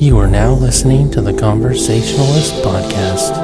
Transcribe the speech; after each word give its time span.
You 0.00 0.16
are 0.18 0.28
now 0.28 0.52
listening 0.52 1.10
to 1.10 1.20
the 1.20 1.32
Conversationalist 1.32 2.54
Podcast. 2.62 3.34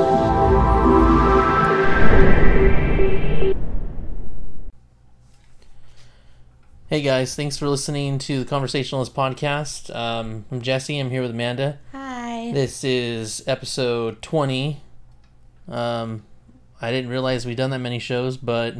Hey 6.86 7.02
guys, 7.02 7.34
thanks 7.34 7.56
for 7.56 7.68
listening 7.68 8.20
to 8.20 8.38
the 8.38 8.48
Conversationalist 8.48 9.16
Podcast. 9.16 9.92
Um, 9.92 10.44
I'm 10.52 10.62
Jesse. 10.62 10.96
I'm 11.00 11.10
here 11.10 11.22
with 11.22 11.32
Amanda. 11.32 11.80
Hi. 11.90 12.52
This 12.54 12.84
is 12.84 13.42
episode 13.48 14.22
20. 14.22 14.80
Um, 15.66 16.22
I 16.80 16.92
didn't 16.92 17.10
realize 17.10 17.44
we'd 17.44 17.56
done 17.56 17.70
that 17.70 17.80
many 17.80 17.98
shows, 17.98 18.36
but 18.36 18.76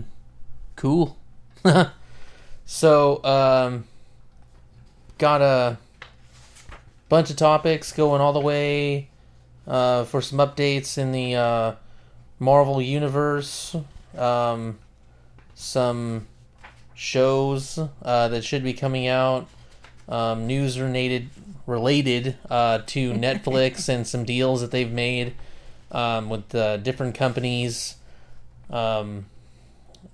cool. 0.77 1.17
so, 2.65 3.25
um, 3.25 3.89
got 5.19 5.43
a 5.43 5.79
bunch 7.09 7.31
of 7.31 7.37
topics 7.37 7.93
going 7.93 8.21
all 8.21 8.33
the 8.33 8.41
way 8.41 9.09
uh, 9.67 10.05
for 10.05 10.21
some 10.21 10.39
updates 10.39 10.99
in 10.99 11.13
the 11.13 11.35
uh, 11.35 11.75
Marvel 12.39 12.81
Universe. 12.81 13.77
Um, 14.17 14.79
some 15.55 16.27
shows 16.95 17.79
uh, 18.03 18.29
that 18.29 18.45
should 18.45 18.65
be 18.65 18.73
coming 18.73 19.07
out. 19.07 19.49
Um, 20.09 20.47
news 20.47 20.79
related 20.79 21.31
related 21.67 22.37
uh, 22.51 22.81
to 22.87 23.13
Netflix 23.15 23.89
and 23.89 24.07
some 24.07 24.25
deals 24.25 24.61
that 24.61 24.71
they've 24.71 24.91
made 24.93 25.35
um, 25.91 26.29
with 26.29 26.55
uh, 26.55 26.77
different 26.79 27.15
companies. 27.15 27.97
Um, 28.71 29.27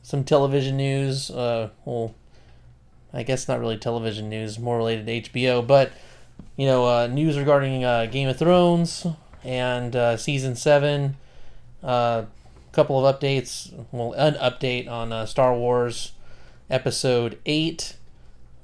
some 0.03 0.25
television 0.25 0.77
news. 0.77 1.31
Uh, 1.31 1.71
well, 1.85 2.15
I 3.13 3.23
guess 3.25 3.49
not 3.49 3.59
really 3.59 3.77
television 3.77 4.29
news, 4.29 4.59
more 4.59 4.77
related 4.77 5.07
to 5.07 5.31
HBO, 5.31 5.67
but 5.67 5.91
you 6.57 6.67
know, 6.67 6.87
uh, 6.87 7.07
news 7.07 7.39
regarding 7.39 7.85
uh, 7.85 8.07
Game 8.07 8.29
of 8.29 8.39
Thrones 8.39 9.07
and 9.45 9.95
uh, 9.97 10.17
season 10.17 10.57
seven. 10.57 11.17
A 11.83 11.87
uh, 11.87 12.27
couple 12.73 13.05
of 13.05 13.19
updates. 13.19 13.73
Well, 13.91 14.13
an 14.13 14.35
update 14.35 14.89
on 14.89 15.13
uh, 15.13 15.27
Star 15.27 15.55
Wars 15.55 16.13
episode 16.69 17.39
eight. 17.47 17.97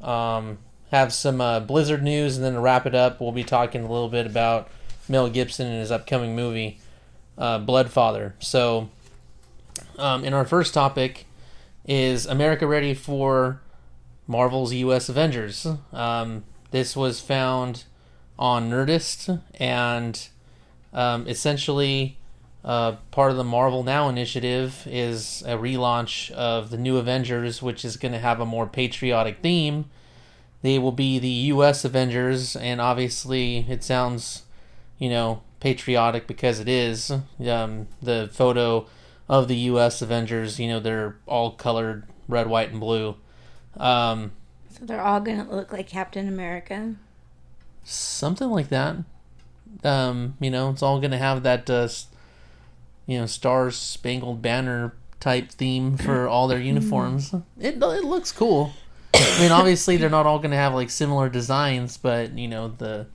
Um, 0.03 0.59
have 0.93 1.13
some 1.13 1.41
uh, 1.41 1.61
Blizzard 1.61 2.03
news, 2.03 2.37
and 2.37 2.45
then 2.45 2.55
to 2.55 2.61
wrap 2.61 2.87
it 2.87 2.95
up, 2.95 3.21
we'll 3.21 3.33
be 3.33 3.45
talking 3.45 3.83
a 3.83 3.91
little 3.91 4.09
bit 4.09 4.27
about 4.27 4.69
Mel 5.09 5.29
Gibson 5.29 5.67
and 5.67 5.81
his 5.81 5.91
upcoming 5.91 6.37
movie, 6.37 6.79
Blood 7.37 7.91
Father. 7.91 8.35
So, 8.39 8.91
um, 9.99 10.25
in 10.25 10.33
our 10.33 10.45
first 10.45 10.75
topic, 10.75 11.27
is 11.87 12.27
America 12.27 12.67
ready 12.67 12.95
for 12.95 13.61
Marvel's 14.27 14.73
U.S. 14.75 15.09
Avengers? 15.09 15.67
Um, 15.93 16.45
this 16.71 16.97
was 16.97 17.21
found 17.21 17.85
on 18.39 18.71
Nerdist, 18.71 19.41
and 19.55 20.29
um, 20.93 21.27
essentially, 21.27 22.19
uh, 22.65 22.97
part 23.11 23.31
of 23.31 23.37
the 23.37 23.45
Marvel 23.45 23.83
Now 23.83 24.09
initiative 24.09 24.87
is 24.87 25.43
a 25.47 25.57
relaunch 25.57 26.31
of 26.33 26.71
the 26.71 26.77
new 26.77 26.97
Avengers, 26.97 27.63
which 27.63 27.85
is 27.85 27.97
going 27.97 28.13
to 28.13 28.19
have 28.19 28.41
a 28.41 28.47
more 28.47 28.67
patriotic 28.67 29.39
theme. 29.43 29.87
They 30.63 30.79
will 30.79 30.93
be 30.93 31.19
the 31.19 31.29
U.S. 31.29 31.85
Avengers, 31.85 32.57
and 32.57 32.81
obviously, 32.81 33.59
it 33.69 33.85
sounds, 33.85 34.43
you 34.99 35.09
know, 35.09 35.43
patriotic 35.61 36.27
because 36.27 36.59
it 36.59 36.69
is. 36.69 37.13
Um, 37.47 37.89
the 38.03 38.29
photo 38.33 38.87
of 39.29 39.49
the 39.49 39.57
U.S. 39.57 40.03
Avengers, 40.03 40.59
you 40.59 40.69
know, 40.69 40.81
they're 40.81 41.17
all 41.27 41.53
colored 41.53 42.05
red, 42.29 42.49
white, 42.49 42.71
and 42.71 42.81
blue. 42.81 43.17
Um, 43.77 44.33
so 44.79 44.85
they're 44.85 45.01
all 45.01 45.21
going 45.21 45.45
to 45.45 45.55
look 45.55 45.73
like 45.73 45.87
Captain 45.87 46.29
America? 46.29 46.97
Something 47.85 48.51
like 48.51 48.69
that. 48.69 48.97
Um, 49.85 50.37
you 50.41 50.51
know, 50.51 50.71
it's 50.71 50.83
all 50.83 50.99
going 50.99 51.13
to 51.13 51.19
have 51.19 51.43
that, 51.45 51.69
uh, 51.71 51.89
you 53.07 53.19
know, 53.19 53.27
Star 53.27 53.71
Spangled 53.71 54.43
Banner 54.43 54.95
type 55.21 55.51
theme 55.51 55.97
for 55.97 56.29
all 56.29 56.49
their 56.49 56.61
uniforms. 56.61 57.33
it, 57.59 57.77
it 57.77 58.05
looks 58.05 58.33
cool. 58.33 58.73
I 59.15 59.41
mean, 59.41 59.53
obviously, 59.53 59.97
they're 59.97 60.11
not 60.11 60.27
all 60.27 60.39
going 60.39 60.51
to 60.51 60.57
have 60.57 60.75
like 60.75 60.91
similar 60.91 61.29
designs, 61.29 61.97
but, 61.97 62.37
you 62.37 62.49
know, 62.49 62.69
the 62.69 63.07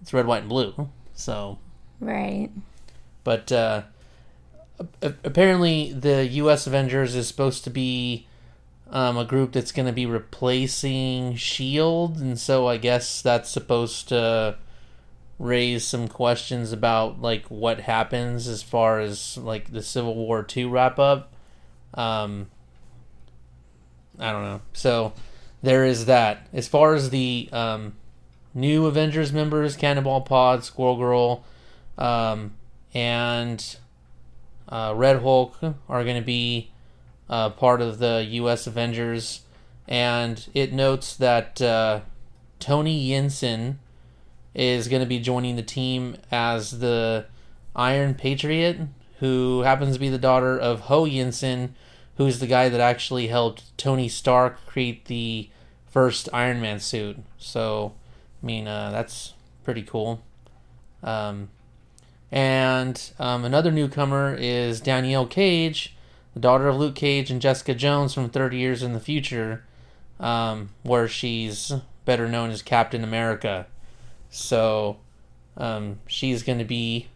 it's 0.00 0.12
red, 0.12 0.26
white, 0.26 0.40
and 0.40 0.48
blue. 0.48 0.88
So. 1.14 1.58
Right. 2.00 2.50
But, 3.22 3.52
uh, 3.52 3.82
apparently 5.00 5.92
the 5.92 6.26
U.S. 6.26 6.66
Avengers 6.66 7.14
is 7.14 7.28
supposed 7.28 7.64
to 7.64 7.70
be 7.70 8.26
um, 8.94 9.18
a 9.18 9.24
group 9.24 9.52
that's 9.52 9.72
going 9.72 9.86
to 9.86 9.92
be 9.92 10.06
replacing 10.06 11.34
Shield, 11.34 12.18
and 12.18 12.38
so 12.38 12.68
I 12.68 12.76
guess 12.76 13.20
that's 13.20 13.50
supposed 13.50 14.08
to 14.10 14.56
raise 15.36 15.84
some 15.84 16.06
questions 16.06 16.70
about 16.70 17.20
like 17.20 17.44
what 17.46 17.80
happens 17.80 18.46
as 18.46 18.62
far 18.62 19.00
as 19.00 19.36
like 19.36 19.72
the 19.72 19.82
Civil 19.82 20.14
War 20.14 20.44
two 20.44 20.70
wrap 20.70 21.00
up. 21.00 21.32
Um, 21.94 22.48
I 24.20 24.30
don't 24.30 24.44
know. 24.44 24.60
So 24.72 25.12
there 25.60 25.84
is 25.84 26.06
that. 26.06 26.46
As 26.52 26.68
far 26.68 26.94
as 26.94 27.10
the 27.10 27.48
um, 27.52 27.96
new 28.54 28.86
Avengers 28.86 29.32
members, 29.32 29.74
Cannonball 29.74 30.20
Pod, 30.20 30.62
Squirrel 30.62 30.98
Girl, 30.98 31.44
um, 31.98 32.54
and 32.94 33.76
uh, 34.68 34.92
Red 34.94 35.20
Hulk 35.20 35.58
are 35.88 36.04
going 36.04 36.16
to 36.16 36.22
be 36.22 36.70
uh, 37.34 37.50
part 37.50 37.80
of 37.80 37.98
the 37.98 38.24
U.S. 38.30 38.68
Avengers, 38.68 39.40
and 39.88 40.46
it 40.54 40.72
notes 40.72 41.16
that 41.16 41.60
uh, 41.60 42.02
Tony 42.60 43.10
Yinsen 43.10 43.78
is 44.54 44.86
going 44.86 45.02
to 45.02 45.08
be 45.08 45.18
joining 45.18 45.56
the 45.56 45.62
team 45.62 46.16
as 46.30 46.78
the 46.78 47.26
Iron 47.74 48.14
Patriot, 48.14 48.78
who 49.18 49.62
happens 49.62 49.94
to 49.94 50.00
be 50.00 50.08
the 50.08 50.16
daughter 50.16 50.56
of 50.56 50.82
Ho 50.82 51.06
Yinsen, 51.06 51.70
who's 52.18 52.38
the 52.38 52.46
guy 52.46 52.68
that 52.68 52.80
actually 52.80 53.26
helped 53.26 53.76
Tony 53.76 54.08
Stark 54.08 54.64
create 54.64 55.06
the 55.06 55.50
first 55.90 56.28
Iron 56.32 56.60
Man 56.60 56.78
suit. 56.78 57.16
So, 57.36 57.94
I 58.44 58.46
mean, 58.46 58.68
uh, 58.68 58.92
that's 58.92 59.34
pretty 59.64 59.82
cool. 59.82 60.22
Um, 61.02 61.48
and 62.30 63.10
um, 63.18 63.44
another 63.44 63.72
newcomer 63.72 64.36
is 64.38 64.80
Danielle 64.80 65.26
Cage, 65.26 65.96
the 66.34 66.40
daughter 66.40 66.68
of 66.68 66.76
Luke 66.76 66.94
Cage 66.94 67.30
and 67.30 67.40
Jessica 67.40 67.74
Jones 67.74 68.12
from 68.12 68.28
30 68.28 68.58
Years 68.58 68.82
in 68.82 68.92
the 68.92 69.00
Future, 69.00 69.64
um, 70.20 70.70
where 70.82 71.08
she's 71.08 71.72
better 72.04 72.28
known 72.28 72.50
as 72.50 72.60
Captain 72.60 73.02
America. 73.02 73.66
So 74.30 74.98
um, 75.56 76.00
she's 76.06 76.42
going 76.42 76.58
to 76.58 76.64
be 76.64 77.08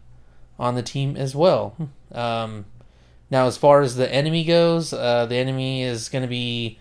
on 0.57 0.75
the 0.75 0.81
team 0.81 1.15
as 1.15 1.35
well. 1.35 1.75
Um, 2.11 2.65
now, 3.29 3.45
as 3.45 3.57
far 3.57 3.81
as 3.81 3.95
the 3.95 4.11
enemy 4.11 4.43
goes, 4.43 4.91
uh, 4.93 5.25
the 5.27 5.35
enemy 5.35 5.83
is 5.83 6.09
going 6.09 6.23
to 6.23 6.27
be 6.27 6.79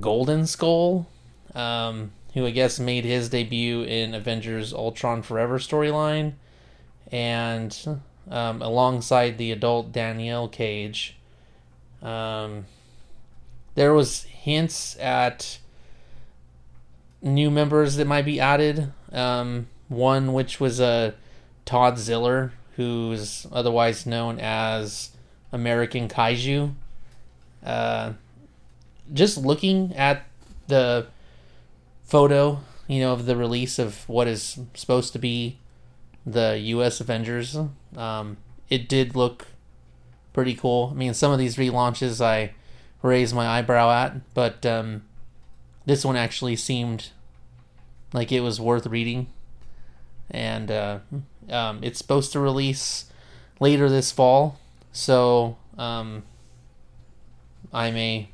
Golden 0.00 0.46
Skull, 0.46 1.06
um, 1.54 2.10
who 2.32 2.46
I 2.46 2.50
guess 2.50 2.80
made 2.80 3.04
his 3.04 3.28
debut 3.28 3.82
in 3.82 4.14
Avengers 4.14 4.72
Ultron 4.72 5.22
Forever 5.22 5.58
storyline, 5.58 6.32
and 7.12 8.00
um, 8.28 8.60
alongside 8.60 9.38
the 9.38 9.52
adult 9.52 9.92
Danielle 9.92 10.48
Cage. 10.48 11.16
Um, 12.04 12.66
there 13.74 13.92
was 13.92 14.24
hints 14.24 14.96
at 14.98 15.58
new 17.22 17.50
members 17.50 17.96
that 17.96 18.06
might 18.06 18.24
be 18.24 18.38
added. 18.38 18.92
Um, 19.10 19.68
one 19.88 20.32
which 20.32 20.60
was 20.60 20.80
a 20.80 20.84
uh, 20.84 21.10
Todd 21.64 21.98
Ziller, 21.98 22.52
who's 22.76 23.46
otherwise 23.50 24.06
known 24.06 24.38
as 24.38 25.10
American 25.52 26.08
Kaiju. 26.08 26.74
Uh, 27.64 28.12
just 29.12 29.38
looking 29.38 29.94
at 29.96 30.26
the 30.66 31.06
photo, 32.04 32.60
you 32.86 33.00
know, 33.00 33.12
of 33.12 33.26
the 33.26 33.36
release 33.36 33.78
of 33.78 34.06
what 34.08 34.26
is 34.26 34.58
supposed 34.74 35.12
to 35.14 35.18
be 35.18 35.58
the 36.26 36.58
U.S. 36.58 37.00
Avengers, 37.00 37.56
um, 37.96 38.36
it 38.68 38.88
did 38.88 39.14
look 39.14 39.46
pretty 40.34 40.54
cool. 40.54 40.90
I 40.92 40.94
mean, 40.94 41.14
some 41.14 41.32
of 41.32 41.38
these 41.38 41.56
relaunches 41.56 42.20
I 42.22 42.52
raise 43.00 43.32
my 43.32 43.46
eyebrow 43.46 43.90
at, 43.90 44.34
but 44.34 44.66
um, 44.66 45.04
this 45.86 46.04
one 46.04 46.16
actually 46.16 46.56
seemed 46.56 47.10
like 48.12 48.30
it 48.30 48.40
was 48.40 48.60
worth 48.60 48.86
reading. 48.86 49.28
And 50.30 50.70
uh, 50.70 50.98
um, 51.48 51.80
it's 51.82 51.98
supposed 51.98 52.32
to 52.32 52.40
release 52.40 53.06
later 53.60 53.88
this 53.88 54.10
fall, 54.10 54.58
so 54.92 55.56
um, 55.78 56.24
I 57.72 57.90
may 57.90 58.30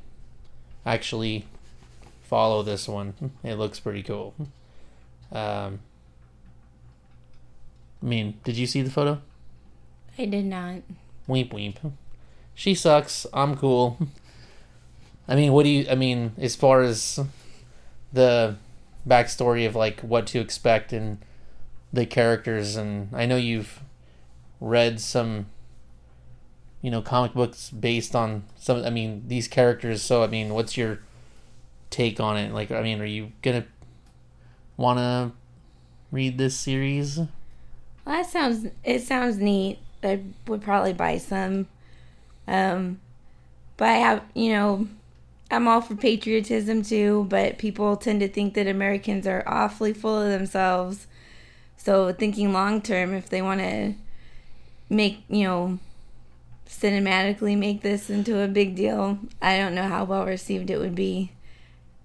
actually 0.85 1.45
follow 2.23 2.63
this 2.63 2.87
one. 2.87 3.13
It 3.43 3.55
looks 3.55 3.79
pretty 3.79 4.03
cool. 4.03 4.33
Um, 5.31 5.79
I 8.01 8.05
mean, 8.05 8.39
did 8.43 8.57
you 8.57 8.65
see 8.65 8.81
the 8.81 8.89
photo? 8.89 9.21
I 10.17 10.25
did 10.25 10.45
not. 10.45 10.81
Weep, 11.31 11.53
weep. 11.53 11.79
She 12.53 12.75
sucks. 12.75 13.25
I'm 13.33 13.55
cool. 13.55 13.97
I 15.29 15.35
mean, 15.35 15.53
what 15.53 15.63
do 15.63 15.69
you? 15.69 15.85
I 15.89 15.95
mean, 15.95 16.33
as 16.37 16.57
far 16.57 16.81
as 16.81 17.21
the 18.11 18.57
backstory 19.07 19.65
of 19.65 19.73
like 19.73 20.01
what 20.01 20.27
to 20.27 20.41
expect 20.41 20.91
and 20.91 21.19
the 21.93 22.05
characters, 22.05 22.75
and 22.75 23.07
I 23.13 23.25
know 23.25 23.37
you've 23.37 23.79
read 24.59 24.99
some, 24.99 25.45
you 26.81 26.91
know, 26.91 27.01
comic 27.01 27.33
books 27.33 27.69
based 27.69 28.13
on 28.13 28.43
some. 28.57 28.83
I 28.83 28.89
mean, 28.89 29.23
these 29.29 29.47
characters. 29.47 30.01
So, 30.01 30.23
I 30.23 30.27
mean, 30.27 30.53
what's 30.53 30.75
your 30.75 30.99
take 31.89 32.19
on 32.19 32.35
it? 32.35 32.53
Like, 32.53 32.71
I 32.71 32.81
mean, 32.81 32.99
are 32.99 33.05
you 33.05 33.31
gonna 33.41 33.65
want 34.75 34.99
to 34.99 35.31
read 36.11 36.37
this 36.37 36.57
series? 36.57 37.21
That 38.03 38.25
sounds 38.25 38.67
it 38.83 39.03
sounds 39.03 39.37
neat. 39.37 39.79
I 40.03 40.21
would 40.47 40.61
probably 40.61 40.93
buy 40.93 41.17
some. 41.17 41.67
Um, 42.47 42.99
but 43.77 43.89
I 43.89 43.95
have 43.95 44.23
you 44.33 44.51
know, 44.51 44.87
I'm 45.49 45.67
all 45.67 45.81
for 45.81 45.95
patriotism 45.95 46.83
too. 46.83 47.25
But 47.29 47.57
people 47.57 47.95
tend 47.97 48.19
to 48.21 48.27
think 48.27 48.53
that 48.53 48.67
Americans 48.67 49.27
are 49.27 49.43
awfully 49.45 49.93
full 49.93 50.21
of 50.21 50.29
themselves. 50.29 51.07
So 51.77 52.13
thinking 52.13 52.53
long 52.53 52.81
term, 52.81 53.13
if 53.13 53.29
they 53.29 53.41
want 53.41 53.61
to 53.61 53.93
make 54.89 55.23
you 55.29 55.43
know 55.43 55.79
cinematically 56.67 57.57
make 57.57 57.81
this 57.81 58.09
into 58.09 58.39
a 58.39 58.47
big 58.47 58.75
deal, 58.75 59.19
I 59.41 59.57
don't 59.57 59.75
know 59.75 59.87
how 59.87 60.05
well 60.05 60.25
received 60.25 60.69
it 60.69 60.79
would 60.79 60.95
be. 60.95 61.31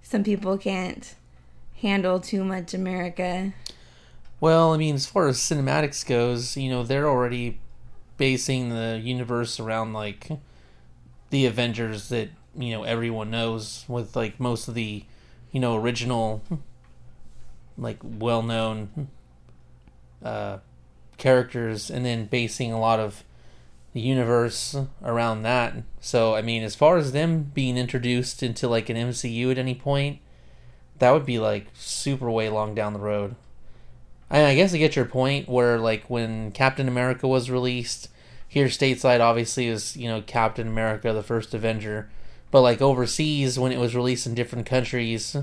Some 0.03 0.25
people 0.25 0.59
can't 0.59 1.15
handle 1.81 2.21
too 2.21 2.45
much 2.45 2.75
America. 2.75 3.53
Well, 4.41 4.73
I 4.73 4.77
mean, 4.77 4.95
as 4.95 5.07
far 5.07 5.29
as 5.29 5.39
cinematics 5.39 6.07
goes, 6.07 6.57
you 6.57 6.71
know, 6.71 6.83
they're 6.83 7.09
already 7.09 7.59
basing 8.17 8.71
the 8.71 9.01
universe 9.03 9.61
around 9.61 9.93
like 9.93 10.29
the 11.31 11.47
Avengers 11.47 12.09
that 12.09 12.31
you 12.57 12.71
know 12.71 12.85
everyone 12.85 13.31
knows 13.31 13.85
with 13.89 14.17
like 14.17 14.41
most 14.41 14.69
of 14.69 14.75
the 14.75 15.05
you 15.53 15.61
know 15.61 15.77
original 15.77 16.43
like 17.79 17.99
well-known 18.03 19.09
uh 20.25 20.59
characters 21.19 21.91
and 21.91 22.05
then 22.05 22.25
basing 22.27 22.73
a 22.73 22.81
lot 22.81 22.99
of 22.99 23.25
the 23.97 24.03
universe 24.03 24.77
around 25.03 25.43
that. 25.43 25.73
So, 26.03 26.35
I 26.35 26.43
mean, 26.43 26.63
as 26.63 26.75
far 26.75 26.99
as 26.99 27.13
them 27.13 27.51
being 27.55 27.79
introduced 27.79 28.43
into 28.43 28.69
like 28.69 28.91
an 28.91 28.97
MCU 28.99 29.51
at 29.51 29.57
any 29.57 29.75
point, 29.75 30.19
that 30.99 31.13
would 31.13 31.25
be 31.25 31.39
like 31.39 31.69
super 31.73 32.31
way 32.31 32.51
long 32.51 32.75
down 32.75 32.93
the 32.93 32.99
road. 32.99 33.37
I, 34.31 34.45
I 34.45 34.55
guess 34.55 34.75
I 34.75 34.79
get 34.79 34.97
your 34.97 35.05
point 35.05 35.49
where 35.49 35.79
like 35.79 36.09
when 36.11 36.53
Captain 36.53 36.89
America 36.89 37.29
was 37.29 37.51
released 37.51 38.09
here 38.49 38.67
stateside, 38.67 39.21
obviously 39.21 39.67
is 39.67 39.97
you 39.97 40.09
know 40.09 40.23
Captain 40.23 40.69
America, 40.69 41.13
the 41.13 41.23
first 41.23 41.55
Avenger, 41.55 42.09
but 42.51 42.63
like 42.63 42.81
overseas 42.81 43.59
when 43.59 43.73
it 43.73 43.79
was 43.79 43.95
released 43.95 44.27
in 44.27 44.35
different 44.35 44.67
countries, 44.67 45.37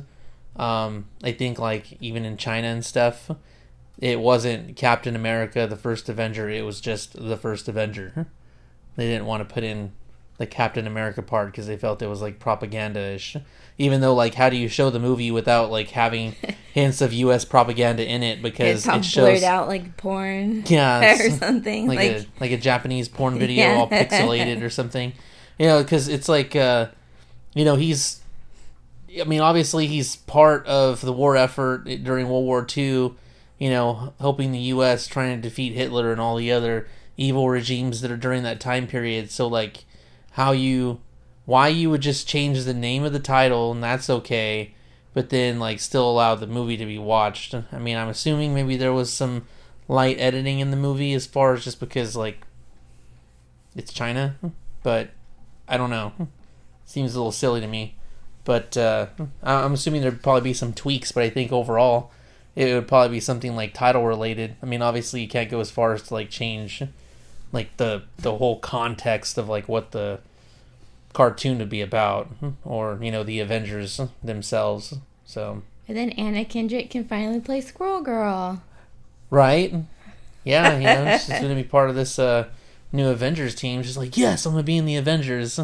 um, 0.56 1.08
I 1.24 1.32
think 1.32 1.60
like 1.60 2.02
even 2.02 2.26
in 2.26 2.38
China 2.38 2.68
and 2.68 2.86
stuff, 2.86 3.30
it 4.00 4.20
wasn't 4.20 4.76
Captain 4.76 5.16
America, 5.16 5.68
the 5.68 5.78
first 5.78 6.10
Avenger. 6.10 6.50
It 6.50 6.66
was 6.66 6.82
just 6.82 7.14
the 7.14 7.38
first 7.38 7.68
Avenger. 7.68 8.28
They 8.96 9.08
didn't 9.08 9.26
want 9.26 9.48
to 9.48 9.54
put 9.54 9.64
in 9.64 9.94
the 10.38 10.46
Captain 10.46 10.88
America 10.88 11.22
part 11.22 11.48
because 11.48 11.68
they 11.68 11.78
felt 11.78 12.02
it 12.02 12.08
was 12.08 12.22
like 12.22 12.40
propaganda-ish. 12.40 13.38
Even 13.78 14.02
though, 14.02 14.14
like, 14.14 14.36
how 14.36 14.50
do 14.50 14.58
you 14.58 14.68
show 14.68 14.90
the 14.90 15.00
movie 15.00 15.32
without 15.32 15.72
like 15.72 15.90
having 15.92 16.36
hints 16.74 17.02
of 17.02 17.14
U.S. 17.14 17.46
propaganda 17.46 18.04
in 18.04 18.24
it? 18.24 18.42
Because 18.42 18.86
It's 18.86 18.96
it 18.96 19.06
shows, 19.06 19.40
blurred 19.40 19.44
out 19.44 19.68
like 19.68 19.96
porn 19.96 20.64
yeah, 20.66 21.14
or 21.26 21.30
something. 21.38 21.88
like, 21.88 21.98
Like, 22.00 22.12
a 22.12 22.26
like 22.40 22.52
a 22.52 22.58
Japanese 22.58 23.08
porn 23.08 23.38
video, 23.38 23.64
Yeah. 23.64 23.76
all 23.76 23.88
pixelated 23.90 24.62
or 24.64 24.70
something. 24.70 25.14
You 25.60 25.68
know, 25.68 25.84
because 25.84 26.08
it's 26.08 26.28
like, 26.28 26.56
uh, 26.56 26.88
you 27.54 27.64
know, 27.64 27.76
he's. 27.76 28.20
I 29.22 29.26
mean, 29.26 29.42
obviously, 29.42 29.86
he's 29.86 30.16
part 30.16 30.66
of 30.66 31.02
the 31.02 31.14
war 31.14 31.38
effort 31.38 31.86
during 31.86 32.28
World 32.28 32.46
War 32.46 32.66
II. 32.76 33.14
You 33.60 33.70
know, 33.70 34.14
helping 34.20 34.52
the 34.52 34.60
U.S. 34.60 35.06
trying 35.06 35.36
to 35.40 35.42
defeat 35.48 35.74
Hitler 35.74 36.12
and 36.12 36.20
all 36.20 36.36
the 36.36 36.52
other 36.52 36.88
evil 37.16 37.48
regimes 37.50 38.02
that 38.02 38.10
are 38.10 38.18
during 38.18 38.42
that 38.44 38.60
time 38.60 38.88
period. 38.88 39.30
So, 39.30 39.46
like, 39.48 39.86
how 40.32 40.52
you, 40.54 41.00
why 41.46 41.68
you 41.68 41.92
would 41.92 42.02
just 42.02 42.28
change 42.28 42.64
the 42.64 42.74
name 42.74 43.04
of 43.04 43.14
the 43.14 43.20
title 43.20 43.72
and 43.72 43.82
that's 43.84 44.10
okay, 44.10 44.74
but 45.14 45.30
then 45.30 45.60
like 45.60 45.80
still 45.80 46.10
allow 46.10 46.36
the 46.36 46.48
movie 46.48 46.78
to 46.78 46.86
be 46.86 46.98
watched. 46.98 47.56
I 47.72 47.80
mean, 47.80 47.98
I'm 47.98 48.10
assuming 48.10 48.54
maybe 48.54 48.78
there 48.78 48.94
was 48.94 49.12
some 49.12 49.48
light 49.88 50.20
editing 50.20 50.60
in 50.60 50.72
the 50.72 50.78
movie 50.78 51.14
as 51.14 51.26
far 51.26 51.54
as 51.54 51.64
just 51.64 51.80
because 51.80 52.16
like 52.16 52.40
it's 53.76 53.94
China, 53.94 54.36
but 54.82 55.10
I 55.68 55.78
don't 55.78 55.90
know. 55.90 56.14
Seems 56.86 57.16
a 57.16 57.20
little 57.20 57.32
silly 57.32 57.62
to 57.62 57.68
me. 57.68 57.96
But 58.46 58.76
uh, 58.76 59.08
I'm 59.42 59.74
assuming 59.74 60.02
there'd 60.02 60.22
probably 60.22 60.42
be 60.42 60.54
some 60.54 60.74
tweaks, 60.74 61.14
but 61.14 61.24
I 61.24 61.30
think 61.30 61.52
overall 61.52 62.12
it 62.56 62.74
would 62.74 62.90
probably 62.90 63.16
be 63.16 63.22
something 63.22 63.56
like 63.56 63.74
title 63.74 64.06
related. 64.06 64.58
I 64.62 64.66
mean, 64.66 64.82
obviously 64.82 65.22
you 65.22 65.28
can't 65.28 65.50
go 65.50 65.60
as 65.62 65.72
far 65.72 65.94
as 65.94 66.04
to 66.04 66.14
like 66.14 66.30
change 66.30 66.84
like 67.54 67.78
the 67.78 68.04
the 68.18 68.36
whole 68.38 68.60
context 68.60 69.38
of 69.38 69.48
like 69.48 69.70
what 69.70 69.92
the 69.92 70.20
cartoon 71.14 71.60
to 71.60 71.66
be 71.66 71.82
about 71.82 72.30
or 72.66 72.98
you 73.02 73.12
know 73.12 73.24
the 73.24 73.40
Avengers 73.40 74.00
themselves. 74.24 74.96
So, 75.26 75.62
and 75.88 75.96
then 75.98 76.10
Anna 76.12 76.44
Kendrick 76.46 76.90
can 76.90 77.06
finally 77.06 77.40
play 77.40 77.62
Squirrel 77.62 78.02
Girl. 78.02 78.62
right? 79.30 79.74
Yeah, 80.44 80.78
you 80.78 80.84
know, 80.84 81.18
she's 81.18 81.28
going 81.40 81.50
to 81.50 81.56
be 81.56 81.64
part 81.64 81.90
of 81.90 81.96
this 81.96 82.20
uh 82.20 82.48
new 82.92 83.08
Avengers 83.10 83.56
team. 83.56 83.82
She's 83.84 83.98
like, 83.98 84.18
"Yes, 84.18 84.46
I'm 84.46 84.52
going 84.54 84.64
to 84.64 84.66
be 84.66 84.78
in 84.78 84.86
the 84.86 84.98
Avengers." 84.98 85.60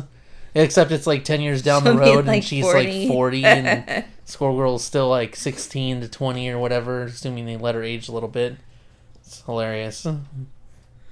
Except 0.56 0.92
it's 0.92 1.06
like 1.06 1.24
10 1.24 1.42
years 1.42 1.62
down 1.62 1.84
the 1.84 1.92
She'll 1.92 2.00
be, 2.04 2.10
road 2.10 2.28
and 2.28 2.44
she's 2.44 2.64
40. 2.66 3.02
like 3.02 3.08
40 3.08 3.46
and 3.46 4.06
Squirrel 4.26 4.58
Girl's 4.58 4.84
still 4.84 5.08
like 5.08 5.36
16 5.36 6.02
to 6.02 6.08
20 6.10 6.50
or 6.50 6.58
whatever, 6.58 7.04
assuming 7.04 7.46
they 7.46 7.56
let 7.56 7.76
her 7.76 7.84
age 7.84 8.08
a 8.10 8.12
little 8.12 8.30
bit. 8.30 8.56
It's 9.22 9.44
hilarious. 9.44 10.08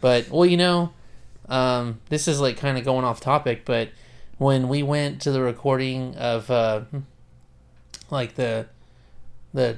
But, 0.02 0.30
well, 0.30 0.46
you 0.46 0.58
know, 0.58 0.92
um, 1.50 2.00
this 2.10 2.28
is 2.28 2.40
like 2.42 2.58
kind 2.58 2.80
of 2.80 2.84
going 2.84 3.06
off 3.06 3.20
topic, 3.20 3.64
but 3.64 3.90
when 4.38 4.68
we 4.68 4.84
went 4.84 5.22
to 5.22 5.32
the 5.32 5.42
recording 5.42 6.16
of 6.16 6.50
uh, 6.52 6.82
like 8.10 8.36
the 8.36 8.68
the 9.54 9.78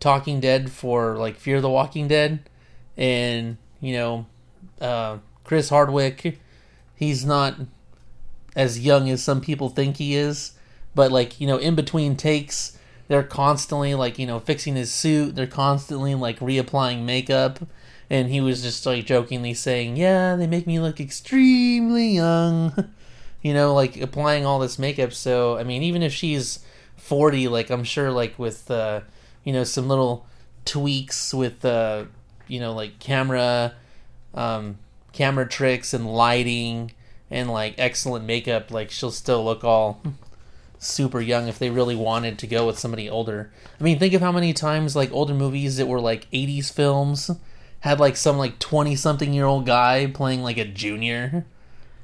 Talking 0.00 0.40
Dead 0.40 0.70
for 0.70 1.16
like 1.16 1.36
Fear 1.36 1.60
the 1.60 1.70
Walking 1.70 2.08
Dead, 2.08 2.48
and 2.96 3.56
you 3.80 3.94
know, 3.94 4.26
uh, 4.80 5.18
Chris 5.44 5.68
Hardwick, 5.68 6.40
he's 6.94 7.24
not 7.24 7.54
as 8.56 8.80
young 8.80 9.08
as 9.10 9.22
some 9.22 9.40
people 9.40 9.68
think 9.68 9.96
he 9.96 10.14
is, 10.14 10.52
but 10.94 11.12
like 11.12 11.40
you 11.40 11.46
know, 11.46 11.56
in 11.56 11.74
between 11.74 12.16
takes, 12.16 12.76
they're 13.08 13.22
constantly 13.22 13.94
like 13.94 14.18
you 14.18 14.26
know 14.26 14.40
fixing 14.40 14.74
his 14.76 14.92
suit. 14.92 15.36
They're 15.36 15.46
constantly 15.46 16.14
like 16.14 16.40
reapplying 16.40 17.04
makeup, 17.04 17.60
and 18.10 18.28
he 18.28 18.40
was 18.40 18.62
just 18.62 18.84
like 18.84 19.06
jokingly 19.06 19.54
saying, 19.54 19.96
"Yeah, 19.96 20.34
they 20.36 20.48
make 20.48 20.66
me 20.66 20.80
look 20.80 21.00
extremely 21.00 22.08
young." 22.08 22.90
you 23.44 23.52
know, 23.52 23.74
like 23.74 24.00
applying 24.00 24.44
all 24.46 24.58
this 24.58 24.78
makeup. 24.78 25.12
So, 25.12 25.58
I 25.58 25.64
mean, 25.64 25.82
even 25.82 26.02
if 26.02 26.12
she's 26.12 26.60
40, 26.96 27.46
like, 27.48 27.70
I'm 27.70 27.84
sure, 27.84 28.10
like, 28.10 28.38
with, 28.38 28.70
uh, 28.70 29.02
you 29.44 29.52
know, 29.52 29.64
some 29.64 29.86
little 29.86 30.26
tweaks 30.64 31.32
with, 31.34 31.62
uh, 31.62 32.06
you 32.48 32.58
know, 32.58 32.72
like 32.72 32.98
camera, 32.98 33.74
um, 34.32 34.78
camera 35.12 35.46
tricks 35.46 35.92
and 35.92 36.10
lighting 36.10 36.92
and, 37.30 37.50
like, 37.50 37.74
excellent 37.76 38.24
makeup, 38.24 38.70
like, 38.70 38.90
she'll 38.90 39.10
still 39.10 39.44
look 39.44 39.62
all 39.62 40.00
super 40.78 41.20
young 41.20 41.46
if 41.46 41.58
they 41.58 41.68
really 41.68 41.96
wanted 41.96 42.38
to 42.38 42.46
go 42.46 42.66
with 42.66 42.78
somebody 42.78 43.10
older. 43.10 43.52
I 43.78 43.84
mean, 43.84 43.98
think 43.98 44.14
of 44.14 44.22
how 44.22 44.32
many 44.32 44.54
times, 44.54 44.96
like, 44.96 45.12
older 45.12 45.34
movies 45.34 45.76
that 45.76 45.86
were, 45.86 46.00
like, 46.00 46.30
80s 46.32 46.70
films 46.72 47.30
had, 47.80 48.00
like, 48.00 48.16
some, 48.16 48.38
like, 48.38 48.58
20 48.58 48.96
something 48.96 49.34
year 49.34 49.44
old 49.44 49.66
guy 49.66 50.06
playing, 50.06 50.42
like, 50.42 50.56
a 50.56 50.64
junior 50.64 51.44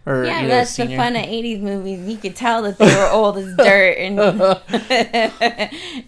or 0.07 0.25
Yeah, 0.25 0.41
you 0.41 0.49
know, 0.49 0.55
that's 0.55 0.71
senior. 0.71 0.97
the 0.97 1.03
fun 1.03 1.17
of 1.17 1.23
'80s 1.25 1.61
movies. 1.61 2.09
You 2.09 2.17
could 2.17 2.37
tell 2.37 2.63
that 2.63 2.79
they 2.79 2.95
were 2.95 3.09
old 3.11 3.39
as 3.39 3.55
dirt, 3.57 3.97
and 3.99 4.19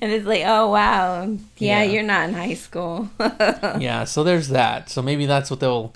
and 0.03 0.13
it's 0.13 0.27
like, 0.27 0.43
oh 0.45 0.71
wow, 0.71 1.25
yeah, 1.59 1.61
Yeah. 1.83 1.83
you're 1.83 2.03
not 2.03 2.29
in 2.29 2.35
high 2.35 2.55
school. 2.55 3.11
yeah, 3.79 4.05
so 4.05 4.25
there's 4.25 4.49
that. 4.49 4.89
So 4.91 5.03
maybe 5.03 5.27
that's 5.27 5.51
what 5.51 5.61
they'll, 5.61 5.93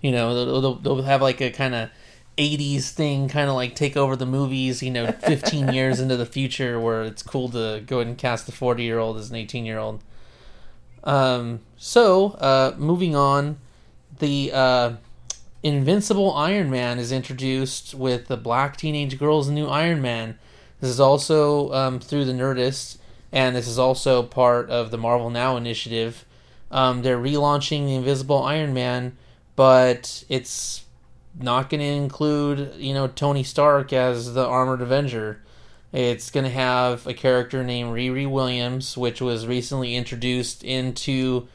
you 0.00 0.12
know, 0.12 0.60
they'll, 0.60 0.74
they'll, 0.76 1.02
have 1.02 1.22
like 1.22 1.40
a 1.40 1.50
kind 1.50 1.74
of 1.74 1.90
80s 2.38 2.90
thing, 2.90 3.28
kind 3.28 3.48
of 3.50 3.56
like 3.56 3.74
take 3.74 3.96
over 3.96 4.16
the 4.16 4.26
movies, 4.26 4.82
you 4.82 4.90
know, 4.90 5.10
15 5.12 5.72
years 5.72 6.00
into 6.00 6.16
the 6.16 6.26
future 6.26 6.80
where 6.80 7.02
it's 7.02 7.22
cool 7.22 7.48
to 7.50 7.82
go 7.86 7.96
ahead 7.98 8.06
and 8.06 8.16
cast 8.16 8.48
a 8.48 8.52
40 8.52 8.82
year 8.82 8.98
old 8.98 9.18
as 9.18 9.30
an 9.30 9.36
18 9.36 9.66
year 9.66 9.78
old. 9.78 10.02
Um, 11.04 11.60
so, 11.76 12.30
uh, 12.32 12.74
moving 12.78 13.14
on, 13.16 13.58
the 14.18 14.50
uh, 14.54 14.92
Invincible 15.62 16.32
Iron 16.34 16.70
Man 16.70 16.98
is 16.98 17.12
introduced 17.12 17.94
with 17.94 18.28
the 18.28 18.36
black 18.36 18.76
teenage 18.76 19.18
girl's 19.18 19.50
new 19.50 19.66
Iron 19.66 20.00
Man. 20.00 20.38
This 20.80 20.90
is 20.90 21.00
also 21.00 21.72
um, 21.74 22.00
through 22.00 22.24
the 22.24 22.32
Nerdist, 22.32 22.96
and 23.30 23.54
this 23.54 23.68
is 23.68 23.78
also 23.78 24.22
part 24.22 24.70
of 24.70 24.90
the 24.90 24.96
Marvel 24.96 25.28
Now 25.28 25.58
initiative. 25.58 26.24
Um, 26.70 27.02
they're 27.02 27.18
relaunching 27.18 27.84
the 27.84 27.96
Invisible 27.96 28.42
Iron 28.42 28.72
Man, 28.72 29.18
but 29.54 30.24
it's 30.30 30.84
not 31.38 31.68
going 31.68 31.80
to 31.80 31.86
include, 31.86 32.74
you 32.76 32.94
know, 32.94 33.08
Tony 33.08 33.42
Stark 33.42 33.92
as 33.92 34.32
the 34.32 34.46
Armored 34.46 34.80
Avenger. 34.80 35.42
It's 35.92 36.30
going 36.30 36.44
to 36.44 36.50
have 36.50 37.06
a 37.06 37.12
character 37.12 37.62
named 37.62 37.90
Riri 37.90 38.30
Williams, 38.30 38.96
which 38.96 39.20
was 39.20 39.46
recently 39.46 39.94
introduced 39.94 40.64
into 40.64 41.48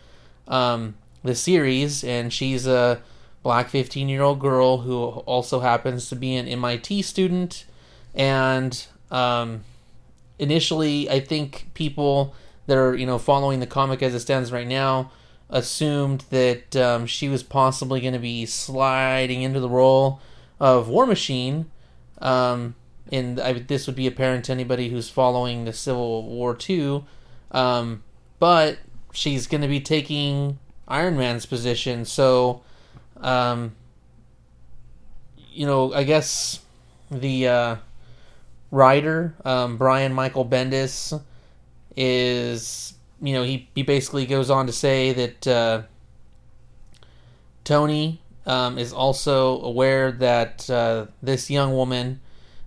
um, 0.48 0.96
the 1.24 1.34
series, 1.34 2.04
and 2.04 2.32
she's 2.32 2.68
a 2.68 3.02
black 3.46 3.70
15 3.70 4.10
year 4.10 4.24
old 4.24 4.40
girl 4.40 4.80
who 4.80 5.04
also 5.04 5.60
happens 5.60 6.10
to 6.10 6.16
be 6.16 6.36
an 6.36 6.48
MIT 6.48 7.04
student. 7.04 7.66
And 8.16 8.88
um, 9.12 9.64
initially, 10.40 11.08
I 11.12 11.20
think 11.20 11.70
people 11.76 12.34
that 12.66 12.76
are 12.76 12.96
you 12.96 13.06
know 13.06 13.20
following 13.20 13.60
the 13.60 13.68
comic 13.68 14.02
as 14.02 14.16
it 14.16 14.22
stands 14.22 14.52
right 14.52 14.68
now 14.68 15.12
assumed 15.48 16.26
that 16.32 16.76
um, 16.76 17.06
she 17.06 17.30
was 17.30 17.44
possibly 17.44 18.02
going 18.02 18.14
to 18.14 18.20
be 18.20 18.48
sliding 18.48 19.44
into 19.44 19.60
the 19.60 19.70
role 19.70 20.20
of 20.60 20.90
War 20.90 21.06
Machine. 21.06 21.70
Um, 22.18 22.74
and 23.12 23.40
I, 23.40 23.54
this 23.54 23.86
would 23.86 23.96
be 23.96 24.08
apparent 24.08 24.46
to 24.46 24.54
anybody 24.54 24.90
who's 24.90 25.08
following 25.08 25.66
the 25.66 25.74
Civil 25.74 26.24
War 26.24 26.56
too. 26.56 27.06
Um, 27.52 28.02
but 28.40 28.80
she's 29.14 29.46
going 29.46 29.62
to 29.62 29.68
be 29.68 29.82
taking 29.82 30.58
Iron 30.88 31.16
Man's 31.16 31.46
position. 31.46 32.06
So, 32.06 32.64
um, 33.22 33.76
you 35.52 35.66
know, 35.66 35.94
I 35.94 36.04
guess 36.04 36.60
the 37.10 37.48
uh, 37.48 37.76
writer, 38.72 39.34
um, 39.46 39.78
Brian 39.78 40.14
Michael 40.14 40.46
Bendis, 40.46 41.20
is, 41.96 42.94
you 43.22 43.34
know, 43.34 43.44
he, 43.44 43.70
he 43.74 43.84
basically 43.84 44.26
goes 44.26 44.50
on 44.50 44.68
to 44.68 44.74
say 44.74 45.14
that 45.14 45.48
uh, 45.48 45.82
Tony 47.64 48.22
um, 48.46 48.78
is 48.78 48.94
also 48.94 49.62
aware 49.62 50.12
that 50.12 50.70
uh, 50.70 51.06
this 51.22 51.50
young 51.50 51.74
woman 51.74 52.20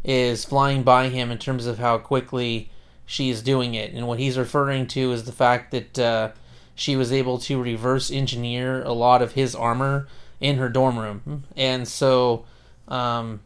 is 0.05 0.45
flying 0.45 0.83
by 0.83 1.09
him 1.09 1.31
in 1.31 1.39
terms 1.39 1.67
of 1.67 1.79
how 1.79 1.99
quickly 1.99 2.71
she 3.05 3.31
is 3.31 3.43
doing 3.43 3.75
it. 3.75 3.93
And 3.93 4.07
what 4.09 4.19
he's 4.19 4.39
referring 4.39 4.87
to 4.89 5.13
is 5.13 5.25
the 5.25 5.33
fact 5.33 5.71
that 5.73 5.99
uh, 5.99 6.31
she 6.75 6.97
was 6.97 7.13
able 7.13 7.39
to 7.39 7.63
reverse 7.63 8.11
engineer 8.11 8.83
a 8.83 8.93
lot 8.93 9.23
of 9.23 9.33
his 9.33 9.55
armor 9.55 10.09
in 10.41 10.57
her 10.57 10.69
dorm 10.69 10.99
room. 10.99 11.45
And 11.57 11.87
so 11.87 12.45
um, 12.87 13.41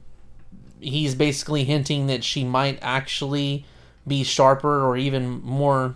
he's 0.81 1.15
basically 1.15 1.65
hinting 1.65 2.07
that 2.07 2.25
she 2.25 2.45
might 2.45 2.79
actually 2.83 3.65
be 4.07 4.25
sharper 4.25 4.85
or 4.85 4.97
even 4.97 5.43
more, 5.43 5.95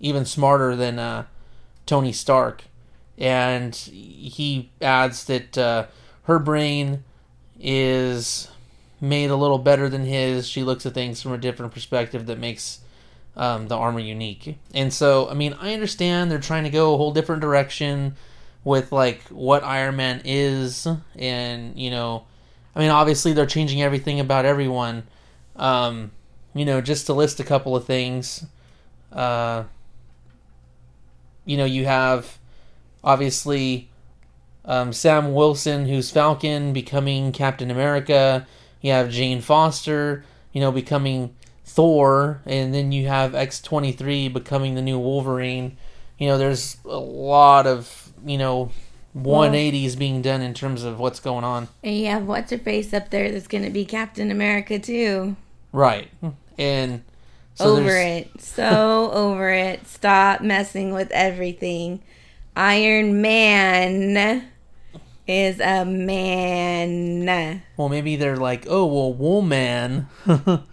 even 0.00 0.24
smarter 0.24 0.76
than 0.76 0.98
uh, 0.98 1.24
Tony 1.86 2.12
Stark. 2.12 2.64
And 3.16 3.74
he 3.74 4.72
adds 4.82 5.24
that 5.26 5.56
uh, 5.56 5.86
her 6.24 6.38
brain 6.38 7.04
is 7.60 8.48
made 9.00 9.30
a 9.30 9.36
little 9.36 9.58
better 9.58 9.88
than 9.88 10.04
his. 10.04 10.48
She 10.48 10.64
looks 10.64 10.84
at 10.84 10.94
things 10.94 11.22
from 11.22 11.32
a 11.32 11.38
different 11.38 11.72
perspective 11.72 12.26
that 12.26 12.38
makes 12.38 12.80
um, 13.36 13.68
the 13.68 13.76
armor 13.76 14.00
unique. 14.00 14.58
And 14.72 14.92
so, 14.92 15.28
I 15.28 15.34
mean, 15.34 15.54
I 15.60 15.74
understand 15.74 16.30
they're 16.30 16.38
trying 16.38 16.64
to 16.64 16.70
go 16.70 16.94
a 16.94 16.96
whole 16.96 17.12
different 17.12 17.42
direction 17.42 18.16
with 18.64 18.90
like 18.92 19.22
what 19.28 19.62
Iron 19.62 19.96
Man 19.96 20.22
is, 20.24 20.88
and 21.16 21.78
you 21.78 21.90
know, 21.90 22.24
I 22.74 22.80
mean, 22.80 22.90
obviously 22.90 23.32
they're 23.32 23.46
changing 23.46 23.82
everything 23.82 24.20
about 24.20 24.44
everyone. 24.44 25.04
Um, 25.56 26.10
you 26.54 26.64
know, 26.64 26.80
just 26.80 27.06
to 27.06 27.12
list 27.12 27.40
a 27.40 27.44
couple 27.44 27.76
of 27.76 27.84
things. 27.84 28.46
Uh, 29.12 29.64
you 31.44 31.56
know, 31.56 31.64
you 31.64 31.84
have 31.84 32.38
obviously 33.02 33.90
um, 34.64 34.92
Sam 34.92 35.34
Wilson, 35.34 35.86
who's 35.86 36.10
Falcon, 36.10 36.72
becoming 36.72 37.32
Captain 37.32 37.70
America. 37.70 38.46
You 38.80 38.92
have 38.92 39.10
Jane 39.10 39.40
Foster, 39.40 40.24
you 40.52 40.60
know, 40.60 40.72
becoming 40.72 41.34
Thor, 41.64 42.40
and 42.46 42.72
then 42.74 42.92
you 42.92 43.08
have 43.08 43.32
X23 43.32 44.32
becoming 44.32 44.74
the 44.74 44.82
new 44.82 44.98
Wolverine. 44.98 45.76
You 46.18 46.28
know, 46.28 46.38
there's 46.38 46.76
a 46.84 46.98
lot 46.98 47.66
of, 47.66 48.03
you 48.24 48.38
know, 48.38 48.70
180 49.14 49.86
well, 49.86 49.96
being 49.96 50.22
done 50.22 50.42
in 50.42 50.54
terms 50.54 50.82
of 50.82 50.98
what's 50.98 51.20
going 51.20 51.44
on. 51.44 51.68
And 51.82 51.96
you 51.96 52.06
have 52.06 52.26
what's 52.26 52.50
her 52.50 52.58
face 52.58 52.92
up 52.92 53.10
there 53.10 53.30
that's 53.30 53.46
going 53.46 53.64
to 53.64 53.70
be 53.70 53.84
Captain 53.84 54.30
America 54.30 54.78
too. 54.78 55.36
Right. 55.72 56.10
And 56.58 57.02
so 57.54 57.76
over 57.76 57.96
it. 57.96 58.40
So 58.40 59.10
over 59.12 59.50
it. 59.50 59.86
Stop 59.86 60.40
messing 60.40 60.92
with 60.92 61.10
everything. 61.12 62.02
Iron 62.56 63.22
Man 63.22 64.44
is 65.26 65.60
a 65.60 65.84
man. 65.84 67.62
Well, 67.76 67.88
maybe 67.88 68.16
they're 68.16 68.36
like, 68.36 68.66
oh, 68.68 68.86
well, 68.86 69.12
woman. 69.12 70.08
well, 70.26 70.66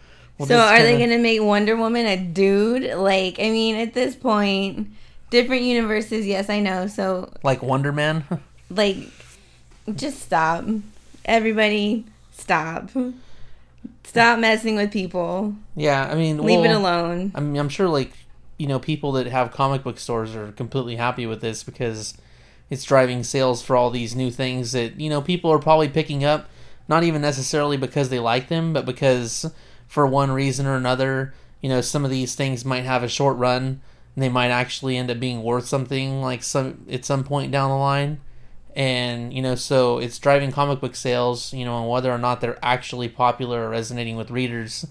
so 0.45 0.59
are 0.59 0.77
kinda... 0.77 0.83
they 0.83 0.97
going 0.97 1.09
to 1.11 1.19
make 1.19 1.41
Wonder 1.41 1.75
Woman 1.75 2.05
a 2.05 2.17
dude? 2.17 2.95
Like, 2.95 3.39
I 3.39 3.49
mean, 3.49 3.75
at 3.75 3.93
this 3.93 4.15
point, 4.15 4.89
different 5.31 5.63
universes, 5.63 6.27
yes, 6.27 6.49
I 6.49 6.59
know. 6.59 6.85
So, 6.85 7.33
like 7.41 7.63
Wonder 7.63 7.91
Man? 7.91 8.23
like, 8.69 8.97
just 9.95 10.21
stop. 10.21 10.65
Everybody, 11.25 12.05
stop. 12.31 12.91
Stop 14.03 14.39
messing 14.39 14.75
with 14.75 14.91
people. 14.91 15.55
Yeah, 15.75 16.07
I 16.07 16.13
mean, 16.13 16.37
leave 16.37 16.59
well, 16.59 16.71
it 16.71 16.75
alone. 16.75 17.31
I 17.33 17.39
mean, 17.39 17.57
I'm 17.57 17.69
sure, 17.69 17.87
like, 17.87 18.11
you 18.57 18.67
know, 18.67 18.77
people 18.77 19.13
that 19.13 19.25
have 19.27 19.51
comic 19.51 19.83
book 19.83 19.97
stores 19.97 20.35
are 20.35 20.51
completely 20.51 20.97
happy 20.97 21.25
with 21.25 21.41
this 21.41 21.63
because 21.63 22.15
it's 22.71 22.85
driving 22.85 23.23
sales 23.23 23.61
for 23.61 23.75
all 23.75 23.91
these 23.91 24.15
new 24.15 24.31
things 24.31 24.71
that 24.71 24.99
you 24.99 25.09
know 25.09 25.21
people 25.21 25.51
are 25.51 25.59
probably 25.59 25.89
picking 25.89 26.23
up 26.23 26.49
not 26.87 27.03
even 27.03 27.21
necessarily 27.21 27.77
because 27.77 28.09
they 28.09 28.17
like 28.17 28.47
them 28.47 28.73
but 28.73 28.85
because 28.85 29.53
for 29.87 30.07
one 30.07 30.31
reason 30.31 30.65
or 30.65 30.75
another 30.75 31.33
you 31.59 31.69
know 31.69 31.81
some 31.81 32.05
of 32.05 32.09
these 32.09 32.33
things 32.33 32.65
might 32.65 32.85
have 32.85 33.03
a 33.03 33.09
short 33.09 33.37
run 33.37 33.81
they 34.15 34.29
might 34.29 34.49
actually 34.49 34.97
end 34.97 35.09
up 35.09 35.19
being 35.19 35.43
worth 35.43 35.65
something 35.65 36.21
like 36.21 36.43
some 36.43 36.85
at 36.89 37.05
some 37.05 37.23
point 37.23 37.51
down 37.51 37.69
the 37.69 37.75
line. 37.75 38.19
And 38.75 39.33
you 39.33 39.41
know 39.41 39.55
so 39.55 39.99
it's 39.99 40.17
driving 40.17 40.53
comic 40.53 40.79
book 40.79 40.95
sales 40.95 41.53
you 41.53 41.65
know 41.65 41.81
and 41.81 41.89
whether 41.89 42.09
or 42.09 42.17
not 42.17 42.39
they're 42.39 42.57
actually 42.63 43.09
popular 43.09 43.65
or 43.65 43.69
resonating 43.69 44.15
with 44.15 44.31
readers 44.31 44.87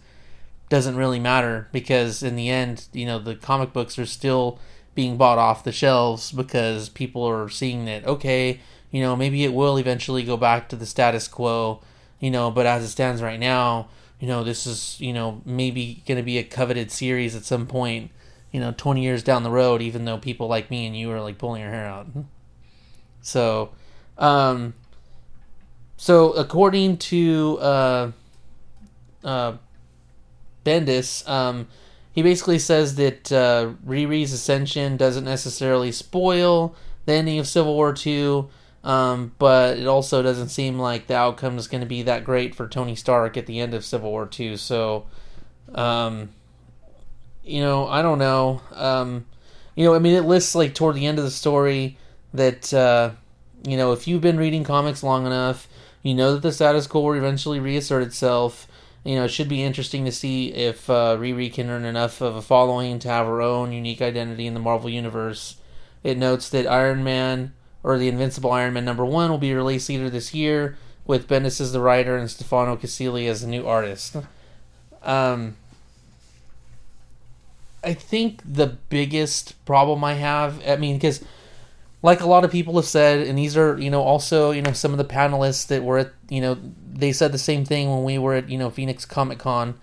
doesn't 0.68 0.96
really 0.96 1.18
matter 1.18 1.66
because 1.72 2.22
in 2.22 2.36
the 2.36 2.50
end 2.50 2.88
you 2.92 3.06
know 3.06 3.18
the 3.18 3.34
comic 3.34 3.72
books 3.72 3.98
are 3.98 4.04
still 4.04 4.58
being 4.94 5.16
bought 5.16 5.38
off 5.38 5.64
the 5.64 5.72
shelves 5.72 6.32
because 6.32 6.88
people 6.88 7.24
are 7.24 7.48
seeing 7.48 7.84
that 7.86 8.06
okay, 8.06 8.60
you 8.90 9.00
know, 9.00 9.16
maybe 9.16 9.44
it 9.44 9.54
will 9.54 9.78
eventually 9.78 10.22
go 10.22 10.36
back 10.36 10.68
to 10.68 10.76
the 10.76 10.86
status 10.86 11.28
quo, 11.28 11.80
you 12.18 12.30
know, 12.30 12.50
but 12.50 12.66
as 12.66 12.82
it 12.82 12.88
stands 12.88 13.22
right 13.22 13.38
now, 13.38 13.88
you 14.18 14.26
know, 14.26 14.44
this 14.44 14.66
is, 14.66 15.00
you 15.00 15.12
know, 15.12 15.40
maybe 15.44 16.02
going 16.06 16.18
to 16.18 16.22
be 16.22 16.38
a 16.38 16.44
coveted 16.44 16.90
series 16.90 17.34
at 17.34 17.44
some 17.44 17.66
point, 17.66 18.10
you 18.52 18.60
know, 18.60 18.74
20 18.76 19.02
years 19.02 19.22
down 19.22 19.42
the 19.42 19.50
road 19.50 19.82
even 19.82 20.04
though 20.04 20.18
people 20.18 20.48
like 20.48 20.70
me 20.70 20.86
and 20.86 20.96
you 20.96 21.10
are 21.10 21.20
like 21.20 21.38
pulling 21.38 21.62
your 21.62 21.70
hair 21.70 21.86
out. 21.86 22.06
So, 23.22 23.70
um 24.18 24.74
so 25.96 26.32
according 26.32 26.96
to 26.96 27.58
uh 27.60 28.10
uh 29.22 29.52
Bendis, 30.64 31.28
um 31.28 31.68
he 32.12 32.22
basically 32.22 32.58
says 32.58 32.96
that 32.96 33.30
uh, 33.30 33.72
Riri's 33.86 34.32
ascension 34.32 34.96
doesn't 34.96 35.24
necessarily 35.24 35.92
spoil 35.92 36.74
the 37.06 37.12
ending 37.12 37.38
of 37.38 37.46
Civil 37.46 37.74
War 37.74 37.94
II, 38.04 38.46
um, 38.82 39.32
but 39.38 39.78
it 39.78 39.86
also 39.86 40.22
doesn't 40.22 40.48
seem 40.48 40.78
like 40.78 41.06
the 41.06 41.16
outcome 41.16 41.56
is 41.56 41.68
going 41.68 41.82
to 41.82 41.86
be 41.86 42.02
that 42.02 42.24
great 42.24 42.54
for 42.54 42.66
Tony 42.66 42.96
Stark 42.96 43.36
at 43.36 43.46
the 43.46 43.60
end 43.60 43.74
of 43.74 43.84
Civil 43.84 44.10
War 44.10 44.28
II. 44.38 44.56
So, 44.56 45.06
um, 45.74 46.30
you 47.50 47.60
know, 47.60 47.86
I 47.86 48.02
don't 48.02 48.18
know. 48.18 48.62
Um, 48.74 49.26
you 49.74 49.84
know, 49.84 49.94
I 49.94 49.98
mean, 49.98 50.14
it 50.14 50.22
lists 50.22 50.54
like 50.54 50.74
toward 50.74 50.96
the 50.96 51.06
end 51.06 51.18
of 51.18 51.24
the 51.24 51.30
story 51.30 51.98
that 52.32 52.72
uh, 52.72 53.10
you 53.66 53.76
know 53.76 53.92
if 53.92 54.06
you've 54.06 54.22
been 54.22 54.38
reading 54.38 54.64
comics 54.64 55.02
long 55.02 55.26
enough, 55.26 55.68
you 56.02 56.14
know 56.14 56.34
that 56.34 56.42
the 56.42 56.52
status 56.52 56.86
quo 56.86 57.02
will 57.02 57.12
eventually 57.14 57.60
reassert 57.60 58.02
itself 58.02 58.66
you 59.04 59.14
know, 59.14 59.24
it 59.24 59.30
should 59.30 59.48
be 59.48 59.62
interesting 59.62 60.04
to 60.04 60.12
see 60.12 60.52
if 60.52 60.90
uh, 60.90 61.16
Riri 61.18 61.52
can 61.52 61.70
earn 61.70 61.84
enough 61.84 62.20
of 62.20 62.36
a 62.36 62.42
following 62.42 62.98
to 62.98 63.08
have 63.08 63.26
her 63.26 63.40
own 63.40 63.72
unique 63.72 64.02
identity 64.02 64.46
in 64.46 64.54
the 64.54 64.60
Marvel 64.60 64.90
Universe. 64.90 65.56
It 66.04 66.18
notes 66.18 66.50
that 66.50 66.66
Iron 66.66 67.02
Man, 67.02 67.54
or 67.82 67.96
the 67.96 68.08
Invincible 68.08 68.52
Iron 68.52 68.74
Man 68.74 68.84
number 68.84 69.04
one, 69.04 69.30
will 69.30 69.38
be 69.38 69.54
released 69.54 69.88
later 69.88 70.10
this 70.10 70.34
year, 70.34 70.76
with 71.06 71.28
Bendis 71.28 71.60
as 71.60 71.72
the 71.72 71.80
writer 71.80 72.16
and 72.16 72.30
Stefano 72.30 72.76
Caselli 72.76 73.26
as 73.26 73.40
the 73.40 73.46
new 73.46 73.66
artist. 73.66 74.16
Um, 75.02 75.56
I 77.82 77.94
think 77.94 78.42
the 78.44 78.66
biggest 78.66 79.64
problem 79.64 80.04
I 80.04 80.14
have, 80.14 80.60
I 80.66 80.76
mean, 80.76 80.96
because 80.96 81.24
like 82.02 82.20
a 82.20 82.26
lot 82.26 82.44
of 82.44 82.50
people 82.50 82.76
have 82.76 82.84
said, 82.84 83.26
and 83.26 83.38
these 83.38 83.56
are, 83.56 83.78
you 83.78 83.90
know, 83.90 84.02
also, 84.02 84.50
you 84.50 84.62
know, 84.62 84.72
some 84.72 84.92
of 84.92 84.98
the 84.98 85.04
panelists 85.04 85.66
that 85.68 85.82
were 85.82 85.98
at, 85.98 86.12
you 86.28 86.40
know, 86.40 86.58
they 86.92 87.12
said 87.12 87.32
the 87.32 87.38
same 87.38 87.64
thing 87.64 87.90
when 87.90 88.04
we 88.04 88.18
were 88.18 88.34
at, 88.34 88.48
you 88.48 88.58
know, 88.58 88.70
Phoenix 88.70 89.04
Comic 89.04 89.38
Con, 89.38 89.78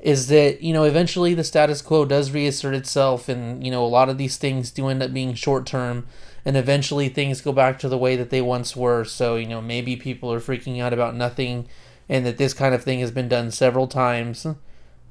is 0.00 0.26
that, 0.26 0.60
you 0.62 0.72
know, 0.72 0.82
eventually 0.82 1.34
the 1.34 1.44
status 1.44 1.80
quo 1.80 2.04
does 2.04 2.32
reassert 2.32 2.74
itself, 2.74 3.28
and, 3.28 3.64
you 3.64 3.70
know, 3.70 3.84
a 3.84 3.86
lot 3.86 4.08
of 4.08 4.18
these 4.18 4.36
things 4.36 4.72
do 4.72 4.88
end 4.88 5.02
up 5.02 5.12
being 5.12 5.34
short 5.34 5.64
term, 5.64 6.06
and 6.44 6.56
eventually 6.56 7.08
things 7.08 7.40
go 7.40 7.52
back 7.52 7.78
to 7.78 7.88
the 7.88 7.98
way 7.98 8.16
that 8.16 8.30
they 8.30 8.42
once 8.42 8.74
were. 8.74 9.04
So, 9.04 9.36
you 9.36 9.46
know, 9.46 9.60
maybe 9.60 9.94
people 9.94 10.32
are 10.32 10.40
freaking 10.40 10.80
out 10.80 10.92
about 10.92 11.14
nothing, 11.14 11.68
and 12.08 12.26
that 12.26 12.36
this 12.36 12.52
kind 12.52 12.74
of 12.74 12.82
thing 12.82 12.98
has 12.98 13.12
been 13.12 13.28
done 13.28 13.52
several 13.52 13.86
times. 13.86 14.44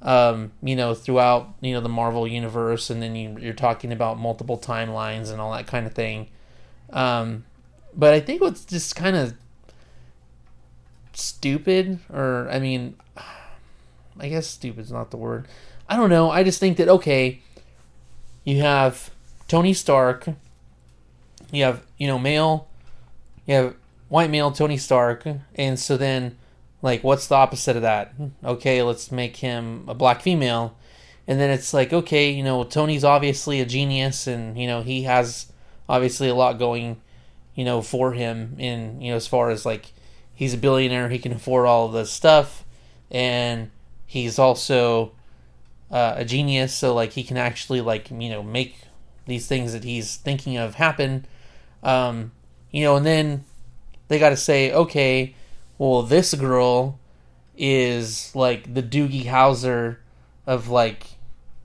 Um, 0.03 0.51
you 0.63 0.75
know, 0.75 0.93
throughout 0.95 1.53
you 1.61 1.73
know 1.73 1.81
the 1.81 1.89
Marvel 1.89 2.27
universe, 2.27 2.89
and 2.89 3.01
then 3.01 3.15
you, 3.15 3.37
you're 3.39 3.53
talking 3.53 3.91
about 3.91 4.19
multiple 4.19 4.57
timelines 4.57 5.31
and 5.31 5.39
all 5.39 5.51
that 5.53 5.67
kind 5.67 5.85
of 5.85 5.93
thing 5.93 6.27
Um, 6.91 7.45
but 7.95 8.13
I 8.13 8.19
think 8.19 8.41
what's 8.41 8.65
just 8.65 8.95
kind 8.95 9.15
of 9.15 9.33
stupid, 11.13 11.99
or 12.11 12.49
I 12.51 12.59
mean, 12.59 12.95
I 14.19 14.29
guess 14.29 14.47
stupid's 14.47 14.91
not 14.91 15.11
the 15.11 15.17
word. 15.17 15.47
I 15.89 15.97
don't 15.97 16.09
know. 16.09 16.29
I 16.31 16.43
just 16.43 16.59
think 16.59 16.77
that 16.77 16.87
okay, 16.89 17.41
you 18.43 18.61
have 18.61 19.11
Tony 19.47 19.73
Stark, 19.73 20.27
you 21.51 21.63
have 21.63 21.83
you 21.97 22.07
know 22.07 22.19
male, 22.19 22.67
you 23.45 23.55
have 23.55 23.75
white 24.09 24.29
male 24.29 24.51
Tony 24.51 24.77
Stark, 24.77 25.25
and 25.55 25.79
so 25.79 25.97
then 25.97 26.37
like 26.81 27.03
what's 27.03 27.27
the 27.27 27.35
opposite 27.35 27.75
of 27.75 27.81
that? 27.83 28.13
Okay, 28.43 28.81
let's 28.81 29.11
make 29.11 29.37
him 29.37 29.85
a 29.87 29.93
black 29.93 30.21
female. 30.21 30.77
And 31.27 31.39
then 31.39 31.49
it's 31.49 31.73
like, 31.73 31.93
okay, 31.93 32.31
you 32.31 32.43
know, 32.43 32.63
Tony's 32.63 33.03
obviously 33.03 33.61
a 33.61 33.65
genius 33.65 34.27
and, 34.27 34.57
you 34.57 34.67
know, 34.67 34.81
he 34.81 35.03
has 35.03 35.51
obviously 35.87 36.27
a 36.27 36.35
lot 36.35 36.59
going, 36.59 36.99
you 37.53 37.63
know, 37.63 37.81
for 37.81 38.13
him 38.13 38.55
in, 38.57 39.01
you 39.01 39.11
know, 39.11 39.17
as 39.17 39.27
far 39.27 39.49
as 39.49 39.65
like 39.65 39.93
he's 40.33 40.53
a 40.53 40.57
billionaire, 40.57 41.09
he 41.09 41.19
can 41.19 41.31
afford 41.31 41.67
all 41.67 41.85
of 41.85 41.93
this 41.93 42.11
stuff 42.11 42.65
and 43.11 43.69
he's 44.05 44.39
also 44.39 45.11
uh, 45.91 46.15
a 46.17 46.25
genius, 46.25 46.73
so 46.73 46.93
like 46.93 47.11
he 47.11 47.23
can 47.23 47.37
actually 47.37 47.81
like, 47.81 48.09
you 48.09 48.29
know, 48.29 48.41
make 48.41 48.77
these 49.25 49.47
things 49.47 49.73
that 49.73 49.83
he's 49.83 50.15
thinking 50.15 50.57
of 50.57 50.75
happen. 50.75 51.25
Um, 51.83 52.31
you 52.71 52.83
know, 52.83 52.95
and 52.95 53.05
then 53.05 53.43
they 54.07 54.17
got 54.17 54.29
to 54.29 54.37
say, 54.37 54.71
okay, 54.71 55.35
well, 55.81 56.03
this 56.03 56.35
girl 56.35 56.99
is 57.57 58.35
like 58.35 58.71
the 58.71 58.83
Doogie 58.83 59.25
Howser 59.25 59.97
of 60.45 60.69
like 60.69 61.07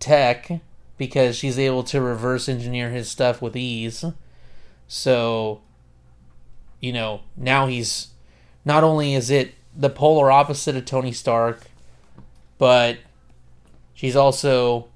tech 0.01 0.63
because 0.97 1.37
she's 1.37 1.59
able 1.59 1.83
to 1.83 2.01
reverse 2.01 2.49
engineer 2.49 2.89
his 2.89 3.11
stuff 3.11 3.43
with 3.43 3.55
ease. 3.55 4.07
So, 4.89 5.61
you 6.81 6.95
know, 6.95 7.25
now 7.37 7.67
he's 7.67 8.09
not 8.65 8.83
only 8.83 9.13
is 9.13 9.29
it 9.29 9.53
the 9.77 9.91
polar 9.91 10.31
opposite 10.31 10.77
of 10.77 10.87
Tony 10.87 11.13
Stark, 11.13 11.67
but 12.57 12.97
she's 13.93 14.17
also 14.17 14.89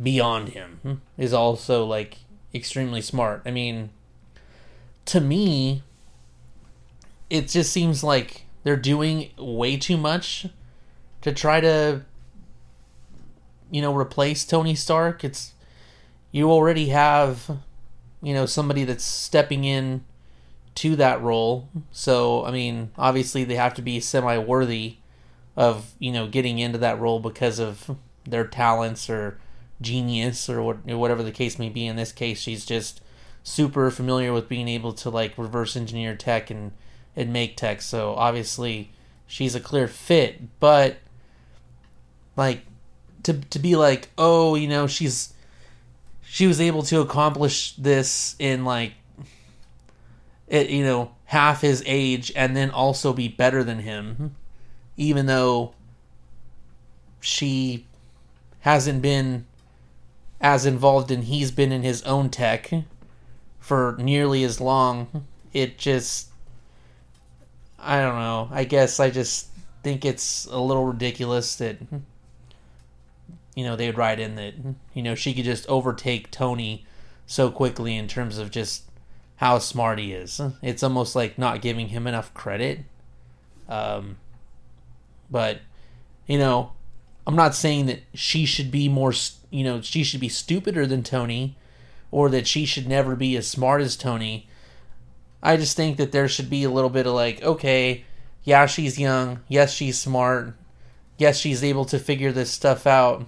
beyond 0.00 0.50
him. 0.50 1.02
Is 1.18 1.32
also 1.32 1.84
like 1.84 2.18
extremely 2.54 3.00
smart. 3.00 3.42
I 3.44 3.50
mean, 3.50 3.90
to 5.06 5.20
me, 5.20 5.82
it 7.28 7.48
just 7.48 7.72
seems 7.72 8.04
like 8.04 8.43
they're 8.64 8.76
doing 8.76 9.30
way 9.38 9.76
too 9.76 9.96
much 9.96 10.46
to 11.20 11.32
try 11.32 11.60
to 11.60 12.02
you 13.70 13.80
know 13.80 13.96
replace 13.96 14.44
Tony 14.44 14.74
Stark. 14.74 15.22
It's 15.22 15.54
you 16.32 16.50
already 16.50 16.88
have 16.88 17.58
you 18.20 18.34
know 18.34 18.46
somebody 18.46 18.84
that's 18.84 19.04
stepping 19.04 19.64
in 19.64 20.04
to 20.76 20.96
that 20.96 21.22
role. 21.22 21.68
So, 21.92 22.44
I 22.44 22.50
mean, 22.50 22.90
obviously 22.98 23.44
they 23.44 23.54
have 23.56 23.74
to 23.74 23.82
be 23.82 24.00
semi 24.00 24.38
worthy 24.38 24.96
of, 25.56 25.92
you 25.98 26.12
know, 26.12 26.26
getting 26.26 26.58
into 26.58 26.78
that 26.78 26.98
role 26.98 27.20
because 27.20 27.58
of 27.58 27.96
their 28.24 28.46
talents 28.46 29.08
or 29.08 29.38
genius 29.80 30.48
or 30.48 30.62
what, 30.62 30.84
whatever 30.84 31.22
the 31.22 31.32
case 31.32 31.58
may 31.58 31.68
be. 31.68 31.86
In 31.86 31.96
this 31.96 32.12
case, 32.12 32.40
she's 32.40 32.64
just 32.64 33.00
super 33.42 33.90
familiar 33.90 34.32
with 34.32 34.48
being 34.48 34.68
able 34.68 34.92
to 34.94 35.10
like 35.10 35.38
reverse 35.38 35.76
engineer 35.76 36.16
tech 36.16 36.50
and 36.50 36.72
and 37.16 37.32
make 37.32 37.56
tech. 37.56 37.82
So, 37.82 38.14
obviously 38.14 38.90
she's 39.26 39.54
a 39.54 39.60
clear 39.60 39.88
fit, 39.88 40.60
but 40.60 40.98
like 42.36 42.62
to 43.24 43.34
to 43.34 43.58
be 43.58 43.76
like, 43.76 44.10
"Oh, 44.18 44.54
you 44.54 44.68
know, 44.68 44.86
she's 44.86 45.34
she 46.22 46.46
was 46.46 46.60
able 46.60 46.82
to 46.82 47.00
accomplish 47.00 47.72
this 47.76 48.36
in 48.38 48.64
like 48.64 48.92
it, 50.48 50.70
you 50.70 50.84
know, 50.84 51.12
half 51.26 51.60
his 51.60 51.82
age 51.86 52.32
and 52.36 52.56
then 52.56 52.70
also 52.70 53.12
be 53.12 53.28
better 53.28 53.64
than 53.64 53.80
him, 53.80 54.34
even 54.96 55.26
though 55.26 55.74
she 57.20 57.86
hasn't 58.60 59.00
been 59.00 59.46
as 60.40 60.66
involved 60.66 61.10
and 61.10 61.24
he's 61.24 61.50
been 61.50 61.72
in 61.72 61.82
his 61.82 62.02
own 62.02 62.28
tech 62.28 62.70
for 63.58 63.96
nearly 63.98 64.44
as 64.44 64.60
long. 64.60 65.26
It 65.52 65.78
just, 65.78 66.28
I 67.84 68.00
don't 68.00 68.18
know. 68.18 68.48
I 68.50 68.64
guess 68.64 68.98
I 68.98 69.10
just 69.10 69.48
think 69.82 70.04
it's 70.04 70.46
a 70.46 70.58
little 70.58 70.86
ridiculous 70.86 71.56
that, 71.56 71.76
you 73.54 73.64
know, 73.64 73.76
they'd 73.76 73.96
write 73.96 74.18
in 74.18 74.36
that, 74.36 74.54
you 74.94 75.02
know, 75.02 75.14
she 75.14 75.34
could 75.34 75.44
just 75.44 75.68
overtake 75.68 76.30
Tony 76.30 76.86
so 77.26 77.50
quickly 77.50 77.96
in 77.96 78.08
terms 78.08 78.38
of 78.38 78.50
just 78.50 78.84
how 79.36 79.58
smart 79.58 79.98
he 79.98 80.12
is. 80.12 80.40
It's 80.62 80.82
almost 80.82 81.14
like 81.14 81.38
not 81.38 81.60
giving 81.60 81.88
him 81.88 82.06
enough 82.06 82.32
credit. 82.34 82.80
Um, 83.68 84.16
but 85.30 85.60
you 86.26 86.38
know, 86.38 86.72
I'm 87.26 87.36
not 87.36 87.54
saying 87.54 87.86
that 87.86 88.00
she 88.14 88.44
should 88.46 88.70
be 88.70 88.88
more, 88.88 89.12
you 89.50 89.64
know, 89.64 89.80
she 89.80 90.04
should 90.04 90.20
be 90.20 90.28
stupider 90.28 90.86
than 90.86 91.02
Tony, 91.02 91.56
or 92.10 92.28
that 92.30 92.46
she 92.46 92.64
should 92.64 92.86
never 92.86 93.16
be 93.16 93.36
as 93.36 93.46
smart 93.46 93.80
as 93.82 93.96
Tony. 93.96 94.48
I 95.44 95.58
just 95.58 95.76
think 95.76 95.98
that 95.98 96.10
there 96.10 96.26
should 96.26 96.48
be 96.48 96.64
a 96.64 96.70
little 96.70 96.90
bit 96.90 97.06
of 97.06 97.12
like, 97.12 97.42
okay, 97.42 98.04
yeah, 98.42 98.66
she's 98.66 98.98
young. 98.98 99.40
Yes, 99.46 99.72
she's 99.72 99.98
smart. 99.98 100.54
Yes, 101.18 101.38
she's 101.38 101.62
able 101.62 101.84
to 101.86 101.98
figure 101.98 102.32
this 102.32 102.50
stuff 102.50 102.86
out 102.86 103.26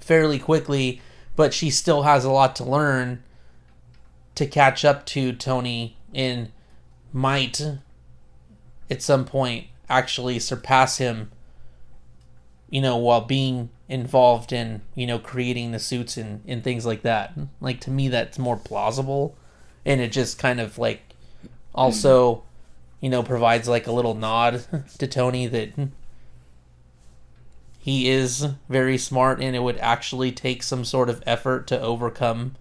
fairly 0.00 0.38
quickly, 0.38 1.00
but 1.36 1.54
she 1.54 1.70
still 1.70 2.02
has 2.02 2.24
a 2.24 2.30
lot 2.30 2.56
to 2.56 2.64
learn 2.64 3.22
to 4.34 4.46
catch 4.46 4.84
up 4.84 5.06
to 5.06 5.32
Tony 5.32 5.96
and 6.12 6.50
might 7.12 7.60
at 8.90 9.02
some 9.02 9.24
point 9.24 9.66
actually 9.88 10.38
surpass 10.38 10.98
him 10.98 11.30
you 12.70 12.80
know 12.80 12.96
while 12.96 13.20
being 13.20 13.70
involved 13.88 14.52
in 14.52 14.80
you 14.94 15.06
know 15.06 15.18
creating 15.18 15.70
the 15.70 15.78
suits 15.78 16.16
and, 16.16 16.42
and 16.46 16.64
things 16.64 16.84
like 16.84 17.02
that 17.02 17.32
like 17.60 17.80
to 17.80 17.90
me 17.90 18.08
that's 18.08 18.38
more 18.38 18.56
plausible 18.56 19.36
and 19.84 20.00
it 20.00 20.12
just 20.12 20.38
kind 20.38 20.60
of 20.60 20.78
like 20.78 21.02
also 21.74 22.42
you 23.00 23.08
know 23.08 23.22
provides 23.22 23.68
like 23.68 23.86
a 23.86 23.92
little 23.92 24.14
nod 24.14 24.64
to 24.98 25.06
tony 25.06 25.46
that 25.46 25.72
he 27.78 28.08
is 28.08 28.46
very 28.68 28.96
smart 28.96 29.40
and 29.40 29.54
it 29.54 29.60
would 29.60 29.78
actually 29.78 30.32
take 30.32 30.62
some 30.62 30.84
sort 30.84 31.10
of 31.10 31.22
effort 31.26 31.66
to 31.66 31.80
overcome 31.80 32.54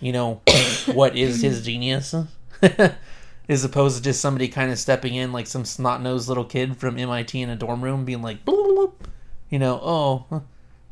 you 0.00 0.12
know 0.12 0.40
what 0.92 1.16
is 1.16 1.42
his 1.42 1.64
genius 1.64 2.14
as 3.48 3.64
opposed 3.64 3.98
to 3.98 4.02
just 4.02 4.20
somebody 4.20 4.48
kind 4.48 4.72
of 4.72 4.78
stepping 4.78 5.14
in 5.14 5.32
like 5.32 5.46
some 5.46 5.64
snot-nosed 5.64 6.28
little 6.28 6.44
kid 6.44 6.76
from 6.76 6.94
mit 6.94 7.34
in 7.34 7.50
a 7.50 7.56
dorm 7.56 7.82
room 7.82 8.04
being 8.04 8.22
like 8.22 8.38
you 8.46 9.58
know 9.58 9.78
oh 9.82 10.42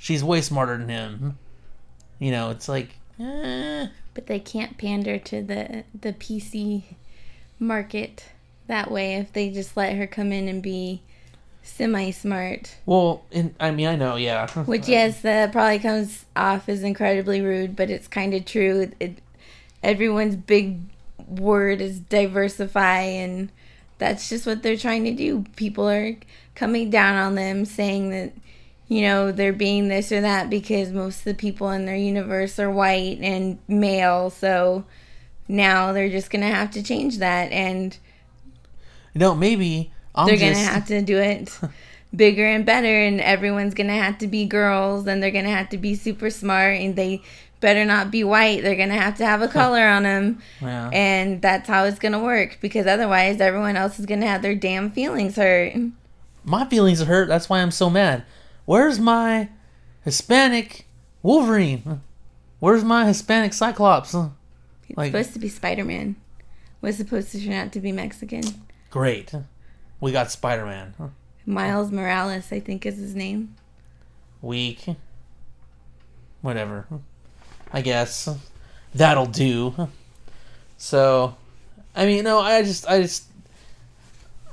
she's 0.03 0.25
way 0.25 0.41
smarter 0.41 0.77
than 0.77 0.89
him. 0.89 1.39
You 2.19 2.33
know 2.33 2.51
it's 2.51 2.69
like 2.69 2.97
But 4.15 4.27
they 4.27 4.41
can't 4.41 4.77
pander 4.77 5.19
to 5.19 5.43
the 5.43 5.85
the 5.99 6.13
PC 6.13 6.83
market 7.59 8.27
that 8.67 8.91
way 8.91 9.15
if 9.15 9.33
they 9.33 9.49
just 9.51 9.75
let 9.77 9.97
her 9.97 10.07
come 10.07 10.33
in 10.33 10.49
and 10.49 10.63
be 10.63 11.01
semi 11.63 12.11
smart. 12.11 12.77
well 12.85 13.23
and 13.31 13.55
i 13.61 13.71
mean 13.71 13.87
i 13.87 13.95
know 13.95 14.17
yeah 14.17 14.49
Which 14.67 14.89
yes, 14.89 15.21
that 15.23 15.53
probably 15.53 15.79
comes 15.79 16.25
off 16.35 16.69
as 16.69 16.83
incredibly 16.83 17.41
rude, 17.41 17.77
but 17.77 17.89
it's 17.91 18.09
kind 18.09 18.35
of 18.35 18.45
true. 18.45 18.91
It, 18.99 19.19
everyone's 19.83 20.37
big 20.37 20.81
word 21.29 21.81
is 21.81 22.01
diversify, 22.01 23.01
and 23.01 23.51
that's 23.99 24.29
just 24.29 24.47
what 24.47 24.63
they're 24.63 24.77
trying 24.77 25.05
to 25.05 25.13
do. 25.13 25.45
People 25.57 25.89
are 25.89 26.17
coming 26.55 26.91
down 26.91 27.17
on 27.17 27.35
them, 27.35 27.65
saying 27.65 28.11
that 28.11 28.33
you 28.93 29.01
know 29.01 29.33
they're 29.33 29.55
being 29.55 29.89
this 29.89 30.13
or 30.13 30.21
that 30.21 30.51
because 30.51 30.91
most 30.91 31.21
of 31.21 31.25
the 31.25 31.35
people 31.35 31.71
in 31.71 31.87
their 31.87 31.97
universe 31.97 32.59
are 32.59 32.71
white 32.71 33.19
and 33.21 33.59
male. 33.67 34.29
So 34.29 34.85
now 35.49 35.93
they're 35.93 36.11
just 36.11 36.31
gonna 36.31 36.51
have 36.51 36.71
to 36.73 36.83
change 36.83 37.19
that, 37.19 37.51
and 37.53 37.97
no 39.15 39.35
maybe 39.35 39.93
I'm 40.15 40.27
they're 40.27 40.37
just, 40.37 40.61
gonna 40.61 40.73
have 40.73 40.87
to 40.89 41.01
do 41.01 41.17
it 41.19 41.59
bigger 42.15 42.45
and 42.45 42.67
better 42.67 43.03
and 43.03 43.21
everyone's 43.21 43.73
gonna 43.73 43.97
have 43.97 44.19
to 44.19 44.27
be 44.27 44.45
girls 44.45 45.07
and 45.07 45.23
they're 45.23 45.31
gonna 45.31 45.49
have 45.49 45.71
to 45.71 45.79
be 45.79 45.95
super 45.95 46.29
smart 46.29 46.79
and 46.79 46.95
they 46.95 47.23
better 47.61 47.87
not 47.87 48.11
be 48.11 48.23
white 48.25 48.63
they're 48.63 48.77
gonna 48.77 48.93
have 48.93 49.17
to 49.17 49.25
have 49.25 49.41
a 49.41 49.49
color 49.49 49.87
on 49.87 50.03
them 50.03 50.43
yeah. 50.61 50.91
and 50.93 51.41
that's 51.41 51.69
how 51.69 51.85
it's 51.85 51.99
gonna 51.99 52.23
work 52.23 52.59
because 52.61 52.87
otherwise 52.87 53.41
everyone 53.41 53.77
else 53.77 53.99
is 53.99 54.05
gonna 54.05 54.27
have 54.27 54.43
their 54.43 54.55
damn 54.55 54.91
feelings 54.91 55.37
hurt 55.37 55.75
my 56.45 56.65
feelings 56.67 57.01
are 57.01 57.07
hurt. 57.07 57.29
That's 57.29 57.49
why 57.49 57.61
I'm 57.61 57.71
so 57.71 57.89
mad. 57.89 58.25
Where's 58.65 58.99
my 58.99 59.49
Hispanic 60.05 60.87
Wolverine? 61.23 62.01
Where's 62.61 62.85
my 62.85 63.07
Hispanic 63.07 63.53
Cyclops? 63.53 64.15
it's 64.15 64.97
Like- 64.97 65.13
supposed 65.13 65.33
to 65.35 65.39
be 65.39 65.49
spider-man 65.49 66.17
was 66.81 66.97
supposed 66.97 67.31
to 67.33 67.43
turn 67.43 67.53
out 67.53 67.73
to 67.73 67.81
be 67.81 67.93
mexican 67.93 68.43
Great. 68.91 69.33
We 70.01 70.11
got 70.13 70.31
Spider 70.31 70.67
Man. 70.67 70.95
miles 71.47 71.91
morales 71.91 72.53
i 72.53 72.61
think 72.61 72.85
is 72.85 72.99
his 72.99 73.15
name 73.15 73.55
Weak. 74.43 74.85
Whatever. 76.41 76.87
I 77.73 77.81
guess. 77.81 78.29
That'll 78.95 79.27
do. 79.27 79.89
So, 80.77 81.37
I 81.95 82.07
mean, 82.07 82.25
no, 82.25 82.41
I 82.41 82.63
just, 82.63 82.87
I 82.89 83.03
just, 83.03 83.25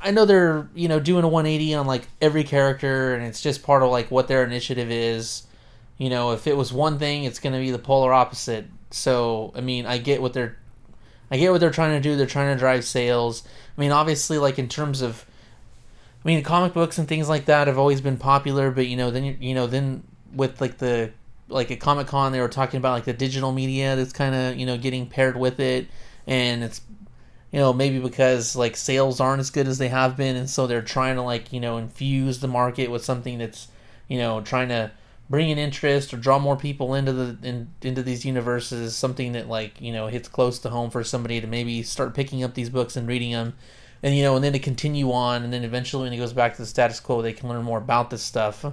I 0.01 0.11
know 0.11 0.25
they're 0.25 0.69
you 0.73 0.87
know 0.87 0.99
doing 0.99 1.23
a 1.23 1.27
180 1.27 1.73
on 1.75 1.87
like 1.87 2.07
every 2.21 2.43
character, 2.43 3.13
and 3.15 3.23
it's 3.25 3.41
just 3.41 3.63
part 3.63 3.83
of 3.83 3.91
like 3.91 4.11
what 4.11 4.27
their 4.27 4.43
initiative 4.43 4.91
is. 4.91 5.43
You 5.97 6.09
know, 6.09 6.31
if 6.31 6.47
it 6.47 6.55
was 6.55 6.71
one 6.71 6.97
thing, 6.97 7.25
it's 7.25 7.39
going 7.39 7.53
to 7.53 7.59
be 7.59 7.71
the 7.71 7.79
polar 7.79 8.13
opposite. 8.13 8.65
So, 8.91 9.51
I 9.55 9.61
mean, 9.61 9.85
I 9.85 9.97
get 9.97 10.21
what 10.21 10.33
they're, 10.33 10.57
I 11.29 11.37
get 11.37 11.51
what 11.51 11.59
they're 11.59 11.71
trying 11.71 12.01
to 12.01 12.09
do. 12.09 12.15
They're 12.15 12.25
trying 12.25 12.55
to 12.55 12.59
drive 12.59 12.85
sales. 12.85 13.43
I 13.77 13.81
mean, 13.81 13.91
obviously, 13.91 14.37
like 14.37 14.57
in 14.57 14.69
terms 14.69 15.01
of, 15.01 15.25
I 16.23 16.27
mean, 16.27 16.41
comic 16.43 16.73
books 16.73 16.97
and 16.97 17.07
things 17.07 17.27
like 17.27 17.45
that 17.45 17.67
have 17.67 17.77
always 17.77 18.01
been 18.01 18.17
popular, 18.17 18.71
but 18.71 18.87
you 18.87 18.95
know, 18.95 19.11
then 19.11 19.37
you 19.41 19.53
know, 19.53 19.67
then 19.67 20.03
with 20.33 20.61
like 20.61 20.77
the 20.77 21.11
like 21.49 21.71
at 21.71 21.79
Comic 21.79 22.07
Con, 22.07 22.31
they 22.31 22.39
were 22.39 22.47
talking 22.47 22.77
about 22.77 22.93
like 22.93 23.05
the 23.05 23.13
digital 23.13 23.51
media 23.51 23.95
that's 23.95 24.13
kind 24.13 24.35
of 24.35 24.57
you 24.57 24.65
know 24.65 24.77
getting 24.77 25.07
paired 25.07 25.35
with 25.35 25.59
it, 25.59 25.87
and 26.27 26.63
it's 26.63 26.81
you 27.51 27.59
know 27.59 27.73
maybe 27.73 27.99
because 27.99 28.55
like 28.55 28.75
sales 28.75 29.19
aren't 29.19 29.39
as 29.39 29.49
good 29.49 29.67
as 29.67 29.77
they 29.77 29.89
have 29.89 30.15
been, 30.15 30.35
and 30.35 30.49
so 30.49 30.67
they're 30.67 30.81
trying 30.81 31.15
to 31.15 31.21
like 31.21 31.51
you 31.51 31.59
know 31.59 31.77
infuse 31.77 32.39
the 32.39 32.47
market 32.47 32.91
with 32.91 33.03
something 33.03 33.37
that's 33.37 33.67
you 34.07 34.17
know 34.17 34.41
trying 34.41 34.69
to 34.69 34.91
bring 35.29 35.51
an 35.51 35.57
interest 35.57 36.13
or 36.13 36.17
draw 36.17 36.39
more 36.39 36.57
people 36.57 36.95
into 36.95 37.13
the 37.13 37.47
in, 37.47 37.69
into 37.81 38.01
these 38.01 38.25
universes 38.25 38.95
something 38.95 39.33
that 39.33 39.47
like 39.47 39.79
you 39.79 39.93
know 39.93 40.07
hits 40.07 40.27
close 40.27 40.59
to 40.59 40.69
home 40.69 40.89
for 40.89 41.03
somebody 41.03 41.39
to 41.39 41.47
maybe 41.47 41.83
start 41.83 42.15
picking 42.15 42.43
up 42.43 42.55
these 42.55 42.69
books 42.69 42.95
and 42.95 43.07
reading 43.07 43.31
them 43.31 43.53
and 44.01 44.15
you 44.15 44.23
know 44.23 44.35
and 44.35 44.43
then 44.43 44.53
to 44.53 44.59
continue 44.59 45.11
on 45.11 45.43
and 45.43 45.53
then 45.53 45.63
eventually 45.63 46.03
when 46.03 46.13
it 46.13 46.17
goes 46.17 46.33
back 46.33 46.55
to 46.55 46.61
the 46.61 46.65
status 46.65 46.99
quo 46.99 47.21
they 47.21 47.33
can 47.33 47.47
learn 47.47 47.63
more 47.63 47.77
about 47.77 48.09
this 48.09 48.23
stuff. 48.23 48.65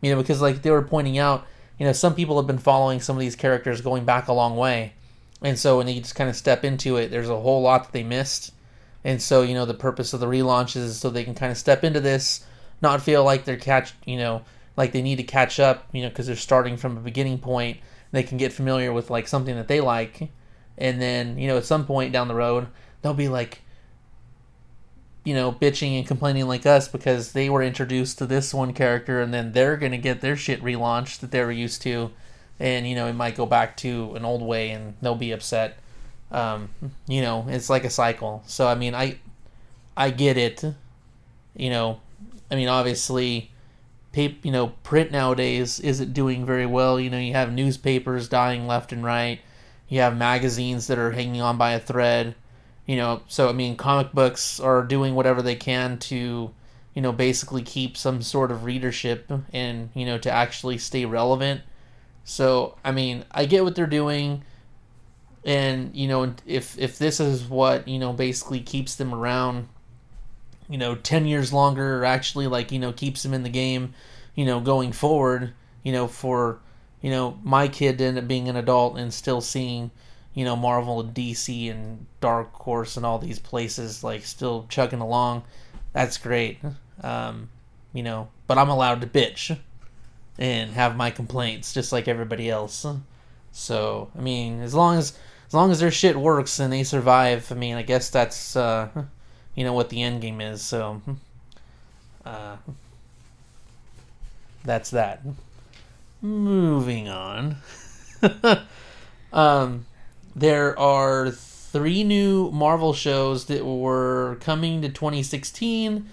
You 0.00 0.12
know 0.12 0.20
because 0.20 0.40
like 0.40 0.62
they 0.62 0.70
were 0.70 0.82
pointing 0.82 1.18
out 1.18 1.46
you 1.78 1.84
know 1.84 1.92
some 1.92 2.14
people 2.14 2.36
have 2.36 2.46
been 2.46 2.58
following 2.58 3.00
some 3.00 3.16
of 3.16 3.20
these 3.20 3.36
characters 3.36 3.80
going 3.80 4.04
back 4.04 4.28
a 4.28 4.32
long 4.32 4.56
way 4.56 4.94
and 5.42 5.58
so 5.58 5.78
when 5.78 5.86
they 5.86 5.98
just 5.98 6.14
kind 6.14 6.30
of 6.30 6.36
step 6.36 6.64
into 6.64 6.96
it 6.96 7.10
there's 7.10 7.28
a 7.28 7.40
whole 7.40 7.62
lot 7.62 7.84
that 7.84 7.92
they 7.92 8.02
missed. 8.02 8.52
And 9.04 9.22
so 9.22 9.42
you 9.42 9.54
know 9.54 9.64
the 9.64 9.74
purpose 9.74 10.12
of 10.12 10.20
the 10.20 10.26
relaunch 10.26 10.76
is 10.76 10.98
so 10.98 11.10
they 11.10 11.24
can 11.24 11.34
kind 11.34 11.52
of 11.52 11.58
step 11.58 11.84
into 11.84 12.00
this 12.00 12.44
not 12.80 13.02
feel 13.02 13.24
like 13.24 13.44
they're 13.44 13.56
catch 13.56 13.92
you 14.04 14.16
know 14.16 14.42
like 14.78 14.92
they 14.92 15.02
need 15.02 15.16
to 15.16 15.24
catch 15.24 15.58
up, 15.58 15.88
you 15.92 16.02
know, 16.02 16.08
because 16.08 16.28
they're 16.28 16.36
starting 16.36 16.76
from 16.76 16.96
a 16.96 17.00
beginning 17.00 17.38
point. 17.38 17.78
They 18.12 18.22
can 18.22 18.38
get 18.38 18.52
familiar 18.52 18.92
with 18.92 19.10
like 19.10 19.26
something 19.26 19.56
that 19.56 19.66
they 19.66 19.80
like, 19.80 20.30
and 20.78 21.02
then 21.02 21.36
you 21.36 21.48
know 21.48 21.58
at 21.58 21.66
some 21.66 21.84
point 21.84 22.12
down 22.12 22.28
the 22.28 22.34
road 22.34 22.68
they'll 23.02 23.12
be 23.12 23.28
like, 23.28 23.62
you 25.24 25.34
know, 25.34 25.52
bitching 25.52 25.98
and 25.98 26.06
complaining 26.06 26.46
like 26.46 26.64
us 26.64 26.88
because 26.88 27.32
they 27.32 27.50
were 27.50 27.62
introduced 27.62 28.18
to 28.18 28.26
this 28.26 28.54
one 28.54 28.72
character, 28.72 29.20
and 29.20 29.34
then 29.34 29.52
they're 29.52 29.76
gonna 29.76 29.98
get 29.98 30.20
their 30.20 30.36
shit 30.36 30.62
relaunched 30.62 31.18
that 31.18 31.32
they 31.32 31.42
were 31.42 31.52
used 31.52 31.82
to, 31.82 32.12
and 32.60 32.88
you 32.88 32.94
know 32.94 33.06
it 33.06 33.14
might 33.14 33.36
go 33.36 33.46
back 33.46 33.76
to 33.78 34.14
an 34.14 34.24
old 34.24 34.42
way, 34.42 34.70
and 34.70 34.94
they'll 35.02 35.14
be 35.14 35.32
upset. 35.32 35.78
Um, 36.30 36.68
you 37.06 37.22
know, 37.22 37.46
it's 37.48 37.70
like 37.70 37.84
a 37.84 37.90
cycle. 37.90 38.42
So 38.46 38.66
I 38.66 38.74
mean, 38.74 38.94
I, 38.94 39.18
I 39.96 40.10
get 40.10 40.36
it. 40.36 40.64
You 41.56 41.70
know, 41.70 42.00
I 42.50 42.54
mean, 42.54 42.68
obviously 42.68 43.50
paper, 44.12 44.38
you 44.42 44.52
know, 44.52 44.68
print 44.82 45.10
nowadays 45.10 45.80
isn't 45.80 46.12
doing 46.12 46.44
very 46.44 46.66
well. 46.66 46.98
You 47.00 47.10
know, 47.10 47.18
you 47.18 47.32
have 47.34 47.52
newspapers 47.52 48.28
dying 48.28 48.66
left 48.66 48.92
and 48.92 49.04
right. 49.04 49.40
You 49.88 50.00
have 50.00 50.16
magazines 50.16 50.86
that 50.88 50.98
are 50.98 51.12
hanging 51.12 51.40
on 51.40 51.56
by 51.56 51.72
a 51.72 51.80
thread. 51.80 52.34
You 52.86 52.96
know, 52.96 53.22
so 53.28 53.48
I 53.48 53.52
mean, 53.52 53.76
comic 53.76 54.12
books 54.12 54.60
are 54.60 54.82
doing 54.82 55.14
whatever 55.14 55.42
they 55.42 55.56
can 55.56 55.98
to, 55.98 56.50
you 56.94 57.02
know, 57.02 57.12
basically 57.12 57.62
keep 57.62 57.96
some 57.96 58.22
sort 58.22 58.50
of 58.50 58.64
readership 58.64 59.30
and 59.52 59.90
you 59.94 60.06
know 60.06 60.18
to 60.18 60.30
actually 60.30 60.78
stay 60.78 61.04
relevant. 61.04 61.62
So 62.28 62.76
I 62.84 62.92
mean, 62.92 63.24
I 63.30 63.46
get 63.46 63.64
what 63.64 63.74
they're 63.74 63.86
doing, 63.86 64.44
and 65.46 65.96
you 65.96 66.08
know, 66.08 66.34
if 66.44 66.78
if 66.78 66.98
this 66.98 67.20
is 67.20 67.44
what 67.44 67.88
you 67.88 67.98
know 67.98 68.12
basically 68.12 68.60
keeps 68.60 68.96
them 68.96 69.14
around 69.14 69.68
you 70.68 70.76
know 70.76 70.94
10 70.94 71.26
years 71.26 71.52
longer 71.52 71.98
or 71.98 72.04
actually 72.04 72.46
like 72.46 72.70
you 72.70 72.78
know 72.78 72.92
keeps 72.92 73.22
them 73.22 73.32
in 73.32 73.42
the 73.42 73.48
game 73.48 73.94
you 74.34 74.44
know 74.44 74.60
going 74.60 74.92
forward 74.92 75.54
you 75.82 75.92
know 75.92 76.06
for 76.06 76.60
you 77.00 77.10
know 77.10 77.38
my 77.42 77.66
kid 77.68 77.96
to 77.96 78.04
end 78.04 78.18
up 78.18 78.28
being 78.28 78.48
an 78.50 78.56
adult 78.56 78.98
and 78.98 79.14
still 79.14 79.40
seeing 79.40 79.90
you 80.34 80.44
know 80.44 80.54
marvel 80.54 81.00
and 81.00 81.14
dc 81.14 81.70
and 81.70 82.04
dark 82.20 82.52
horse 82.52 82.98
and 82.98 83.06
all 83.06 83.18
these 83.18 83.38
places 83.38 84.04
like 84.04 84.24
still 84.24 84.66
chugging 84.68 85.00
along 85.00 85.42
that's 85.94 86.18
great. 86.18 86.58
Um 87.02 87.48
you 87.94 88.02
know 88.02 88.28
but 88.46 88.58
i'm 88.58 88.68
allowed 88.68 89.00
to 89.00 89.06
bitch 89.06 89.58
and 90.38 90.70
have 90.72 90.96
my 90.96 91.10
complaints 91.10 91.74
just 91.74 91.92
like 91.92 92.08
everybody 92.08 92.48
else 92.48 92.86
so 93.52 94.10
i 94.16 94.20
mean 94.20 94.60
as 94.60 94.74
long 94.74 94.96
as 94.96 95.16
as 95.46 95.54
long 95.54 95.70
as 95.70 95.80
their 95.80 95.90
shit 95.90 96.16
works 96.16 96.58
and 96.58 96.72
they 96.72 96.84
survive 96.84 97.50
i 97.50 97.54
mean 97.54 97.76
i 97.76 97.82
guess 97.82 98.10
that's 98.10 98.56
uh 98.56 98.88
you 99.58 99.64
know 99.64 99.72
what 99.72 99.88
the 99.88 100.00
end 100.00 100.20
game 100.20 100.40
is. 100.40 100.62
So 100.62 101.02
uh, 102.24 102.58
that's 104.64 104.90
that. 104.90 105.20
Moving 106.22 107.08
on. 107.08 107.56
um, 109.32 109.84
there 110.36 110.78
are 110.78 111.32
three 111.32 112.04
new 112.04 112.52
Marvel 112.52 112.92
shows 112.92 113.46
that 113.46 113.66
were 113.66 114.38
coming 114.40 114.80
to 114.82 114.90
2016, 114.90 116.08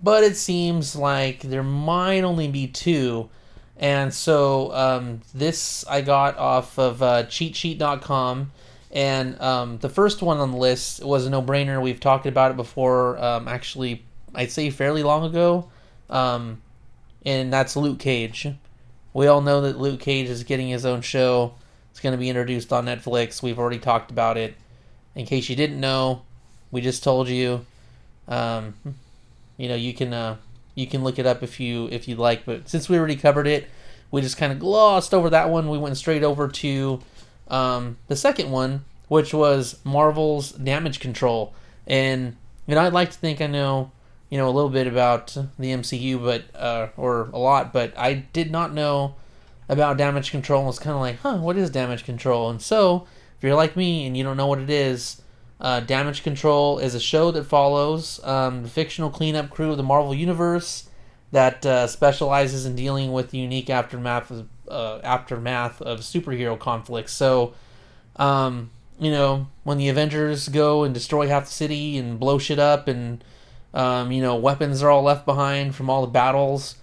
but 0.00 0.22
it 0.22 0.36
seems 0.36 0.94
like 0.94 1.40
there 1.40 1.64
might 1.64 2.22
only 2.22 2.46
be 2.46 2.68
two. 2.68 3.28
And 3.76 4.14
so 4.14 4.72
um, 4.72 5.20
this 5.34 5.84
I 5.88 6.00
got 6.00 6.38
off 6.38 6.78
of 6.78 7.02
uh, 7.02 7.24
cheatsheet.com 7.24 8.52
and 8.94 9.40
um, 9.40 9.78
the 9.78 9.88
first 9.88 10.22
one 10.22 10.38
on 10.38 10.52
the 10.52 10.56
list 10.56 11.04
was 11.04 11.26
a 11.26 11.30
no 11.30 11.42
brainer. 11.42 11.82
We've 11.82 11.98
talked 11.98 12.26
about 12.26 12.52
it 12.52 12.56
before, 12.56 13.18
um, 13.18 13.48
actually, 13.48 14.04
I'd 14.32 14.52
say 14.52 14.70
fairly 14.70 15.02
long 15.02 15.24
ago. 15.24 15.68
Um, 16.08 16.62
and 17.26 17.52
that's 17.52 17.74
Luke 17.74 17.98
Cage. 17.98 18.46
We 19.12 19.26
all 19.26 19.40
know 19.40 19.62
that 19.62 19.80
Luke 19.80 20.00
Cage 20.00 20.28
is 20.28 20.44
getting 20.44 20.68
his 20.68 20.86
own 20.86 21.00
show. 21.00 21.54
It's 21.90 21.98
going 22.00 22.12
to 22.12 22.18
be 22.18 22.28
introduced 22.28 22.72
on 22.72 22.86
Netflix. 22.86 23.42
We've 23.42 23.58
already 23.58 23.80
talked 23.80 24.12
about 24.12 24.36
it. 24.36 24.54
In 25.16 25.26
case 25.26 25.48
you 25.48 25.56
didn't 25.56 25.80
know, 25.80 26.22
we 26.70 26.80
just 26.80 27.02
told 27.02 27.28
you. 27.28 27.66
Um, 28.28 28.74
you 29.56 29.68
know, 29.68 29.74
you 29.74 29.92
can 29.92 30.12
uh, 30.12 30.36
you 30.74 30.86
can 30.86 31.04
look 31.04 31.18
it 31.18 31.26
up 31.26 31.42
if 31.42 31.60
you 31.60 31.88
if 31.90 32.08
you 32.08 32.16
like. 32.16 32.44
But 32.44 32.68
since 32.68 32.88
we 32.88 32.98
already 32.98 33.16
covered 33.16 33.46
it, 33.46 33.68
we 34.10 34.20
just 34.20 34.36
kind 34.36 34.52
of 34.52 34.58
glossed 34.58 35.14
over 35.14 35.30
that 35.30 35.50
one. 35.50 35.68
We 35.68 35.78
went 35.78 35.96
straight 35.96 36.22
over 36.22 36.48
to 36.48 37.00
um, 37.48 37.96
the 38.08 38.16
second 38.16 38.50
one, 38.50 38.84
which 39.08 39.34
was 39.34 39.78
Marvel's 39.84 40.52
Damage 40.52 41.00
Control, 41.00 41.54
and 41.86 42.36
you 42.66 42.74
know 42.74 42.82
I'd 42.82 42.92
like 42.92 43.10
to 43.10 43.18
think 43.18 43.40
I 43.40 43.46
know 43.46 43.92
you 44.30 44.38
know 44.38 44.48
a 44.48 44.50
little 44.50 44.70
bit 44.70 44.86
about 44.86 45.36
the 45.58 45.70
MCU, 45.70 46.22
but 46.22 46.44
uh, 46.54 46.88
or 46.96 47.30
a 47.32 47.38
lot, 47.38 47.72
but 47.72 47.96
I 47.98 48.14
did 48.14 48.50
not 48.50 48.74
know 48.74 49.16
about 49.68 49.96
Damage 49.96 50.30
Control. 50.30 50.60
and 50.60 50.66
was 50.66 50.78
kind 50.78 50.94
of 50.94 51.00
like, 51.00 51.18
huh, 51.20 51.38
what 51.38 51.56
is 51.56 51.70
Damage 51.70 52.04
Control? 52.04 52.50
And 52.50 52.60
so 52.60 53.06
if 53.36 53.42
you're 53.42 53.54
like 53.54 53.76
me 53.76 54.06
and 54.06 54.16
you 54.16 54.24
don't 54.24 54.36
know 54.36 54.46
what 54.46 54.58
it 54.58 54.70
is. 54.70 55.20
Uh, 55.60 55.80
Damage 55.80 56.22
Control 56.22 56.78
is 56.78 56.94
a 56.94 57.00
show 57.00 57.30
that 57.30 57.44
follows 57.44 58.22
um, 58.24 58.62
the 58.62 58.68
fictional 58.68 59.10
cleanup 59.10 59.50
crew 59.50 59.70
of 59.70 59.76
the 59.76 59.82
Marvel 59.82 60.14
Universe 60.14 60.88
that 61.30 61.64
uh, 61.66 61.86
specializes 61.86 62.66
in 62.66 62.76
dealing 62.76 63.12
with 63.12 63.30
the 63.30 63.38
unique 63.38 63.70
aftermath 63.70 64.30
of 64.30 64.48
uh, 64.68 65.00
aftermath 65.02 65.82
of 65.82 66.00
superhero 66.00 66.58
conflicts. 66.58 67.12
So, 67.12 67.54
um, 68.16 68.70
you 68.98 69.10
know, 69.10 69.48
when 69.62 69.78
the 69.78 69.88
Avengers 69.88 70.48
go 70.48 70.84
and 70.84 70.94
destroy 70.94 71.28
half 71.28 71.46
the 71.46 71.52
city 71.52 71.98
and 71.98 72.18
blow 72.18 72.38
shit 72.38 72.58
up, 72.58 72.88
and 72.88 73.22
um, 73.72 74.12
you 74.12 74.22
know, 74.22 74.36
weapons 74.36 74.82
are 74.82 74.90
all 74.90 75.02
left 75.02 75.26
behind 75.26 75.74
from 75.74 75.90
all 75.90 76.00
the 76.02 76.10
battles, 76.10 76.76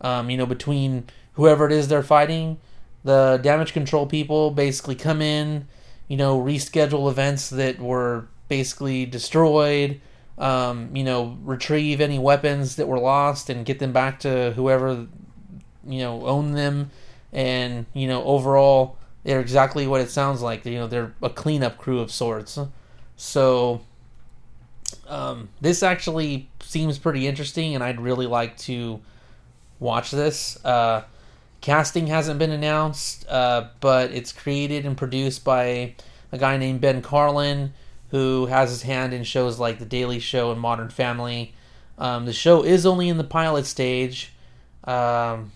um, 0.00 0.30
you 0.30 0.36
know, 0.36 0.46
between 0.46 1.04
whoever 1.34 1.66
it 1.66 1.72
is 1.72 1.88
they're 1.88 2.02
fighting. 2.02 2.58
The 3.04 3.40
damage 3.42 3.72
control 3.72 4.06
people 4.06 4.50
basically 4.50 4.94
come 4.94 5.20
in, 5.20 5.66
you 6.08 6.16
know, 6.16 6.40
reschedule 6.40 7.10
events 7.10 7.50
that 7.50 7.78
were 7.78 8.26
basically 8.48 9.06
destroyed. 9.06 10.00
Um, 10.38 10.96
you 10.96 11.04
know, 11.04 11.36
retrieve 11.42 12.00
any 12.00 12.18
weapons 12.18 12.76
that 12.76 12.88
were 12.88 12.98
lost 12.98 13.50
and 13.50 13.64
get 13.64 13.78
them 13.78 13.92
back 13.92 14.20
to 14.20 14.52
whoever 14.52 15.06
you 15.84 15.98
know 15.98 16.24
owned 16.26 16.56
them 16.56 16.90
and 17.32 17.86
you 17.92 18.06
know 18.06 18.22
overall 18.22 18.96
they're 19.24 19.40
exactly 19.40 19.86
what 19.86 20.00
it 20.00 20.10
sounds 20.10 20.42
like. 20.42 20.64
You 20.64 20.74
know, 20.74 20.86
they're 20.86 21.14
a 21.22 21.30
cleanup 21.30 21.78
crew 21.78 22.00
of 22.00 22.10
sorts. 22.10 22.58
So 23.16 23.82
um, 25.06 25.48
this 25.60 25.82
actually 25.82 26.48
seems 26.60 26.98
pretty 26.98 27.26
interesting, 27.26 27.74
and 27.74 27.84
I'd 27.84 28.00
really 28.00 28.26
like 28.26 28.56
to 28.58 29.00
watch 29.78 30.10
this. 30.10 30.62
Uh, 30.64 31.04
casting 31.62 32.08
hasn't 32.08 32.38
been 32.38 32.50
announced, 32.50 33.26
uh, 33.28 33.68
but 33.80 34.10
it's 34.10 34.32
created 34.32 34.84
and 34.84 34.96
produced 34.96 35.44
by 35.44 35.94
a 36.30 36.38
guy 36.38 36.58
named 36.58 36.82
Ben 36.82 37.00
Karlin, 37.00 37.70
who 38.10 38.46
has 38.46 38.68
his 38.68 38.82
hand 38.82 39.14
in 39.14 39.24
shows 39.24 39.58
like 39.58 39.78
The 39.78 39.86
Daily 39.86 40.18
Show 40.18 40.52
and 40.52 40.60
Modern 40.60 40.90
Family. 40.90 41.54
Um, 41.96 42.26
the 42.26 42.32
show 42.34 42.62
is 42.62 42.84
only 42.84 43.08
in 43.08 43.16
the 43.16 43.24
pilot 43.24 43.64
stage. 43.64 44.32
Um, 44.84 45.52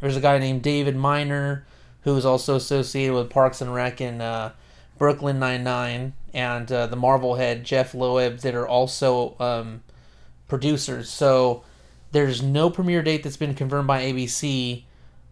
there's 0.00 0.16
a 0.16 0.20
guy 0.20 0.38
named 0.38 0.62
David 0.62 0.96
Miner 0.96 1.66
who 2.02 2.16
is 2.16 2.24
also 2.24 2.56
associated 2.56 3.14
with 3.14 3.30
Parks 3.30 3.60
and 3.60 3.74
Rec 3.74 4.00
and 4.00 4.22
uh, 4.22 4.50
Brooklyn 4.96 5.38
Nine 5.38 5.62
Nine, 5.62 6.14
and 6.32 6.70
uh, 6.72 6.86
the 6.86 6.96
Marvel 6.96 7.34
head 7.34 7.64
Jeph 7.64 7.94
Loeb 7.94 8.38
that 8.38 8.54
are 8.54 8.66
also 8.66 9.36
um, 9.38 9.82
producers. 10.48 11.10
So 11.10 11.64
there's 12.12 12.42
no 12.42 12.70
premiere 12.70 13.02
date 13.02 13.22
that's 13.22 13.36
been 13.36 13.54
confirmed 13.54 13.86
by 13.86 14.02
ABC, 14.02 14.84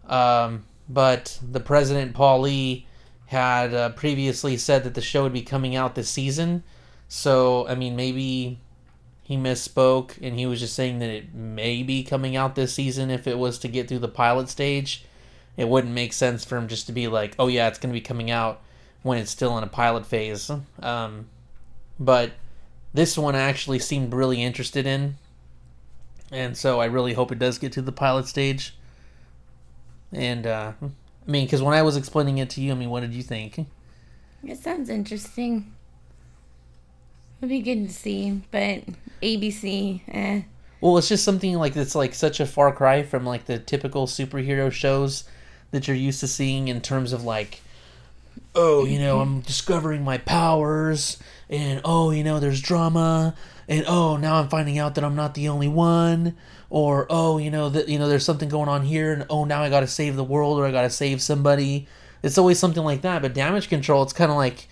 um, 0.09 0.65
but 0.89 1.39
the 1.43 1.61
president 1.61 2.15
Paul 2.15 2.43
Lee 2.43 2.87
had 3.27 3.75
uh, 3.75 3.89
previously 3.91 4.57
said 4.57 4.85
that 4.85 4.95
the 4.95 5.01
show 5.01 5.25
would 5.25 5.33
be 5.33 5.43
coming 5.43 5.75
out 5.75 5.95
this 5.95 6.09
season. 6.11 6.63
So 7.09 7.67
I 7.69 7.75
mean, 7.75 7.97
maybe 7.97 8.61
he 9.23 9.37
misspoke 9.37 10.21
and 10.23 10.39
he 10.39 10.47
was 10.47 10.61
just 10.61 10.75
saying 10.75 11.01
that 11.01 11.11
it 11.11 11.35
may 11.35 11.83
be 11.83 12.05
coming 12.05 12.37
out 12.37 12.55
this 12.55 12.75
season 12.75 13.11
if 13.11 13.27
it 13.27 13.39
was 13.39 13.59
to 13.59 13.69
get 13.69 13.89
through 13.89 13.99
the 13.99 14.09
pilot 14.09 14.49
stage. 14.49 15.05
It 15.57 15.69
wouldn't 15.69 15.95
make 15.95 16.13
sense 16.13 16.45
for 16.45 16.57
him 16.57 16.69
just 16.69 16.87
to 16.87 16.93
be 16.93 17.09
like, 17.09 17.35
"Oh 17.39 17.49
yeah, 17.49 17.69
it's 17.69 17.79
going 17.79 17.93
to 17.93 17.99
be 17.99 18.01
coming 18.01 18.31
out." 18.31 18.61
when 19.07 19.19
it's 19.19 19.31
still 19.31 19.57
in 19.57 19.63
a 19.63 19.69
pilot 19.69 20.05
phase. 20.05 20.51
Um, 20.81 21.29
but 21.97 22.33
this 22.93 23.17
one 23.17 23.37
I 23.37 23.43
actually 23.43 23.79
seemed 23.79 24.13
really 24.13 24.43
interested 24.43 24.85
in, 24.85 25.17
and 26.33 26.57
so 26.57 26.81
I 26.81 26.87
really 26.87 27.13
hope 27.13 27.31
it 27.31 27.39
does 27.39 27.59
get 27.59 27.71
to 27.75 27.83
the 27.83 27.93
pilot 27.93 28.27
stage. 28.27 28.77
And 30.13 30.47
uh, 30.47 30.73
I 30.81 31.31
mean, 31.31 31.47
because 31.47 31.63
when 31.63 31.75
I 31.75 31.83
was 31.83 31.97
explaining 31.97 32.39
it 32.39 32.51
to 32.51 32.61
you, 32.61 32.73
I 32.73 32.75
mean, 32.75 32.91
what 32.91 33.01
did 33.01 33.13
you 33.13 33.23
think? 33.23 33.67
It 34.45 34.59
sounds 34.59 34.89
interesting. 34.89 35.73
It'd 37.41 37.51
be 37.51 37.61
good 37.61 37.89
to 37.89 37.93
see, 37.93 38.43
but 38.51 38.83
ABC, 39.23 40.01
eh. 40.09 40.43
Well, 40.81 40.99
it's 40.99 41.09
just 41.09 41.25
something 41.25 41.55
like 41.57 41.77
it's 41.77 41.95
like 41.95 42.15
such 42.15 42.41
a 42.41 42.47
far 42.47 42.73
cry 42.73 43.03
from 43.03 43.27
like 43.27 43.47
the 43.47 43.59
typical 43.59 44.07
superhero 44.07 44.71
shows 44.71 45.25
that 45.71 45.89
you're 45.89 45.97
used 45.97 46.21
to 46.21 46.29
seeing 46.29 46.69
in 46.69 46.81
terms 46.81 47.13
of 47.13 47.25
like 47.25 47.61
oh, 48.57 48.85
you 48.85 48.99
know, 48.99 49.21
I'm 49.21 49.41
discovering 49.41 50.03
my 50.03 50.19
powers, 50.19 51.19
and 51.49 51.81
oh, 51.85 52.11
you 52.11 52.25
know, 52.25 52.41
there's 52.41 52.61
drama, 52.61 53.35
and 53.69 53.85
oh, 53.87 54.17
now 54.17 54.37
I'm 54.37 54.49
finding 54.49 54.79
out 54.79 54.95
that 54.95 55.05
I'm 55.05 55.15
not 55.15 55.35
the 55.35 55.49
only 55.49 55.69
one, 55.69 56.37
or 56.71 57.07
oh, 57.11 57.39
you 57.39 57.51
know, 57.51 57.69
that 57.69 57.89
you 57.89 57.99
know, 57.99 58.09
there's 58.09 58.25
something 58.25 58.49
going 58.49 58.69
on 58.69 58.83
here, 58.83 59.13
and 59.13 59.27
oh, 59.31 59.45
now 59.45 59.63
I 59.63 59.71
got 59.71 59.81
to 59.81 59.87
save 59.87 60.17
the 60.17 60.25
world, 60.25 60.59
or 60.59 60.67
I 60.67 60.73
got 60.73 60.83
to 60.83 60.91
save 60.91 61.23
somebody. 61.23 61.87
It's 62.23 62.39
always 62.39 62.59
something 62.59 62.85
like 62.85 63.03
that. 63.03 63.23
But 63.23 63.35
damage 63.35 63.69
control, 63.69 64.03
it's 64.03 64.13
kind 64.13 64.31
of 64.31 64.37
like, 64.37 64.69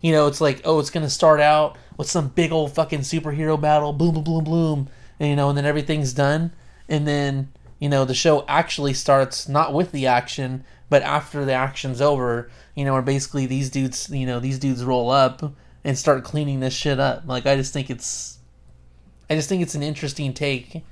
you 0.00 0.12
know, 0.12 0.26
it's 0.26 0.40
like 0.40 0.60
oh, 0.64 0.78
it's 0.78 0.90
gonna 0.90 1.10
start 1.10 1.40
out 1.40 1.78
with 1.96 2.10
some 2.10 2.28
big 2.28 2.52
old 2.52 2.74
fucking 2.74 3.00
superhero 3.00 3.60
battle, 3.60 3.92
boom, 3.92 4.14
boom, 4.14 4.24
boom, 4.24 4.44
boom, 4.44 4.88
and 5.18 5.30
you 5.30 5.36
know, 5.36 5.48
and 5.48 5.56
then 5.56 5.66
everything's 5.66 6.12
done, 6.12 6.52
and 6.88 7.06
then 7.06 7.52
you 7.78 7.88
know, 7.88 8.04
the 8.04 8.14
show 8.14 8.44
actually 8.48 8.94
starts 8.94 9.48
not 9.48 9.72
with 9.72 9.92
the 9.92 10.06
action, 10.06 10.64
but 10.88 11.02
after 11.02 11.44
the 11.44 11.52
action's 11.52 12.00
over, 12.00 12.50
you 12.74 12.84
know, 12.84 12.92
where 12.92 13.02
basically 13.02 13.46
these 13.46 13.70
dudes, 13.70 14.08
you 14.10 14.26
know, 14.26 14.40
these 14.40 14.58
dudes 14.58 14.84
roll 14.84 15.10
up 15.10 15.54
and 15.84 15.98
start 15.98 16.24
cleaning 16.24 16.60
this 16.60 16.72
shit 16.72 16.98
up. 16.98 17.24
Like 17.26 17.46
I 17.46 17.56
just 17.56 17.72
think 17.72 17.90
it's 17.90 18.38
I 19.28 19.34
just 19.34 19.48
think 19.48 19.62
it's 19.62 19.74
an 19.74 19.82
interesting 19.82 20.32
take 20.32 20.84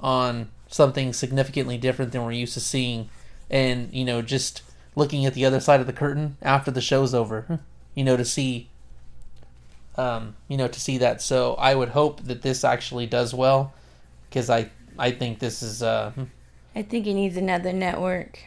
on 0.00 0.50
something 0.68 1.12
significantly 1.12 1.76
different 1.78 2.12
than 2.12 2.24
we're 2.24 2.32
used 2.32 2.54
to 2.54 2.60
seeing 2.60 3.08
and, 3.50 3.92
you 3.92 4.04
know, 4.04 4.22
just 4.22 4.62
looking 4.94 5.26
at 5.26 5.34
the 5.34 5.44
other 5.44 5.60
side 5.60 5.80
of 5.80 5.86
the 5.86 5.92
curtain 5.92 6.36
after 6.42 6.70
the 6.70 6.80
show's 6.80 7.14
over, 7.14 7.60
you 7.94 8.04
know, 8.04 8.16
to 8.16 8.24
see 8.24 8.68
um, 9.96 10.34
you 10.48 10.56
know, 10.56 10.68
to 10.68 10.80
see 10.80 10.98
that. 10.98 11.20
So 11.20 11.54
I 11.54 11.74
would 11.74 11.90
hope 11.90 12.22
that 12.24 12.42
this 12.42 12.64
actually 12.64 13.06
does 13.06 13.34
well 13.34 13.74
because 14.28 14.48
I 14.48 14.70
I 14.98 15.10
think 15.10 15.38
this 15.40 15.62
is 15.62 15.82
uh 15.82 16.12
I 16.74 16.82
think 16.82 17.06
it 17.06 17.14
needs 17.14 17.36
another 17.36 17.72
network. 17.72 18.38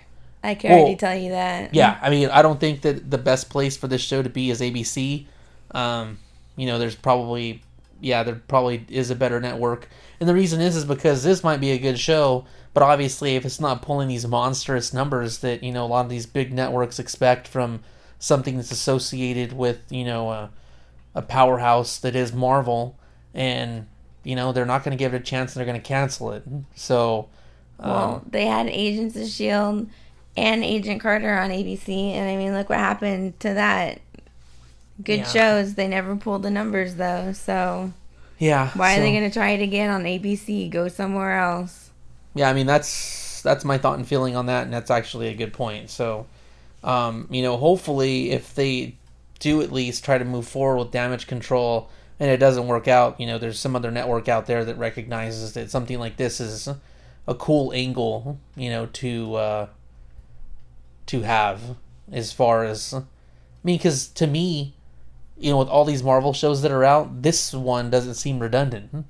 I 0.44 0.56
can 0.56 0.72
already 0.72 0.96
tell 0.96 1.16
you 1.16 1.30
that. 1.32 1.74
Yeah, 1.74 1.98
I 2.02 2.10
mean, 2.10 2.30
I 2.30 2.42
don't 2.42 2.60
think 2.60 2.82
that 2.82 3.10
the 3.10 3.18
best 3.18 3.50
place 3.50 3.78
for 3.78 3.88
this 3.88 4.02
show 4.02 4.22
to 4.22 4.30
be 4.30 4.50
is 4.50 4.60
ABC. 4.60 5.26
Um, 5.72 6.20
you 6.58 6.68
know, 6.68 6.78
there's 6.78 6.96
probably, 6.96 7.62
yeah, 8.04 8.24
there 8.24 8.42
probably 8.48 8.86
is 8.90 9.10
a 9.10 9.16
better 9.16 9.40
network, 9.40 9.88
and 10.20 10.28
the 10.28 10.34
reason 10.34 10.62
is 10.62 10.76
is 10.76 10.86
because 10.86 11.24
this 11.24 11.44
might 11.44 11.62
be 11.62 11.72
a 11.72 11.78
good 11.78 12.00
show, 12.00 12.46
but 12.74 12.84
obviously, 12.84 13.36
if 13.36 13.46
it's 13.46 13.60
not 13.60 13.82
pulling 13.82 14.08
these 14.08 14.28
monstrous 14.28 14.94
numbers 14.94 15.40
that 15.40 15.64
you 15.64 15.72
know 15.72 15.86
a 15.86 15.88
lot 15.88 16.06
of 16.06 16.10
these 16.10 16.26
big 16.26 16.52
networks 16.52 17.00
expect 17.00 17.48
from 17.48 17.82
something 18.20 18.56
that's 18.56 18.72
associated 18.72 19.54
with 19.54 19.80
you 19.90 20.04
know 20.04 20.30
a, 20.30 20.50
a 21.16 21.22
powerhouse 21.22 21.98
that 22.00 22.16
is 22.16 22.34
Marvel, 22.34 22.98
and 23.34 23.88
you 24.24 24.36
know 24.36 24.52
they're 24.52 24.66
not 24.66 24.84
going 24.84 24.96
to 24.96 25.02
give 25.02 25.14
it 25.14 25.22
a 25.22 25.24
chance, 25.24 25.56
and 25.56 25.60
they're 25.60 25.72
going 25.72 25.82
to 25.82 25.88
cancel 25.88 26.32
it. 26.32 26.44
So, 26.76 27.30
well, 27.78 28.16
um, 28.16 28.26
they 28.30 28.46
had 28.46 28.68
Agents 28.68 29.16
of 29.16 29.28
Shield 29.28 29.90
and 30.36 30.64
Agent 30.64 31.02
Carter 31.02 31.38
on 31.38 31.52
ABC, 31.52 32.14
and 32.14 32.30
I 32.30 32.38
mean, 32.38 32.54
look 32.54 32.70
what 32.70 32.80
happened 32.80 33.40
to 33.42 33.54
that. 33.54 34.00
Good 35.02 35.20
yeah. 35.20 35.28
shows. 35.28 35.74
They 35.74 35.88
never 35.88 36.16
pulled 36.16 36.44
the 36.44 36.52
numbers 36.52 36.96
though, 36.96 37.32
so 37.34 37.94
yeah. 38.38 38.72
Why 38.76 38.96
so, 38.96 39.00
are 39.00 39.04
they 39.04 39.12
going 39.12 39.30
to 39.30 39.34
try 39.34 39.52
it 39.52 39.62
again 39.62 39.90
on 39.90 40.04
ABC? 40.04 40.70
Go 40.70 40.88
somewhere 40.88 41.40
else. 41.40 41.92
Yeah, 42.36 42.50
I 42.50 42.54
mean 42.54 42.68
that's 42.68 43.42
that's 43.42 43.66
my 43.66 43.78
thought 43.78 43.98
and 43.98 44.08
feeling 44.08 44.36
on 44.36 44.48
that, 44.48 44.64
and 44.64 44.74
that's 44.74 44.92
actually 44.92 45.28
a 45.28 45.34
good 45.34 45.54
point. 45.54 45.90
So, 45.90 46.28
um, 46.84 47.28
you 47.32 47.42
know, 47.42 47.58
hopefully, 47.58 48.32
if 48.32 48.54
they 48.54 48.96
do 49.40 49.62
at 49.62 49.72
least 49.72 50.06
try 50.06 50.18
to 50.18 50.26
move 50.26 50.48
forward 50.48 50.78
with 50.78 50.92
damage 50.92 51.28
control, 51.28 51.90
and 52.20 52.30
it 52.30 52.38
doesn't 52.38 52.68
work 52.68 52.88
out, 52.88 53.20
you 53.20 53.28
know, 53.28 53.38
there's 53.38 53.60
some 53.60 53.76
other 53.76 53.92
network 53.92 54.28
out 54.28 54.46
there 54.46 54.64
that 54.66 54.78
recognizes 54.78 55.54
that 55.54 55.70
something 55.70 56.00
like 56.00 56.18
this 56.18 56.40
is 56.40 56.70
a 57.28 57.36
cool 57.36 57.72
angle, 57.74 58.40
you 58.56 58.70
know, 58.70 58.88
to 58.88 59.36
uh, 59.36 59.68
to 61.08 61.22
have 61.22 61.76
as 62.12 62.32
far 62.32 62.64
as 62.64 62.94
I 62.94 63.04
mean, 63.64 63.78
because 63.78 64.08
to 64.10 64.28
me, 64.28 64.74
you 65.38 65.52
know, 65.52 65.58
with 65.58 65.68
all 65.68 65.86
these 65.86 66.04
Marvel 66.04 66.34
shows 66.34 66.62
that 66.62 66.72
are 66.72 66.84
out, 66.84 67.22
this 67.22 67.54
one 67.54 67.90
doesn't 67.90 68.16
seem 68.16 68.40
redundant. 68.40 68.90
Hmm. 68.90 69.02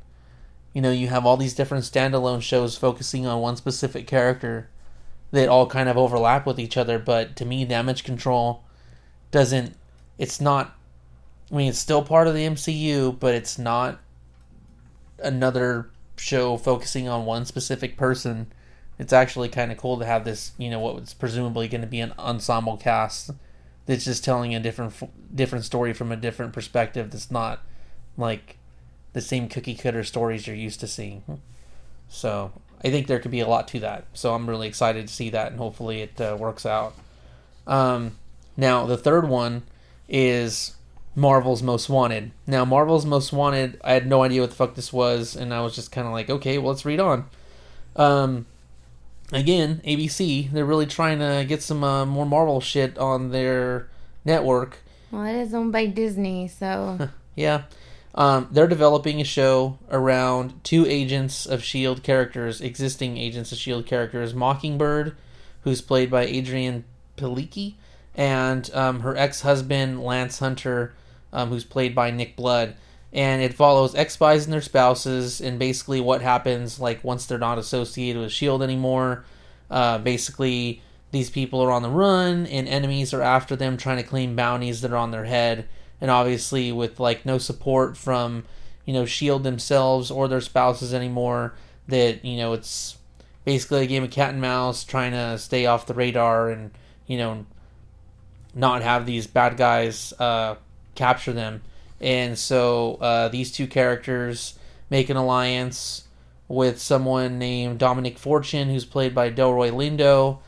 You 0.73 0.81
know, 0.81 0.91
you 0.91 1.07
have 1.07 1.25
all 1.25 1.38
these 1.38 1.53
different 1.53 1.83
standalone 1.83 2.41
shows 2.41 2.77
focusing 2.77 3.27
on 3.27 3.41
one 3.41 3.57
specific 3.57 4.07
character 4.07 4.69
that 5.31 5.49
all 5.49 5.67
kind 5.67 5.89
of 5.89 5.97
overlap 5.97 6.45
with 6.45 6.59
each 6.59 6.77
other, 6.77 6.97
but 6.97 7.36
to 7.36 7.45
me, 7.45 7.65
Damage 7.65 8.03
Control 8.03 8.63
doesn't. 9.31 9.75
It's 10.17 10.41
not. 10.41 10.75
I 11.51 11.55
mean, 11.55 11.69
it's 11.69 11.79
still 11.79 12.03
part 12.03 12.27
of 12.27 12.33
the 12.33 12.47
MCU, 12.47 13.19
but 13.19 13.36
it's 13.36 13.59
not 13.59 13.99
another 15.19 15.89
show 16.17 16.57
focusing 16.57 17.07
on 17.07 17.25
one 17.25 17.45
specific 17.45 17.97
person 17.97 18.47
it's 18.99 19.13
actually 19.13 19.49
kind 19.49 19.71
of 19.71 19.77
cool 19.77 19.97
to 19.97 20.05
have 20.05 20.23
this, 20.23 20.51
you 20.57 20.69
know, 20.69 20.79
what 20.79 20.95
was 20.95 21.13
presumably 21.13 21.67
going 21.67 21.81
to 21.81 21.88
be 21.88 21.99
an 21.99 22.13
ensemble 22.17 22.77
cast 22.77 23.31
that's 23.86 24.06
just 24.06 24.24
telling 24.24 24.56
a 24.56 24.60
different 24.60 24.93
different 25.36 25.65
story 25.65 25.93
from 25.93 26.12
a 26.12 26.15
different 26.15 26.54
perspective. 26.54 27.12
That's 27.12 27.32
not 27.32 27.60
like 28.17 28.58
the 29.13 29.22
same 29.22 29.48
cookie 29.48 29.76
cutter 29.76 30.04
stories 30.04 30.48
you're 30.48 30.56
used 30.56 30.80
to 30.80 30.88
seeing. 30.88 31.24
So 32.10 32.52
I 32.84 32.89
think 32.89 33.08
there 33.08 33.19
could 33.19 33.32
be 33.32 33.39
a 33.39 33.48
lot 33.48 33.67
to 33.69 33.80
that. 33.80 34.06
So 34.13 34.34
I'm 34.34 34.50
really 34.50 34.67
excited 34.67 35.08
to 35.08 35.13
see 35.13 35.30
that, 35.30 35.52
and 35.52 35.60
hopefully 35.60 36.02
it 36.02 36.19
uh, 36.19 36.36
works 36.39 36.65
out. 36.65 36.93
Um, 37.65 38.17
now 38.58 38.86
the 38.86 38.98
third 38.98 39.28
one 39.28 39.63
is 40.10 40.76
Marvel's 41.15 41.63
Most 41.63 41.89
Wanted. 41.89 42.32
Now 42.46 42.65
Marvel's 42.65 43.06
Most 43.06 43.32
Wanted, 43.32 43.80
I 43.84 43.93
had 43.93 44.08
no 44.08 44.24
idea 44.24 44.41
what 44.41 44.50
the 44.50 44.56
fuck 44.56 44.76
this 44.76 44.91
was, 44.91 45.36
and 45.36 45.54
I 45.54 45.62
was 45.62 45.76
just 45.76 45.91
kind 45.91 46.08
of 46.08 46.13
like, 46.13 46.30
okay, 46.30 46.58
well 46.58 46.72
let's 46.72 46.86
read 46.86 47.00
on. 47.00 47.26
Um, 47.96 48.46
again, 49.31 49.81
ABC, 49.86 50.51
they're 50.51 50.65
really 50.65 50.86
trying 50.86 51.19
to 51.19 51.45
get 51.47 51.62
some 51.62 51.83
uh, 51.83 52.05
more 52.05 52.25
Marvel 52.25 52.62
shit 52.62 52.97
on 52.97 53.31
their 53.31 53.88
network. 54.25 54.79
Well, 55.12 55.25
it 55.25 55.36
is 55.36 55.53
owned 55.53 55.71
by 55.71 55.86
Disney, 55.86 56.47
so. 56.47 57.09
yeah. 57.36 57.63
Um, 58.15 58.47
they're 58.51 58.67
developing 58.67 59.19
a 59.21 59.23
show 59.23 59.79
around 59.89 60.63
two 60.63 60.86
agents 60.86 61.45
of 61.45 61.62
S.H.I.E.L.D. 61.62 62.01
characters, 62.01 62.62
existing 62.62 63.17
agents 63.17 63.51
of 63.51 63.57
S.H.I.E.L.D. 63.57 63.88
characters 63.88 64.33
Mockingbird, 64.33 65.15
who's 65.62 65.81
played 65.81 66.12
by 66.12 66.27
Adrianne 66.27 66.83
Palicki, 67.17 67.73
and 68.15 68.69
um, 68.73 68.99
her 68.99 69.17
ex 69.17 69.41
husband, 69.41 70.03
Lance 70.03 70.39
Hunter, 70.39 70.93
um, 71.31 71.49
who's 71.49 71.63
played 71.63 71.95
by 71.95 72.12
Nick 72.12 72.36
Blood 72.36 72.75
and 73.13 73.41
it 73.41 73.54
follows 73.54 73.95
ex 73.95 74.13
spies 74.13 74.43
and 74.43 74.54
their 74.54 74.62
spouses 74.62 75.39
and 75.39 75.60
basically 75.60 76.02
what 76.02 76.21
happens 76.21 76.80
like 76.80 77.04
once 77.04 77.26
they're 77.26 77.38
not 77.38 77.58
associated 77.58 78.21
with 78.21 78.32
shield 78.32 78.62
anymore 78.62 79.23
uh, 79.69 79.97
basically 79.99 80.82
these 81.13 81.30
people 81.30 81.62
are 81.62 81.71
on 81.71 81.84
the 81.84 81.89
run 81.89 82.47
and 82.47 82.67
enemies 82.67 83.13
are 83.13 83.21
after 83.21 83.56
them 83.56 83.78
trying 83.78 83.97
to 83.97 84.04
claim 84.04 84.36
bounties 84.36 84.82
that 84.82 84.91
are 84.91 84.97
on 84.97 85.12
their 85.12 85.26
head. 85.26 85.67
And 86.02 86.10
obviously 86.10 86.71
with 86.71 86.99
like 86.99 87.23
no 87.23 87.38
support 87.38 87.95
from 87.95 88.43
you 88.84 88.93
know 88.93 89.06
shield 89.06 89.43
themselves 89.43 90.12
or 90.12 90.28
their 90.28 90.41
spouses 90.41 90.93
anymore 90.93 91.54
that 91.88 92.26
you 92.26 92.36
know 92.36 92.52
it's 92.54 92.97
basically 93.45 93.84
a 93.84 93.88
game 93.88 94.04
of 94.04 94.10
cat 94.10 94.32
and 94.32 94.41
mouse 94.41 94.84
trying 94.84 95.12
to 95.12 95.38
stay 95.38 95.65
off 95.67 95.86
the 95.86 95.93
radar 95.93 96.49
and 96.49 96.71
you 97.08 97.17
know 97.17 97.45
not 98.54 98.82
have 98.82 99.06
these 99.06 99.26
bad 99.28 99.56
guys 99.56 100.13
uh, 100.19 100.56
capture 100.95 101.32
them 101.32 101.62
and 102.03 102.37
so 102.37 102.95
uh, 102.95 103.29
these 103.29 103.49
two 103.49 103.65
characters 103.65 104.59
make 104.89 105.09
an 105.09 105.15
alliance 105.15 106.03
with 106.49 106.79
someone 106.79 107.39
named 107.39 107.79
Dominic 107.79 108.19
Fortune, 108.19 108.69
who's 108.69 108.83
played 108.83 109.15
by 109.15 109.31
Delroy 109.31 109.71
Lindo, 109.71 110.39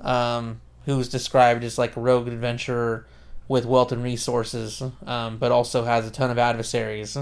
um, 0.00 0.60
who's 0.86 1.08
described 1.08 1.64
as 1.64 1.76
like 1.78 1.96
a 1.96 2.00
rogue 2.00 2.28
adventurer 2.28 3.06
with 3.48 3.66
wealth 3.66 3.90
and 3.90 4.04
resources, 4.04 4.80
um, 5.04 5.36
but 5.38 5.50
also 5.50 5.84
has 5.84 6.06
a 6.06 6.12
ton 6.12 6.30
of 6.30 6.38
adversaries. 6.38 7.18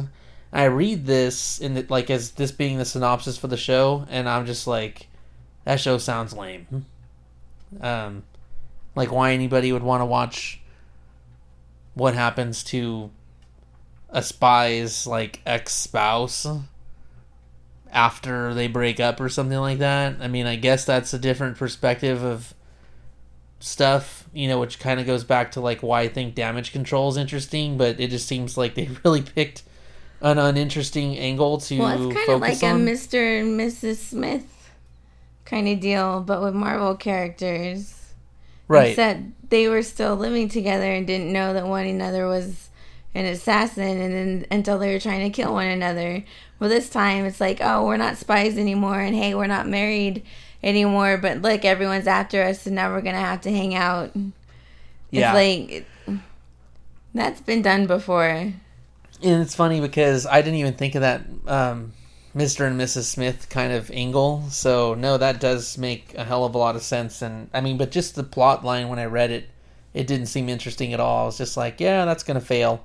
I 0.52 0.64
read 0.64 1.06
this 1.06 1.58
in 1.58 1.72
the, 1.72 1.86
like 1.88 2.10
as 2.10 2.32
this 2.32 2.52
being 2.52 2.76
the 2.76 2.84
synopsis 2.84 3.38
for 3.38 3.46
the 3.48 3.56
show, 3.56 4.06
and 4.10 4.28
I'm 4.28 4.44
just 4.44 4.66
like, 4.66 5.08
that 5.64 5.80
show 5.80 5.96
sounds 5.96 6.34
lame. 6.34 6.84
Um, 7.80 8.24
like 8.94 9.10
why 9.10 9.32
anybody 9.32 9.72
would 9.72 9.82
want 9.82 10.02
to 10.02 10.06
watch 10.06 10.60
what 11.94 12.14
happens 12.14 12.62
to 12.64 13.10
a 14.10 14.22
spy's 14.22 15.06
like 15.06 15.40
ex 15.44 15.74
spouse 15.74 16.46
after 17.92 18.54
they 18.54 18.66
break 18.66 19.00
up 19.00 19.20
or 19.20 19.28
something 19.28 19.58
like 19.58 19.78
that. 19.78 20.16
I 20.20 20.28
mean, 20.28 20.46
I 20.46 20.56
guess 20.56 20.84
that's 20.84 21.12
a 21.14 21.18
different 21.18 21.56
perspective 21.56 22.22
of 22.22 22.54
stuff, 23.60 24.28
you 24.32 24.48
know, 24.48 24.60
which 24.60 24.78
kind 24.78 25.00
of 25.00 25.06
goes 25.06 25.24
back 25.24 25.52
to 25.52 25.60
like 25.60 25.82
why 25.82 26.02
I 26.02 26.08
think 26.08 26.34
damage 26.34 26.72
control 26.72 27.08
is 27.08 27.16
interesting, 27.16 27.76
but 27.78 27.98
it 28.00 28.10
just 28.10 28.26
seems 28.28 28.56
like 28.56 28.74
they 28.74 28.88
really 29.04 29.22
picked 29.22 29.62
an 30.20 30.38
uninteresting 30.38 31.16
angle 31.16 31.58
to 31.58 31.78
Well, 31.78 32.08
it's 32.10 32.16
kind 32.16 32.30
of 32.30 32.40
like 32.40 32.62
on. 32.62 32.86
a 32.86 32.90
Mr. 32.90 33.40
and 33.40 33.58
Mrs. 33.58 33.96
Smith 33.96 34.70
kind 35.44 35.68
of 35.68 35.80
deal, 35.80 36.20
but 36.20 36.42
with 36.42 36.54
Marvel 36.54 36.94
characters. 36.94 37.94
right. 38.68 38.94
Said 38.94 39.32
they 39.48 39.68
were 39.68 39.82
still 39.82 40.14
living 40.16 40.48
together 40.48 40.92
and 40.92 41.06
didn't 41.06 41.32
know 41.32 41.54
that 41.54 41.66
one 41.66 41.86
another 41.86 42.26
was 42.26 42.67
an 43.14 43.24
assassin, 43.24 43.98
and 44.00 44.14
then 44.14 44.46
until 44.50 44.78
they 44.78 44.92
were 44.92 45.00
trying 45.00 45.30
to 45.30 45.34
kill 45.34 45.52
one 45.54 45.66
another. 45.66 46.24
Well, 46.58 46.70
this 46.70 46.90
time 46.90 47.24
it's 47.24 47.40
like, 47.40 47.58
oh, 47.60 47.86
we're 47.86 47.96
not 47.96 48.16
spies 48.16 48.58
anymore, 48.58 49.00
and 49.00 49.14
hey, 49.14 49.34
we're 49.34 49.46
not 49.46 49.68
married 49.68 50.22
anymore. 50.62 51.16
But 51.16 51.42
look, 51.42 51.64
everyone's 51.64 52.06
after 52.06 52.42
us, 52.42 52.66
and 52.66 52.76
now 52.76 52.92
we're 52.92 53.00
gonna 53.00 53.18
have 53.18 53.40
to 53.42 53.50
hang 53.50 53.74
out. 53.74 54.10
yeah. 55.10 55.34
It's 55.36 55.78
like 56.08 56.18
that's 57.14 57.40
been 57.40 57.62
done 57.62 57.86
before. 57.86 58.26
and 58.26 58.54
it's 59.22 59.54
funny 59.54 59.80
because 59.80 60.26
I 60.26 60.42
didn't 60.42 60.58
even 60.60 60.74
think 60.74 60.94
of 60.94 61.00
that 61.00 61.22
um, 61.46 61.92
Mr. 62.36 62.66
and 62.66 62.80
Mrs. 62.80 63.04
Smith 63.04 63.48
kind 63.48 63.72
of 63.72 63.90
angle. 63.90 64.44
So 64.50 64.94
no, 64.94 65.16
that 65.16 65.40
does 65.40 65.78
make 65.78 66.14
a 66.14 66.24
hell 66.24 66.44
of 66.44 66.54
a 66.54 66.58
lot 66.58 66.76
of 66.76 66.82
sense. 66.82 67.22
And 67.22 67.48
I 67.54 67.60
mean, 67.60 67.78
but 67.78 67.90
just 67.90 68.14
the 68.14 68.22
plot 68.22 68.64
line 68.64 68.88
when 68.88 68.98
I 68.98 69.06
read 69.06 69.30
it, 69.30 69.48
it 69.94 70.06
didn't 70.06 70.26
seem 70.26 70.48
interesting 70.48 70.92
at 70.92 71.00
all. 71.00 71.22
I 71.22 71.26
was 71.26 71.38
just 71.38 71.56
like, 71.56 71.80
yeah, 71.80 72.04
that's 72.04 72.22
gonna 72.22 72.40
fail. 72.40 72.84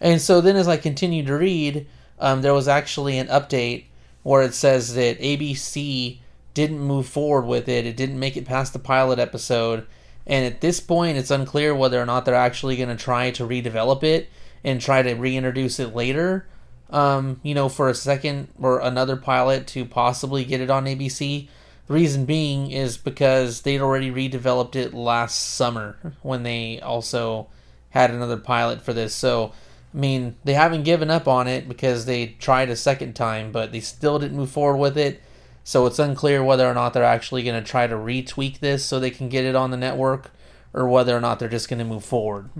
And 0.00 0.20
so 0.20 0.40
then, 0.40 0.56
as 0.56 0.68
I 0.68 0.76
continued 0.76 1.26
to 1.26 1.36
read, 1.36 1.86
um, 2.18 2.42
there 2.42 2.54
was 2.54 2.68
actually 2.68 3.18
an 3.18 3.28
update 3.28 3.84
where 4.22 4.42
it 4.42 4.54
says 4.54 4.94
that 4.94 5.20
ABC 5.20 6.18
didn't 6.54 6.80
move 6.80 7.06
forward 7.06 7.46
with 7.46 7.68
it. 7.68 7.86
It 7.86 7.96
didn't 7.96 8.18
make 8.18 8.36
it 8.36 8.44
past 8.44 8.72
the 8.72 8.78
pilot 8.78 9.18
episode. 9.18 9.86
And 10.26 10.44
at 10.44 10.60
this 10.60 10.80
point, 10.80 11.16
it's 11.16 11.30
unclear 11.30 11.74
whether 11.74 12.00
or 12.00 12.06
not 12.06 12.24
they're 12.24 12.34
actually 12.34 12.76
going 12.76 12.88
to 12.90 12.96
try 13.02 13.30
to 13.32 13.46
redevelop 13.46 14.02
it 14.02 14.28
and 14.62 14.80
try 14.80 15.02
to 15.02 15.14
reintroduce 15.14 15.78
it 15.78 15.94
later, 15.94 16.46
um, 16.90 17.40
you 17.42 17.54
know, 17.54 17.68
for 17.68 17.88
a 17.88 17.94
second 17.94 18.48
or 18.60 18.80
another 18.80 19.16
pilot 19.16 19.66
to 19.68 19.84
possibly 19.84 20.44
get 20.44 20.60
it 20.60 20.68
on 20.68 20.84
ABC. 20.84 21.48
The 21.86 21.94
reason 21.94 22.26
being 22.26 22.70
is 22.70 22.98
because 22.98 23.62
they'd 23.62 23.80
already 23.80 24.10
redeveloped 24.10 24.76
it 24.76 24.92
last 24.92 25.54
summer 25.54 25.96
when 26.20 26.42
they 26.42 26.80
also 26.80 27.48
had 27.90 28.10
another 28.10 28.36
pilot 28.36 28.82
for 28.82 28.92
this. 28.92 29.14
So, 29.14 29.52
I 29.94 29.96
mean, 29.96 30.36
they 30.44 30.52
haven't 30.54 30.82
given 30.82 31.10
up 31.10 31.26
on 31.26 31.48
it 31.48 31.68
because 31.68 32.04
they 32.04 32.36
tried 32.38 32.68
a 32.68 32.76
second 32.76 33.14
time, 33.14 33.52
but 33.52 33.72
they 33.72 33.80
still 33.80 34.18
didn't 34.18 34.36
move 34.36 34.50
forward 34.50 34.78
with 34.78 34.98
it. 34.98 35.22
So 35.64 35.86
it's 35.86 35.98
unclear 35.98 36.42
whether 36.42 36.66
or 36.66 36.74
not 36.74 36.94
they're 36.94 37.04
actually 37.04 37.42
going 37.42 37.62
to 37.62 37.68
try 37.68 37.86
to 37.86 37.94
retweak 37.94 38.60
this 38.60 38.84
so 38.84 38.98
they 38.98 39.10
can 39.10 39.28
get 39.28 39.44
it 39.44 39.54
on 39.54 39.70
the 39.70 39.76
network, 39.76 40.30
or 40.72 40.88
whether 40.88 41.16
or 41.16 41.20
not 41.20 41.38
they're 41.38 41.48
just 41.48 41.68
going 41.68 41.78
to 41.78 41.84
move 41.84 42.04
forward. 42.04 42.50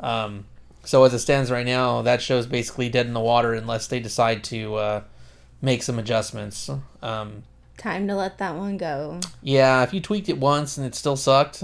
Um, 0.00 0.46
so 0.84 1.04
as 1.04 1.14
it 1.14 1.20
stands 1.20 1.50
right 1.50 1.66
now, 1.66 2.02
that 2.02 2.20
show's 2.22 2.46
basically 2.46 2.88
dead 2.88 3.06
in 3.06 3.14
the 3.14 3.20
water 3.20 3.54
unless 3.54 3.86
they 3.86 4.00
decide 4.00 4.42
to 4.44 4.74
uh, 4.74 5.02
make 5.60 5.82
some 5.82 5.98
adjustments. 5.98 6.68
Um, 7.00 7.44
Time 7.76 8.06
to 8.08 8.14
let 8.14 8.38
that 8.38 8.56
one 8.56 8.76
go. 8.76 9.20
yeah, 9.42 9.82
if 9.82 9.94
you 9.94 10.00
tweaked 10.00 10.28
it 10.28 10.38
once 10.38 10.76
and 10.76 10.86
it 10.86 10.94
still 10.94 11.16
sucked, 11.16 11.62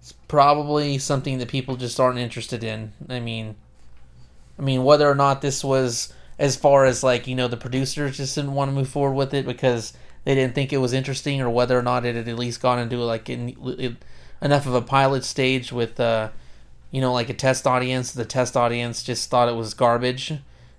it's 0.00 0.12
probably 0.28 0.96
something 0.98 1.38
that 1.38 1.48
people 1.48 1.76
just 1.76 2.00
aren't 2.00 2.18
interested 2.18 2.64
in. 2.64 2.92
I 3.08 3.20
mean, 3.20 3.56
I 4.60 4.62
mean 4.62 4.84
whether 4.84 5.10
or 5.10 5.14
not 5.14 5.40
this 5.40 5.64
was 5.64 6.12
as 6.38 6.54
far 6.54 6.84
as 6.84 7.02
like 7.02 7.26
you 7.26 7.34
know 7.34 7.48
the 7.48 7.56
producers 7.56 8.18
just 8.18 8.34
didn't 8.34 8.52
want 8.52 8.70
to 8.70 8.74
move 8.74 8.88
forward 8.88 9.14
with 9.14 9.32
it 9.32 9.46
because 9.46 9.94
they 10.24 10.34
didn't 10.34 10.54
think 10.54 10.70
it 10.72 10.76
was 10.78 10.92
interesting, 10.92 11.40
or 11.40 11.48
whether 11.48 11.78
or 11.78 11.82
not 11.82 12.04
it 12.04 12.14
had 12.14 12.28
at 12.28 12.38
least 12.38 12.60
gone 12.60 12.78
into 12.78 12.98
like 12.98 13.30
in, 13.30 13.48
in, 13.78 13.96
enough 14.42 14.66
of 14.66 14.74
a 14.74 14.82
pilot 14.82 15.24
stage 15.24 15.72
with 15.72 15.98
uh, 15.98 16.28
you 16.90 17.00
know 17.00 17.12
like 17.12 17.30
a 17.30 17.34
test 17.34 17.66
audience. 17.66 18.12
The 18.12 18.26
test 18.26 18.54
audience 18.54 19.02
just 19.02 19.30
thought 19.30 19.48
it 19.48 19.56
was 19.56 19.72
garbage. 19.72 20.30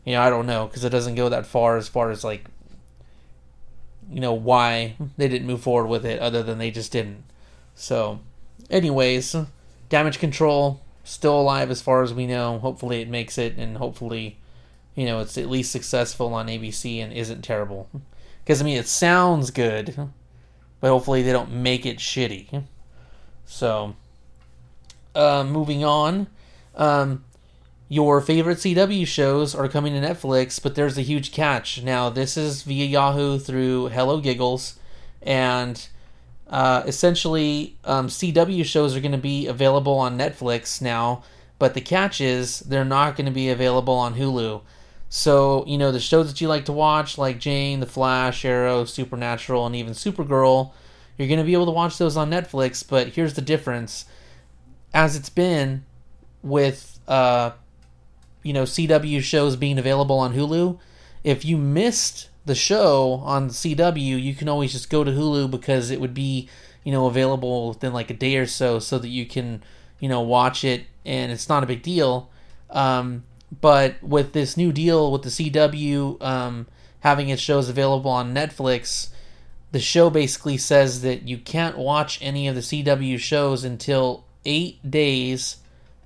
You 0.05 0.13
know, 0.13 0.21
I 0.21 0.29
don't 0.29 0.45
know 0.45 0.67
because 0.67 0.85
it 0.85 0.91
doesn't 0.91 1.15
go 1.15 1.29
that 1.29 1.47
far 1.47 1.77
as 1.77 1.87
far 1.87 2.11
as 2.11 2.23
like 2.23 2.45
you 4.11 4.19
know 4.19 4.33
why 4.33 4.95
they 5.17 5.27
didn't 5.27 5.47
move 5.47 5.61
forward 5.61 5.87
with 5.87 6.05
it 6.05 6.19
other 6.19 6.43
than 6.43 6.57
they 6.57 6.69
just 6.69 6.91
didn't 6.91 7.23
so 7.75 8.19
anyways 8.69 9.35
damage 9.89 10.19
control 10.19 10.81
still 11.03 11.39
alive 11.39 11.71
as 11.71 11.81
far 11.81 12.03
as 12.03 12.13
we 12.13 12.27
know. 12.27 12.59
Hopefully 12.59 13.01
it 13.01 13.09
makes 13.09 13.37
it 13.37 13.57
and 13.57 13.77
hopefully 13.77 14.37
you 14.95 15.05
know 15.05 15.19
it's 15.19 15.37
at 15.37 15.49
least 15.49 15.71
successful 15.71 16.33
on 16.33 16.47
abc 16.47 17.01
and 17.01 17.13
isn't 17.13 17.41
terrible. 17.41 17.89
Because 18.43 18.61
i 18.61 18.65
mean 18.65 18.77
it 18.77 18.87
sounds 18.87 19.51
good 19.51 20.09
but 20.79 20.89
hopefully 20.89 21.21
they 21.21 21.31
don't 21.31 21.51
make 21.51 21.85
it 21.85 21.97
shitty. 21.97 22.63
So 23.45 23.95
uh, 25.13 25.43
moving 25.43 25.83
on 25.83 26.27
um, 26.75 27.23
your 27.87 28.21
favorite 28.21 28.59
CW 28.59 29.05
shows 29.05 29.53
are 29.53 29.67
coming 29.67 29.93
to 29.93 29.99
Netflix, 29.99 30.61
but 30.61 30.75
there's 30.75 30.97
a 30.97 31.01
huge 31.01 31.31
catch. 31.31 31.83
Now, 31.83 32.09
this 32.09 32.37
is 32.37 32.63
via 32.63 32.85
Yahoo 32.85 33.37
through 33.37 33.89
Hello 33.89 34.21
Giggles, 34.21 34.79
and 35.21 35.87
uh, 36.51 36.83
essentially, 36.85 37.77
um, 37.85 38.07
CW 38.07 38.65
shows 38.65 38.95
are 38.95 38.99
going 38.99 39.13
to 39.13 39.17
be 39.17 39.47
available 39.47 39.93
on 39.93 40.17
Netflix 40.17 40.81
now, 40.81 41.23
but 41.57 41.73
the 41.73 41.81
catch 41.81 42.19
is 42.19 42.59
they're 42.59 42.83
not 42.83 43.15
going 43.15 43.25
to 43.25 43.31
be 43.31 43.49
available 43.49 43.93
on 43.93 44.15
Hulu. 44.15 44.61
So, 45.07 45.65
you 45.65 45.77
know, 45.77 45.91
the 45.91 45.99
shows 45.99 46.27
that 46.29 46.41
you 46.41 46.47
like 46.47 46.65
to 46.65 46.71
watch, 46.71 47.17
like 47.17 47.39
Jane, 47.39 47.79
The 47.79 47.85
Flash, 47.85 48.43
Arrow, 48.43 48.85
Supernatural, 48.85 49.65
and 49.65 49.75
even 49.75 49.93
Supergirl, 49.93 50.71
you're 51.17 51.27
going 51.27 51.39
to 51.39 51.45
be 51.45 51.53
able 51.53 51.65
to 51.65 51.71
watch 51.71 51.97
those 51.97 52.17
on 52.17 52.29
Netflix, 52.29 52.87
but 52.87 53.09
here's 53.09 53.33
the 53.33 53.41
difference. 53.41 54.05
As 54.93 55.15
it's 55.15 55.29
been 55.29 55.85
with 56.43 56.99
uh, 57.07 57.51
you 58.43 58.53
know 58.53 58.63
CW 58.63 59.21
shows 59.21 59.55
being 59.55 59.77
available 59.77 60.17
on 60.17 60.33
Hulu, 60.33 60.79
if 61.23 61.45
you 61.45 61.57
missed 61.57 62.29
the 62.45 62.55
show 62.55 63.21
on 63.23 63.49
CW, 63.49 64.21
you 64.21 64.33
can 64.33 64.49
always 64.49 64.71
just 64.71 64.89
go 64.89 65.03
to 65.03 65.11
Hulu 65.11 65.51
because 65.51 65.91
it 65.91 66.01
would 66.01 66.13
be 66.13 66.49
you 66.83 66.91
know 66.91 67.05
available 67.05 67.69
within 67.69 67.93
like 67.93 68.09
a 68.09 68.15
day 68.15 68.37
or 68.37 68.45
so, 68.45 68.79
so 68.79 68.97
that 68.99 69.09
you 69.09 69.25
can 69.25 69.63
you 69.99 70.09
know 70.09 70.21
watch 70.21 70.63
it 70.63 70.85
and 71.05 71.31
it's 71.31 71.49
not 71.49 71.63
a 71.63 71.67
big 71.67 71.81
deal. 71.81 72.29
Um, 72.69 73.23
but 73.59 74.01
with 74.01 74.33
this 74.33 74.55
new 74.55 74.71
deal 74.71 75.11
with 75.11 75.23
the 75.23 75.29
CW 75.29 76.21
um, 76.21 76.67
having 77.01 77.29
its 77.29 77.41
shows 77.41 77.69
available 77.69 78.11
on 78.11 78.33
Netflix, 78.33 79.09
the 79.71 79.79
show 79.79 80.09
basically 80.09 80.57
says 80.57 81.01
that 81.01 81.27
you 81.27 81.37
can't 81.37 81.77
watch 81.77 82.19
any 82.21 82.47
of 82.47 82.55
the 82.55 82.61
CW 82.61 83.19
shows 83.19 83.63
until 83.63 84.23
eight 84.45 84.89
days 84.89 85.57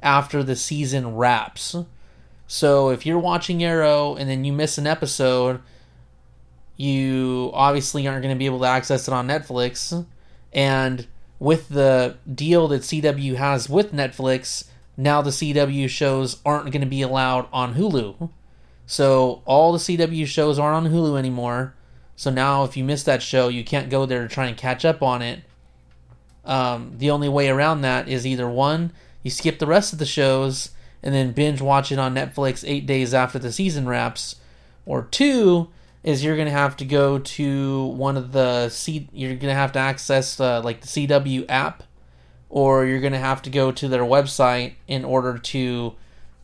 after 0.02 0.44
the 0.44 0.56
season 0.56 1.16
wraps. 1.16 1.76
So 2.48 2.90
if 2.90 3.06
you're 3.06 3.20
watching 3.20 3.64
Arrow 3.64 4.16
and 4.16 4.30
then 4.30 4.44
you 4.44 4.54
miss 4.54 4.78
an 4.78 4.88
episode, 4.88 5.62
you 6.78 7.52
obviously 7.54 8.08
aren't 8.08 8.22
going 8.22 8.34
to 8.36 8.40
be 8.40 8.46
able 8.46 8.60
to 8.60 8.66
access 8.66 9.08
it 9.08 9.14
on 9.14 9.28
Netflix. 9.28 10.06
And 10.54 11.08
with 11.40 11.70
the 11.70 12.18
deal 12.34 12.68
that 12.70 12.82
CW 12.82 13.36
has 13.36 13.70
with 13.70 13.94
Netflix, 13.94 14.66
now 14.98 15.22
the 15.22 15.32
CW 15.32 15.90
shows 15.90 16.42
aren't 16.46 16.72
going 16.72 16.82
to 16.82 16.88
be 16.88 17.02
allowed 17.02 17.48
on 17.52 17.76
Hulu. 17.76 18.30
So 18.86 19.42
all 19.46 19.74
the 19.74 19.80
CW 19.80 20.26
shows 20.26 20.60
aren't 20.60 20.86
on 20.86 20.94
Hulu 20.94 21.18
anymore. 21.18 21.74
So 22.16 22.30
now 22.30 22.64
if 22.64 22.78
you 22.78 22.84
miss 22.84 23.04
that 23.04 23.22
show, 23.22 23.48
you 23.48 23.64
can't 23.64 23.90
go 23.90 24.06
there 24.06 24.28
to 24.28 24.34
try 24.34 24.48
and 24.48 24.58
catch 24.58 24.86
up 24.86 25.02
on 25.02 25.22
it. 25.22 25.42
Um, 26.46 26.94
the 26.98 27.10
only 27.10 27.28
way 27.28 27.50
around 27.50 27.82
that 27.82 28.08
is 28.08 28.26
either 28.26 28.48
one, 28.48 28.94
you 29.24 29.32
skip 29.32 29.60
the 29.60 29.66
rest 29.66 29.92
of 29.92 30.00
the 30.00 30.06
shows 30.06 30.70
and 31.02 31.14
then 31.14 31.32
binge 31.32 31.62
watch 31.62 31.92
it 31.92 32.00
on 32.00 32.16
Netflix 32.16 32.64
eight 32.68 32.86
days 32.86 33.14
after 33.14 33.40
the 33.40 33.52
season 33.52 33.88
wraps, 33.88 34.36
or 34.86 35.04
two 35.04 35.70
is 36.06 36.24
you're 36.24 36.38
gonna 36.38 36.52
have 36.52 36.78
to 36.78 36.86
go 36.86 37.18
to 37.18 37.86
one 37.88 38.16
of 38.16 38.32
the 38.32 38.70
C. 38.70 39.10
You're 39.12 39.36
gonna 39.36 39.56
have 39.56 39.72
to 39.72 39.80
access 39.80 40.40
uh, 40.40 40.62
like 40.62 40.82
the 40.82 40.88
CW 40.88 41.46
app, 41.50 41.82
or 42.48 42.86
you're 42.86 43.02
gonna 43.02 43.18
have 43.18 43.42
to 43.42 43.50
go 43.50 43.72
to 43.72 43.88
their 43.88 44.04
website 44.04 44.76
in 44.88 45.04
order 45.04 45.40
to 45.40 45.96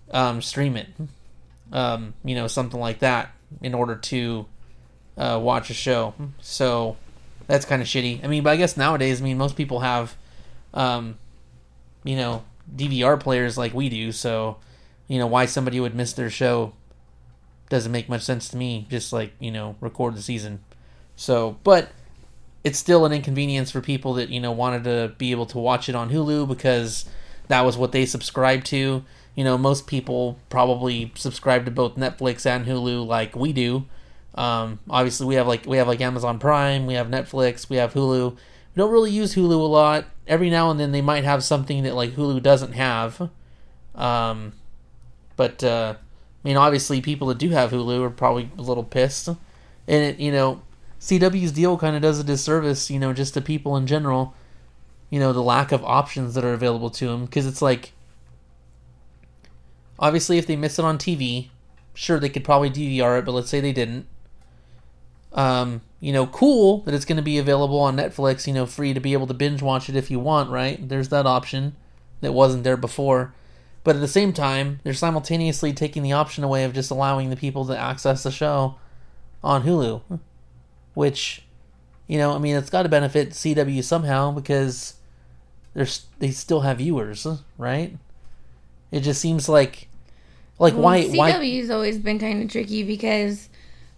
um, 0.09 0.41
stream 0.41 0.76
it. 0.76 0.88
Um, 1.72 2.16
you 2.26 2.34
know, 2.34 2.47
something 2.47 2.80
like 2.80 2.99
that 2.99 3.34
in 3.62 3.76
order 3.76 3.95
to 3.95 4.47
uh, 5.16 5.39
watch 5.41 5.70
a 5.70 5.76
show. 5.76 6.16
So 6.41 6.97
that's 7.45 7.64
kind 7.64 7.84
of 7.84 7.88
shitty. 7.88 8.24
I 8.24 8.28
mean, 8.28 8.41
but 8.41 8.49
I 8.49 8.55
guess 8.57 8.76
nowadays, 8.76 9.22
I 9.22 9.24
mean, 9.24 9.38
most 9.38 9.55
people 9.55 9.82
have, 9.82 10.16
um, 10.74 11.20
you 12.03 12.16
know, 12.16 12.43
DVR 12.76 13.20
players 13.20 13.59
like 13.59 13.76
we 13.76 13.89
do. 13.89 14.12
So, 14.12 14.57
you 15.07 15.20
know, 15.20 15.28
why 15.28 15.45
somebody 15.45 15.80
would 15.80 15.93
miss 15.93 16.14
their 16.14 16.32
show 16.32 16.74
doesn't 17.72 17.92
make 17.92 18.10
much 18.10 18.22
sense 18.22 18.50
to 18.50 18.58
me. 18.58 18.86
Just 18.90 19.12
like 19.12 19.34
you 19.40 19.50
know, 19.50 19.76
record 19.80 20.16
the 20.16 20.22
season. 20.22 20.60
So, 21.16 21.58
but 21.64 21.90
it's 22.64 22.78
still 22.78 23.06
an 23.06 23.14
inconvenience 23.14 23.72
for 23.72 23.82
people 23.82 24.14
that 24.16 24.30
you 24.30 24.40
know 24.40 24.52
wanted 24.52 24.84
to 24.84 25.16
be 25.18 25.32
able 25.32 25.48
to 25.48 25.58
watch 25.58 25.90
it 25.90 25.96
on 25.96 26.12
Hulu 26.12 26.48
because 26.48 27.10
that 27.48 27.62
was 27.62 27.78
what 27.78 27.94
they 27.94 28.06
subscribed 28.06 28.68
to. 28.68 29.04
You 29.34 29.44
know, 29.44 29.58
most 29.58 29.88
people 29.88 30.38
probably 30.50 31.12
subscribe 31.16 31.66
to 31.66 31.72
both 31.72 31.96
Netflix 31.96 32.46
and 32.46 32.68
Hulu 32.68 33.08
like 33.08 33.36
we 33.36 33.54
do. 33.54 33.86
Um, 34.36 34.80
obviously, 34.90 35.26
we 35.26 35.36
have 35.36 35.48
like 35.48 35.66
we 35.66 35.78
have 35.78 35.88
like 35.88 36.02
Amazon 36.02 36.38
Prime, 36.38 36.86
we 36.86 36.94
have 36.94 37.08
Netflix, 37.08 37.70
we 37.70 37.78
have 37.78 37.94
Hulu. 37.94 38.34
We 38.34 38.80
don't 38.80 38.92
really 38.92 39.12
use 39.12 39.36
Hulu 39.36 39.52
a 39.52 39.54
lot. 39.54 40.06
Every 40.28 40.50
now 40.50 40.72
and 40.72 40.80
then 40.80 40.92
they 40.92 41.02
might 41.02 41.24
have 41.24 41.44
something 41.44 41.84
that 41.84 41.96
like 41.96 42.12
Hulu 42.12 42.44
doesn't 42.44 42.74
have. 42.74 43.30
Um, 43.96 44.54
but 45.36 45.64
uh, 45.64 45.96
I 46.44 46.48
mean, 46.48 46.58
obviously, 46.58 47.02
people 47.02 47.28
that 47.28 47.38
do 47.38 47.50
have 47.50 47.72
Hulu 47.72 48.02
are 48.04 48.10
probably 48.10 48.50
a 48.58 48.62
little 48.62 48.84
pissed, 48.84 49.28
and 49.28 49.38
it 49.88 50.20
you 50.20 50.32
know 50.32 50.62
CW's 51.00 51.52
deal 51.52 51.78
kind 51.78 51.96
of 51.96 52.02
does 52.02 52.20
a 52.20 52.24
disservice, 52.24 52.92
you 52.92 53.00
know, 53.00 53.12
just 53.12 53.34
to 53.34 53.42
people 53.42 53.76
in 53.76 53.88
general. 53.88 54.36
You 55.10 55.20
know, 55.20 55.34
the 55.34 55.44
lack 55.44 55.72
of 55.72 55.84
options 55.84 56.36
that 56.36 56.46
are 56.46 56.54
available 56.54 56.89
to 56.92 57.08
them 57.08 57.26
because 57.26 57.46
it's 57.46 57.62
like 57.62 57.92
obviously 60.00 60.38
if 60.38 60.48
they 60.48 60.56
miss 60.56 60.80
it 60.80 60.86
on 60.86 60.98
TV, 60.98 61.50
sure 61.94 62.20
they 62.20 62.30
could 62.30 62.44
probably 62.44 62.70
DVR 62.70 63.20
it, 63.20 63.26
but 63.26 63.34
let's 63.34 63.50
say 63.50 63.60
they 63.60 63.74
didn't. 63.74 64.08
Um, 65.34 65.82
you 66.00 66.14
know, 66.14 66.28
cool 66.28 66.80
that 66.80 66.94
it's 66.94 67.06
going 67.06 67.18
to 67.18 67.22
be 67.22 67.38
available 67.38 67.80
on 67.80 67.96
Netflix, 67.96 68.48
you 68.48 68.54
know, 68.54 68.66
free 68.66 68.94
to 68.94 69.00
be 69.00 69.14
able 69.14 69.28
to 69.28 69.34
binge 69.34 69.62
watch 69.62 69.89
it 69.89 69.96
if 69.96 70.12
you 70.12 70.20
want, 70.20 70.50
right? 70.50 70.88
There's 70.88 71.10
that 71.10 71.26
option 71.26 71.76
that 72.22 72.34
wasn't 72.34 72.64
there 72.64 72.78
before. 72.78 73.34
But 73.84 73.96
at 73.96 74.02
the 74.02 74.08
same 74.08 74.32
time, 74.32 74.80
they're 74.84 74.94
simultaneously 74.94 75.74
taking 75.74 76.04
the 76.04 76.12
option 76.12 76.44
away 76.44 76.64
of 76.64 76.74
just 76.74 76.92
allowing 76.92 77.30
the 77.30 77.36
people 77.36 77.66
to 77.66 77.78
access 77.78 78.24
the 78.24 78.32
show 78.32 78.76
on 79.44 79.64
Hulu, 79.64 80.20
which, 80.94 81.44
you 82.08 82.18
know, 82.18 82.34
I 82.34 82.38
mean, 82.38 82.56
it's 82.56 82.70
got 82.70 82.84
to 82.84 82.90
benefit 82.90 83.32
CW 83.32 83.84
somehow 83.84 84.32
because 84.32 84.96
there's 85.74 86.06
they 86.20 86.30
still 86.32 86.62
have 86.62 86.78
viewers, 86.78 87.26
right? 87.58 87.98
It 88.92 89.00
just 89.02 89.22
seems 89.22 89.50
like, 89.50 89.88
like 90.60 90.74
Well, 90.74 90.84
why 90.84 91.08
why 91.08 91.32
CW's 91.32 91.72
always 91.72 91.98
been 91.98 92.20
kind 92.20 92.44
of 92.44 92.52
tricky 92.52 92.84
because 92.84 93.50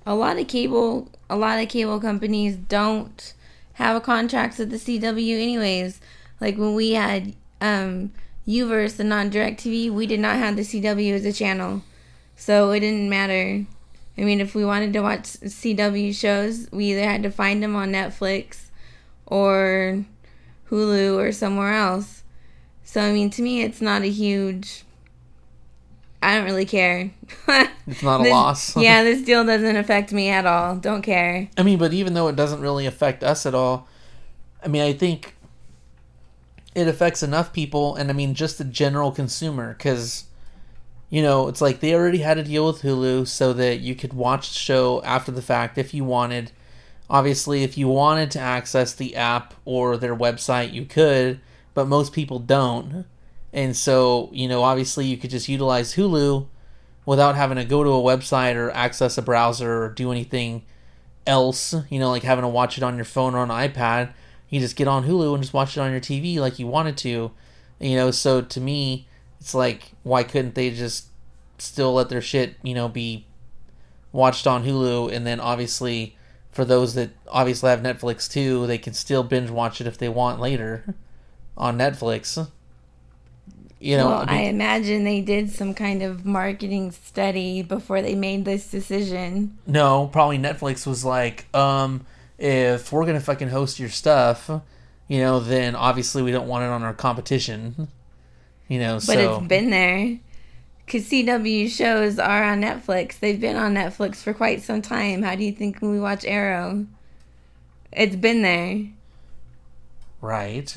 a 0.05 0.15
lot 0.15 0.37
of 0.37 0.47
cable, 0.47 1.11
a 1.29 1.35
lot 1.35 1.59
of 1.61 1.67
cable 1.67 1.99
companies 1.99 2.55
don't 2.55 3.33
have 3.73 3.95
a 3.95 4.01
contract 4.01 4.59
with 4.59 4.69
the 4.69 4.77
CW 4.77 5.41
anyways. 5.41 5.99
Like 6.39 6.57
when 6.57 6.75
we 6.75 6.91
had 6.91 7.35
um 7.59 8.11
Uverse 8.47 8.99
and 8.99 9.13
on 9.13 9.31
DirecTV, 9.31 9.89
we 9.91 10.05
did 10.05 10.19
not 10.19 10.35
have 10.37 10.55
the 10.55 10.63
CW 10.63 11.13
as 11.13 11.25
a 11.25 11.31
channel, 11.33 11.81
so 12.35 12.71
it 12.71 12.81
didn't 12.81 13.09
matter. 13.09 13.65
I 14.17 14.21
mean, 14.21 14.41
if 14.41 14.53
we 14.53 14.65
wanted 14.65 14.93
to 14.93 14.99
watch 15.01 15.23
CW 15.23 16.13
shows, 16.13 16.67
we 16.71 16.91
either 16.91 17.03
had 17.03 17.23
to 17.23 17.31
find 17.31 17.63
them 17.63 17.75
on 17.75 17.91
Netflix 17.91 18.65
or 19.25 20.05
Hulu 20.69 21.15
or 21.17 21.31
somewhere 21.31 21.73
else. 21.73 22.23
So 22.83 23.01
I 23.01 23.11
mean, 23.11 23.29
to 23.31 23.41
me, 23.41 23.61
it's 23.63 23.81
not 23.81 24.01
a 24.03 24.09
huge. 24.09 24.83
I 26.21 26.35
don't 26.35 26.45
really 26.45 26.65
care. 26.65 27.11
it's 27.87 28.03
not 28.03 28.21
a 28.21 28.23
This- 28.23 28.31
loss. 28.31 28.77
yeah, 28.77 29.03
this 29.03 29.21
deal 29.25 29.43
doesn't 29.45 29.75
affect 29.75 30.11
me 30.13 30.29
at 30.29 30.45
all. 30.45 30.75
Don't 30.75 31.01
care. 31.01 31.49
I 31.57 31.63
mean, 31.63 31.79
but 31.79 31.93
even 31.93 32.13
though 32.13 32.27
it 32.27 32.35
doesn't 32.35 32.61
really 32.61 32.85
affect 32.85 33.23
us 33.23 33.45
at 33.45 33.55
all, 33.55 33.87
I 34.63 34.67
mean, 34.67 34.81
I 34.83 34.93
think 34.93 35.32
it 36.75 36.87
affects 36.87 37.23
enough 37.23 37.53
people, 37.53 37.95
and 37.95 38.09
I 38.09 38.13
mean, 38.13 38.33
just 38.33 38.57
the 38.57 38.63
general 38.63 39.11
consumer, 39.11 39.73
because, 39.73 40.25
you 41.09 41.21
know, 41.21 41.47
it's 41.47 41.61
like 41.61 41.79
they 41.79 41.93
already 41.93 42.19
had 42.19 42.37
a 42.37 42.43
deal 42.43 42.67
with 42.67 42.81
Hulu 42.81 43.27
so 43.27 43.53
that 43.53 43.79
you 43.79 43.95
could 43.95 44.13
watch 44.13 44.49
the 44.49 44.55
show 44.55 45.01
after 45.03 45.31
the 45.31 45.41
fact 45.41 45.77
if 45.77 45.93
you 45.93 46.03
wanted. 46.03 46.51
Obviously, 47.09 47.63
if 47.63 47.77
you 47.77 47.87
wanted 47.87 48.31
to 48.31 48.39
access 48.39 48.93
the 48.93 49.15
app 49.15 49.53
or 49.65 49.97
their 49.97 50.15
website, 50.15 50.73
you 50.73 50.85
could, 50.85 51.39
but 51.73 51.87
most 51.87 52.13
people 52.13 52.39
don't. 52.39 53.05
And 53.51 53.75
so, 53.75 54.29
you 54.33 54.47
know, 54.47 54.63
obviously, 54.63 55.05
you 55.05 55.17
could 55.17 55.29
just 55.29 55.47
utilize 55.47 55.93
Hulu 55.93 56.47
without 57.05 57.35
having 57.35 57.57
to 57.57 57.65
go 57.65 57.83
to 57.83 57.89
a 57.91 58.01
website 58.01 58.55
or 58.55 58.71
access 58.71 59.17
a 59.17 59.21
browser 59.21 59.83
or 59.83 59.89
do 59.89 60.11
anything 60.11 60.63
else, 61.27 61.75
you 61.89 61.99
know, 61.99 62.09
like 62.09 62.23
having 62.23 62.43
to 62.43 62.47
watch 62.47 62.77
it 62.77 62.83
on 62.83 62.95
your 62.95 63.05
phone 63.05 63.35
or 63.35 63.39
on 63.39 63.49
iPad. 63.49 64.13
You 64.53 64.59
just 64.59 64.75
get 64.75 64.87
on 64.87 65.07
Hulu 65.07 65.33
and 65.33 65.41
just 65.41 65.51
watch 65.51 65.75
it 65.75 65.79
on 65.79 65.89
your 65.89 65.99
TV 65.99 66.37
like 66.37 66.59
you 66.59 66.67
wanted 66.67 66.95
to. 66.97 67.31
You 67.79 67.95
know, 67.95 68.11
so 68.11 68.39
to 68.39 68.61
me, 68.61 69.07
it's 69.39 69.55
like, 69.55 69.93
why 70.03 70.21
couldn't 70.21 70.53
they 70.53 70.69
just 70.69 71.07
still 71.57 71.95
let 71.95 72.09
their 72.09 72.21
shit, 72.21 72.57
you 72.61 72.75
know, 72.75 72.87
be 72.87 73.25
watched 74.11 74.45
on 74.45 74.63
Hulu 74.63 75.11
and 75.11 75.25
then 75.25 75.39
obviously 75.39 76.15
for 76.51 76.65
those 76.65 76.93
that 76.93 77.09
obviously 77.29 77.71
have 77.71 77.81
Netflix 77.81 78.31
too, 78.31 78.67
they 78.67 78.77
can 78.77 78.93
still 78.93 79.23
binge 79.23 79.49
watch 79.49 79.81
it 79.81 79.87
if 79.87 79.97
they 79.97 80.07
want 80.07 80.39
later 80.39 80.85
on 81.57 81.75
Netflix. 81.75 82.47
You 83.79 83.97
know, 83.97 84.09
well, 84.09 84.25
I 84.27 84.37
I 84.37 84.41
imagine 84.41 85.03
they 85.03 85.21
did 85.21 85.49
some 85.49 85.73
kind 85.73 86.03
of 86.03 86.27
marketing 86.27 86.91
study 86.91 87.63
before 87.63 88.03
they 88.03 88.13
made 88.13 88.45
this 88.45 88.69
decision. 88.69 89.57
No, 89.65 90.11
probably 90.13 90.37
Netflix 90.37 90.85
was 90.85 91.03
like, 91.03 91.47
um, 91.55 92.05
if 92.37 92.91
we're 92.91 93.05
gonna 93.05 93.19
fucking 93.19 93.49
host 93.49 93.79
your 93.79 93.89
stuff, 93.89 94.49
you 95.07 95.19
know, 95.19 95.39
then 95.39 95.75
obviously 95.75 96.21
we 96.23 96.31
don't 96.31 96.47
want 96.47 96.63
it 96.63 96.67
on 96.67 96.83
our 96.83 96.93
competition. 96.93 97.87
You 98.67 98.79
know, 98.79 98.95
But 98.95 99.03
so 99.03 99.37
it's 99.37 99.47
been 99.47 99.69
there. 99.69 100.19
Because 100.85 101.03
CW 101.09 101.69
shows 101.69 102.19
are 102.19 102.43
on 102.43 102.61
Netflix. 102.61 103.19
They've 103.19 103.39
been 103.39 103.55
on 103.55 103.73
Netflix 103.73 104.17
for 104.17 104.33
quite 104.33 104.61
some 104.61 104.81
time. 104.81 105.21
How 105.21 105.35
do 105.35 105.43
you 105.43 105.51
think 105.51 105.79
when 105.79 105.91
we 105.91 105.99
watch 105.99 106.25
Arrow? 106.25 106.85
It's 107.91 108.15
been 108.15 108.41
there. 108.41 108.85
right. 110.21 110.75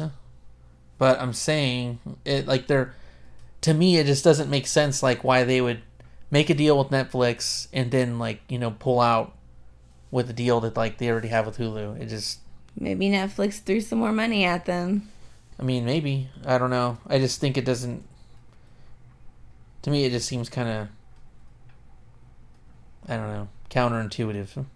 But 0.99 1.21
I'm 1.21 1.33
saying 1.33 1.99
it 2.25 2.47
like 2.47 2.67
they're 2.69 2.95
to 3.63 3.75
me 3.75 3.97
it 3.99 4.07
just 4.07 4.25
doesn't 4.25 4.49
make 4.49 4.67
sense 4.67 5.03
like 5.03 5.25
why 5.25 5.45
they 5.45 5.61
would 5.61 5.81
make 6.31 6.51
a 6.51 6.55
deal 6.55 6.79
with 6.79 6.89
Netflix 6.89 7.69
and 7.73 7.91
then 7.91 8.19
like, 8.19 8.41
you 8.49 8.59
know, 8.59 8.71
pull 8.71 9.01
out 9.01 9.36
with 10.11 10.27
the 10.27 10.33
deal 10.33 10.61
that 10.61 10.77
like 10.77 10.99
they 10.99 11.11
already 11.11 11.29
have 11.29 11.47
with 11.47 11.59
Hulu. 11.59 12.01
It 12.01 12.07
just 12.07 12.41
Maybe 12.79 13.09
Netflix 13.09 13.61
threw 13.61 13.81
some 13.81 13.99
more 13.99 14.13
money 14.13 14.45
at 14.45 14.67
them. 14.67 15.09
I 15.59 15.63
mean, 15.63 15.87
maybe. 15.87 16.29
I 16.45 16.59
don't 16.59 16.71
know. 16.71 16.99
I 17.07 17.19
just 17.19 17.41
think 17.41 17.57
it 17.57 17.65
doesn't. 17.65 18.05
To 19.83 19.91
me, 19.91 20.05
it 20.05 20.11
just 20.11 20.29
seems 20.29 20.51
kind 20.51 20.69
of. 20.69 20.89
I 23.09 23.17
don't 23.17 23.29
know. 23.29 23.49
Counterintuitive. 23.71 24.67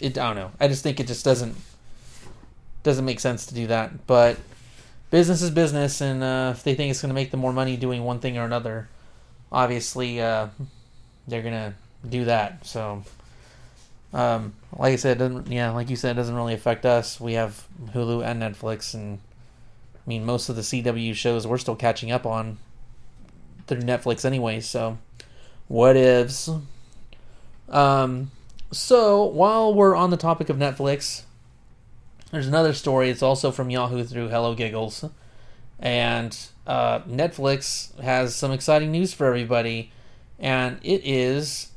It. 0.00 0.16
I 0.16 0.26
don't 0.26 0.36
know. 0.36 0.52
I 0.58 0.68
just 0.68 0.82
think 0.82 1.00
it 1.00 1.06
just 1.06 1.24
doesn't. 1.24 1.56
Doesn't 2.82 3.04
make 3.04 3.20
sense 3.20 3.44
to 3.46 3.54
do 3.54 3.66
that. 3.66 4.06
But 4.06 4.38
business 5.10 5.42
is 5.42 5.50
business, 5.50 6.00
and 6.00 6.22
uh, 6.22 6.52
if 6.56 6.62
they 6.62 6.74
think 6.74 6.90
it's 6.90 7.02
going 7.02 7.10
to 7.10 7.14
make 7.14 7.30
them 7.30 7.40
more 7.40 7.52
money 7.52 7.76
doing 7.76 8.04
one 8.04 8.20
thing 8.20 8.38
or 8.38 8.44
another, 8.46 8.88
obviously 9.52 10.18
uh, 10.22 10.48
they're 11.28 11.42
gonna 11.42 11.74
do 12.08 12.24
that. 12.24 12.66
So. 12.66 13.04
Um, 14.12 14.54
like 14.76 14.92
I 14.92 14.96
said, 14.96 15.16
it 15.16 15.20
doesn't 15.20 15.50
yeah, 15.50 15.70
like 15.70 15.90
you 15.90 15.96
said, 15.96 16.12
it 16.12 16.14
doesn't 16.14 16.34
really 16.34 16.54
affect 16.54 16.84
us. 16.84 17.20
We 17.20 17.34
have 17.34 17.66
Hulu 17.92 18.24
and 18.24 18.42
Netflix, 18.42 18.94
and 18.94 19.20
I 19.94 20.08
mean, 20.08 20.24
most 20.24 20.48
of 20.48 20.56
the 20.56 20.62
CW 20.62 21.14
shows 21.14 21.46
we're 21.46 21.58
still 21.58 21.76
catching 21.76 22.10
up 22.10 22.26
on 22.26 22.58
through 23.66 23.82
Netflix 23.82 24.24
anyway, 24.24 24.60
so 24.60 24.98
what 25.68 25.96
ifs? 25.96 26.50
Um, 27.68 28.32
so 28.72 29.24
while 29.24 29.72
we're 29.72 29.94
on 29.94 30.10
the 30.10 30.16
topic 30.16 30.48
of 30.48 30.56
Netflix, 30.56 31.22
there's 32.32 32.48
another 32.48 32.72
story. 32.72 33.10
It's 33.10 33.22
also 33.22 33.52
from 33.52 33.70
Yahoo 33.70 34.02
through 34.02 34.28
Hello 34.28 34.54
Giggles, 34.54 35.04
and 35.78 36.36
uh, 36.66 37.00
Netflix 37.00 37.96
has 38.00 38.34
some 38.34 38.50
exciting 38.50 38.90
news 38.90 39.12
for 39.12 39.26
everybody, 39.26 39.92
and 40.38 40.78
it 40.82 41.02
is 41.04 41.69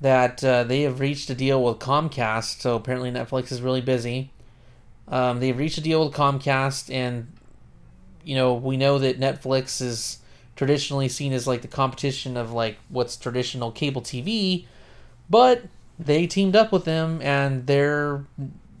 that 0.00 0.42
uh, 0.42 0.64
they 0.64 0.82
have 0.82 1.00
reached 1.00 1.28
a 1.30 1.34
deal 1.34 1.62
with 1.62 1.78
Comcast. 1.78 2.60
So 2.60 2.76
apparently 2.76 3.10
Netflix 3.10 3.52
is 3.52 3.60
really 3.60 3.80
busy. 3.80 4.30
Um, 5.08 5.40
they've 5.40 5.56
reached 5.56 5.78
a 5.78 5.82
deal 5.82 6.04
with 6.04 6.14
Comcast, 6.14 6.92
and 6.92 7.32
you 8.24 8.36
know 8.36 8.54
we 8.54 8.76
know 8.76 8.98
that 8.98 9.18
Netflix 9.18 9.82
is 9.82 10.18
traditionally 10.56 11.08
seen 11.08 11.32
as 11.32 11.46
like 11.46 11.62
the 11.62 11.68
competition 11.68 12.36
of 12.36 12.52
like 12.52 12.78
what's 12.88 13.16
traditional 13.16 13.72
cable 13.72 14.02
TV, 14.02 14.66
but 15.28 15.64
they 15.98 16.26
teamed 16.26 16.56
up 16.56 16.72
with 16.72 16.84
them, 16.84 17.20
and 17.22 17.66
their 17.66 18.24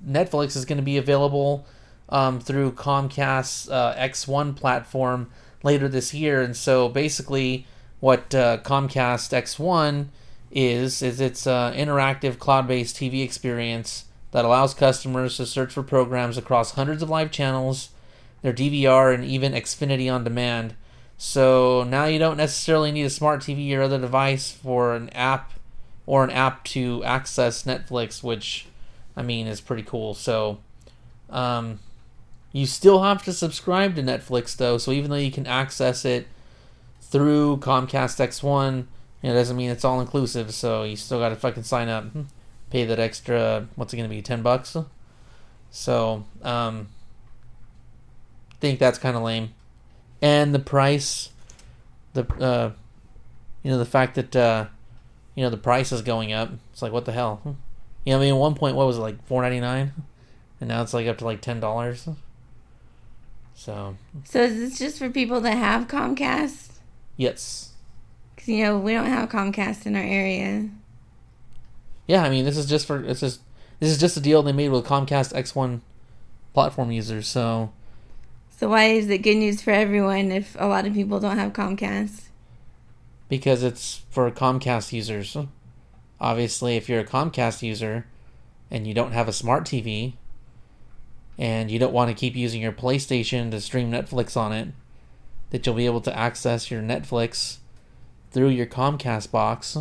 Netflix 0.06 0.56
is 0.56 0.64
going 0.64 0.78
to 0.78 0.84
be 0.84 0.96
available 0.96 1.66
um, 2.08 2.40
through 2.40 2.72
Comcast's 2.72 3.68
uh, 3.68 3.94
X1 3.98 4.56
platform 4.56 5.30
later 5.62 5.88
this 5.88 6.14
year. 6.14 6.40
And 6.40 6.56
so 6.56 6.88
basically, 6.88 7.66
what 7.98 8.34
uh, 8.34 8.58
Comcast 8.58 9.32
X1 9.32 10.06
is 10.50 11.02
is 11.02 11.20
it's 11.20 11.46
an 11.46 11.74
interactive 11.74 12.38
cloud-based 12.38 12.96
TV 12.96 13.22
experience 13.22 14.06
that 14.32 14.44
allows 14.44 14.74
customers 14.74 15.36
to 15.36 15.46
search 15.46 15.72
for 15.72 15.82
programs 15.82 16.36
across 16.36 16.72
hundreds 16.72 17.02
of 17.02 17.10
live 17.10 17.30
channels 17.30 17.90
their 18.42 18.52
DVR, 18.52 19.14
and 19.14 19.24
even 19.24 19.52
Xfinity 19.52 20.12
on 20.12 20.24
demand. 20.24 20.74
So 21.18 21.84
now 21.84 22.06
you 22.06 22.18
don't 22.18 22.36
necessarily 22.36 22.92
need 22.92 23.04
a 23.04 23.10
smart 23.10 23.42
TV 23.42 23.76
or 23.76 23.82
other 23.82 23.98
device 23.98 24.50
for 24.50 24.94
an 24.94 25.10
app 25.10 25.52
or 26.06 26.24
an 26.24 26.30
app 26.30 26.64
to 26.64 27.04
access 27.04 27.64
Netflix, 27.64 28.22
which 28.22 28.66
I 29.16 29.22
mean 29.22 29.46
is 29.46 29.60
pretty 29.60 29.82
cool. 29.82 30.14
So 30.14 30.60
um, 31.28 31.80
you 32.52 32.64
still 32.64 33.02
have 33.02 33.22
to 33.24 33.32
subscribe 33.32 33.94
to 33.96 34.02
Netflix 34.02 34.56
though. 34.56 34.78
So 34.78 34.92
even 34.92 35.10
though 35.10 35.16
you 35.16 35.30
can 35.30 35.46
access 35.46 36.04
it 36.04 36.26
through 37.02 37.58
Comcast 37.58 38.18
X1, 38.18 38.86
it 39.22 39.32
doesn't 39.32 39.56
mean 39.56 39.70
it's 39.70 39.84
all 39.84 40.00
inclusive. 40.00 40.54
So 40.54 40.82
you 40.82 40.96
still 40.96 41.18
got 41.18 41.30
to 41.30 41.36
fucking 41.36 41.64
sign 41.64 41.88
up, 41.88 42.06
pay 42.70 42.84
that 42.84 42.98
extra. 42.98 43.66
What's 43.76 43.92
it 43.92 43.96
gonna 43.96 44.08
be? 44.08 44.22
Ten 44.22 44.42
bucks. 44.42 44.76
So 45.70 46.24
um, 46.42 46.88
think 48.60 48.78
that's 48.78 48.98
kind 48.98 49.16
of 49.16 49.22
lame, 49.22 49.52
and 50.20 50.54
the 50.54 50.58
price, 50.58 51.30
the 52.14 52.26
uh, 52.40 52.72
you 53.62 53.70
know 53.70 53.78
the 53.78 53.84
fact 53.84 54.14
that 54.16 54.34
uh, 54.34 54.66
you 55.34 55.42
know 55.42 55.50
the 55.50 55.56
price 55.56 55.92
is 55.92 56.02
going 56.02 56.32
up. 56.32 56.50
It's 56.72 56.82
like 56.82 56.92
what 56.92 57.04
the 57.04 57.12
hell? 57.12 57.40
You 58.04 58.12
know, 58.12 58.18
I 58.18 58.20
mean, 58.20 58.34
at 58.34 58.38
one 58.38 58.54
point, 58.54 58.76
what 58.76 58.86
was 58.86 58.96
it 58.98 59.02
like 59.02 59.24
four 59.26 59.42
ninety 59.42 59.60
nine, 59.60 59.92
and 60.60 60.68
now 60.68 60.82
it's 60.82 60.94
like 60.94 61.06
up 61.06 61.18
to 61.18 61.24
like 61.24 61.40
ten 61.40 61.60
dollars. 61.60 62.08
So. 63.54 63.96
So 64.24 64.40
is 64.40 64.54
this 64.56 64.78
just 64.78 64.98
for 64.98 65.10
people 65.10 65.42
that 65.42 65.54
have 65.54 65.86
Comcast? 65.86 66.78
Yes. 67.18 67.69
Because 68.40 68.54
you 68.54 68.64
know 68.64 68.78
we 68.78 68.94
don't 68.94 69.04
have 69.04 69.28
Comcast 69.28 69.84
in 69.84 69.94
our 69.94 70.02
area. 70.02 70.70
Yeah, 72.06 72.22
I 72.22 72.30
mean 72.30 72.46
this 72.46 72.56
is 72.56 72.64
just 72.64 72.86
for 72.86 72.98
this 72.98 73.22
is 73.22 73.40
this 73.80 73.90
is 73.90 73.98
just 73.98 74.16
a 74.16 74.20
deal 74.20 74.42
they 74.42 74.52
made 74.52 74.70
with 74.70 74.86
Comcast 74.86 75.34
X1 75.34 75.82
platform 76.54 76.90
users. 76.90 77.28
So. 77.28 77.70
So 78.48 78.70
why 78.70 78.86
is 78.86 79.10
it 79.10 79.18
good 79.18 79.36
news 79.36 79.60
for 79.60 79.72
everyone 79.72 80.30
if 80.32 80.56
a 80.58 80.66
lot 80.66 80.86
of 80.86 80.94
people 80.94 81.20
don't 81.20 81.36
have 81.36 81.52
Comcast? 81.52 82.28
Because 83.28 83.62
it's 83.62 84.02
for 84.08 84.30
Comcast 84.30 84.90
users. 84.92 85.36
Obviously, 86.18 86.76
if 86.76 86.88
you're 86.88 87.00
a 87.00 87.06
Comcast 87.06 87.60
user 87.60 88.06
and 88.70 88.86
you 88.86 88.94
don't 88.94 89.12
have 89.12 89.28
a 89.28 89.34
smart 89.34 89.64
TV 89.64 90.14
and 91.36 91.70
you 91.70 91.78
don't 91.78 91.92
want 91.92 92.08
to 92.08 92.14
keep 92.14 92.36
using 92.36 92.62
your 92.62 92.72
PlayStation 92.72 93.50
to 93.50 93.60
stream 93.60 93.90
Netflix 93.90 94.34
on 94.34 94.52
it, 94.52 94.68
that 95.50 95.66
you'll 95.66 95.74
be 95.74 95.86
able 95.86 96.00
to 96.02 96.18
access 96.18 96.70
your 96.70 96.82
Netflix 96.82 97.58
through 98.30 98.48
your 98.48 98.66
Comcast 98.66 99.30
box 99.30 99.76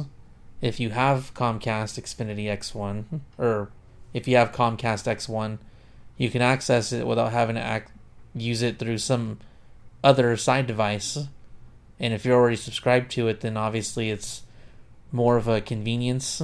if 0.62 0.80
you 0.80 0.90
have 0.90 1.34
Comcast 1.34 2.00
Xfinity 2.00 2.46
X1 2.46 3.22
or 3.38 3.70
if 4.14 4.28
you 4.28 4.36
have 4.36 4.52
Comcast 4.52 5.06
X1, 5.08 5.60
you 6.18 6.30
can 6.30 6.42
access 6.42 6.92
it 6.92 7.08
without 7.08 7.32
having 7.32 7.56
to 7.56 7.62
act, 7.62 7.92
use 8.34 8.62
it 8.62 8.78
through 8.78 8.98
some 8.98 9.40
other 10.04 10.36
side 10.36 10.68
device. 10.68 11.18
And 12.00 12.14
if 12.14 12.26
you're 12.26 12.38
already 12.38 12.58
subscribed 12.58 13.12
to 13.12 13.28
it, 13.28 13.42
then 13.42 13.56
obviously 13.56 14.10
it's 14.10 14.44
more 15.12 15.38
of 15.38 15.48
a 15.48 15.62
convenience 15.62 16.42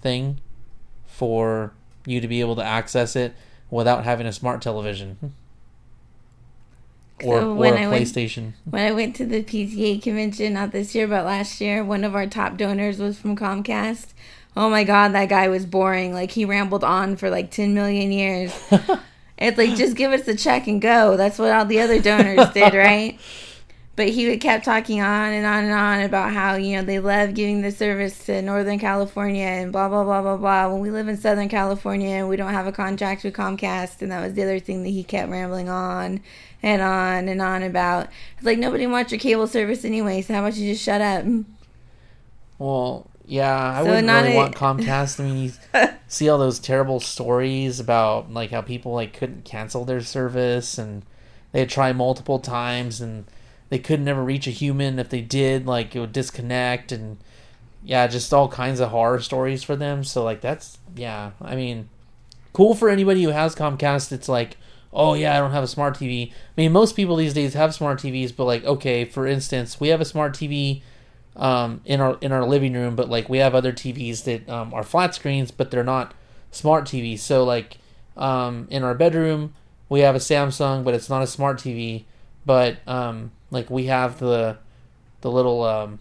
thing 0.00 0.40
for 1.06 1.72
you 2.06 2.20
to 2.20 2.28
be 2.28 2.40
able 2.40 2.56
to 2.56 2.64
access 2.64 3.16
it 3.16 3.34
without 3.70 4.04
having 4.04 4.26
a 4.26 4.32
smart 4.32 4.62
television 4.62 5.34
or, 7.22 7.40
So 7.40 7.50
or 7.50 7.54
when 7.54 7.74
a 7.74 7.76
I 7.82 7.88
went- 7.88 8.04
PlayStation. 8.04 8.52
When 8.64 8.84
I 8.86 8.92
went 8.92 9.16
to 9.16 9.26
the 9.26 9.42
PTA 9.42 10.02
convention, 10.02 10.52
not 10.54 10.72
this 10.72 10.94
year, 10.94 11.06
but 11.08 11.24
last 11.24 11.60
year, 11.60 11.82
one 11.84 12.04
of 12.04 12.14
our 12.14 12.26
top 12.26 12.56
donors 12.56 12.98
was 12.98 13.18
from 13.18 13.36
Comcast. 13.36 14.08
Oh 14.56 14.70
my 14.70 14.84
god, 14.84 15.08
that 15.12 15.28
guy 15.28 15.48
was 15.48 15.66
boring. 15.66 16.12
Like 16.14 16.30
he 16.30 16.44
rambled 16.44 16.84
on 16.84 17.16
for 17.16 17.28
like 17.30 17.50
10 17.50 17.74
million 17.74 18.10
years. 18.12 18.52
it's 19.38 19.58
like 19.58 19.76
just 19.76 19.96
give 19.96 20.12
us 20.12 20.22
the 20.22 20.34
check 20.36 20.66
and 20.66 20.80
go. 20.80 21.16
That's 21.16 21.38
what 21.38 21.50
all 21.52 21.64
the 21.66 21.80
other 21.80 22.00
donors 22.00 22.48
did, 22.54 22.72
right? 22.74 23.18
But 23.96 24.10
he 24.10 24.28
would 24.28 24.40
kept 24.42 24.66
talking 24.66 25.00
on 25.00 25.32
and 25.32 25.46
on 25.46 25.64
and 25.64 25.72
on 25.72 26.00
about 26.02 26.30
how, 26.32 26.54
you 26.56 26.76
know, 26.76 26.82
they 26.82 26.98
love 26.98 27.32
giving 27.32 27.62
the 27.62 27.72
service 27.72 28.26
to 28.26 28.42
Northern 28.42 28.78
California 28.78 29.44
and 29.46 29.72
blah 29.72 29.88
blah 29.88 30.04
blah 30.04 30.20
blah 30.20 30.36
blah. 30.36 30.68
When 30.70 30.80
we 30.82 30.90
live 30.90 31.08
in 31.08 31.16
Southern 31.16 31.48
California 31.48 32.10
and 32.10 32.28
we 32.28 32.36
don't 32.36 32.52
have 32.52 32.66
a 32.66 32.72
contract 32.72 33.24
with 33.24 33.32
Comcast 33.32 34.02
and 34.02 34.12
that 34.12 34.22
was 34.22 34.34
the 34.34 34.42
other 34.42 34.58
thing 34.58 34.82
that 34.82 34.90
he 34.90 35.02
kept 35.02 35.30
rambling 35.30 35.70
on 35.70 36.20
and 36.62 36.82
on 36.82 37.28
and 37.28 37.40
on 37.40 37.62
about. 37.62 38.08
It's 38.36 38.44
like 38.44 38.58
nobody 38.58 38.86
wants 38.86 39.12
your 39.12 39.18
cable 39.18 39.46
service 39.46 39.82
anyway, 39.82 40.20
so 40.20 40.34
how 40.34 40.40
about 40.40 40.56
you 40.56 40.72
just 40.72 40.84
shut 40.84 41.00
up? 41.00 41.24
Well, 42.58 43.06
yeah, 43.26 43.72
I 43.78 43.82
So 43.82 43.88
wouldn't 43.88 44.06
not 44.06 44.22
really 44.24 44.34
a- 44.34 44.36
want 44.36 44.54
Comcast. 44.54 45.20
I 45.20 45.24
mean, 45.24 45.44
you 45.74 45.88
see 46.08 46.28
all 46.28 46.38
those 46.38 46.58
terrible 46.58 47.00
stories 47.00 47.80
about 47.80 48.30
like 48.30 48.50
how 48.50 48.60
people 48.60 48.92
like 48.92 49.12
couldn't 49.12 49.44
cancel 49.44 49.84
their 49.84 50.00
service 50.00 50.78
and 50.78 51.02
they 51.52 51.60
had 51.60 51.70
tried 51.70 51.96
multiple 51.96 52.38
times 52.38 53.00
and 53.00 53.24
they 53.68 53.78
could 53.78 54.00
never 54.00 54.22
reach 54.22 54.46
a 54.46 54.50
human. 54.50 54.98
If 54.98 55.08
they 55.08 55.20
did, 55.20 55.66
like 55.66 55.94
it 55.94 56.00
would 56.00 56.12
disconnect 56.12 56.92
and 56.92 57.18
yeah, 57.82 58.06
just 58.06 58.34
all 58.34 58.48
kinds 58.48 58.80
of 58.80 58.90
horror 58.90 59.20
stories 59.20 59.62
for 59.62 59.76
them. 59.76 60.04
So 60.04 60.24
like 60.24 60.40
that's 60.40 60.78
yeah, 60.94 61.32
I 61.40 61.56
mean, 61.56 61.88
cool 62.52 62.74
for 62.74 62.88
anybody 62.88 63.22
who 63.22 63.30
has 63.30 63.54
Comcast. 63.54 64.12
It's 64.12 64.28
like, 64.28 64.56
oh 64.92 65.14
yeah, 65.14 65.36
I 65.36 65.40
don't 65.40 65.52
have 65.52 65.64
a 65.64 65.68
smart 65.68 65.96
TV. 65.96 66.30
I 66.30 66.34
mean, 66.56 66.72
most 66.72 66.96
people 66.96 67.16
these 67.16 67.34
days 67.34 67.54
have 67.54 67.74
smart 67.74 68.00
TVs, 68.00 68.34
but 68.34 68.44
like, 68.44 68.64
okay, 68.64 69.04
for 69.04 69.26
instance, 69.26 69.78
we 69.80 69.88
have 69.88 70.00
a 70.00 70.04
smart 70.04 70.34
TV 70.34 70.82
um, 71.36 71.80
in 71.84 72.00
our 72.00 72.18
in 72.20 72.32
our 72.32 72.44
living 72.44 72.72
room, 72.72 72.96
but 72.96 73.08
like 73.08 73.28
we 73.28 73.38
have 73.38 73.54
other 73.54 73.72
TVs 73.72 74.24
that 74.24 74.48
um, 74.48 74.72
are 74.74 74.82
flat 74.82 75.14
screens, 75.14 75.50
but 75.50 75.70
they're 75.70 75.84
not 75.84 76.14
smart 76.50 76.84
TVs. 76.84 77.20
So 77.20 77.44
like 77.44 77.78
um, 78.16 78.66
in 78.70 78.82
our 78.82 78.94
bedroom, 78.94 79.54
we 79.88 80.00
have 80.00 80.14
a 80.16 80.20
Samsung, 80.20 80.82
but 80.82 80.94
it's 80.94 81.10
not 81.10 81.22
a 81.22 81.26
smart 81.26 81.58
TV. 81.58 82.04
But 82.44 82.78
um, 82.86 83.32
like 83.50 83.70
we 83.70 83.86
have 83.86 84.18
the 84.18 84.58
the 85.20 85.30
little 85.30 85.62
um, 85.62 85.98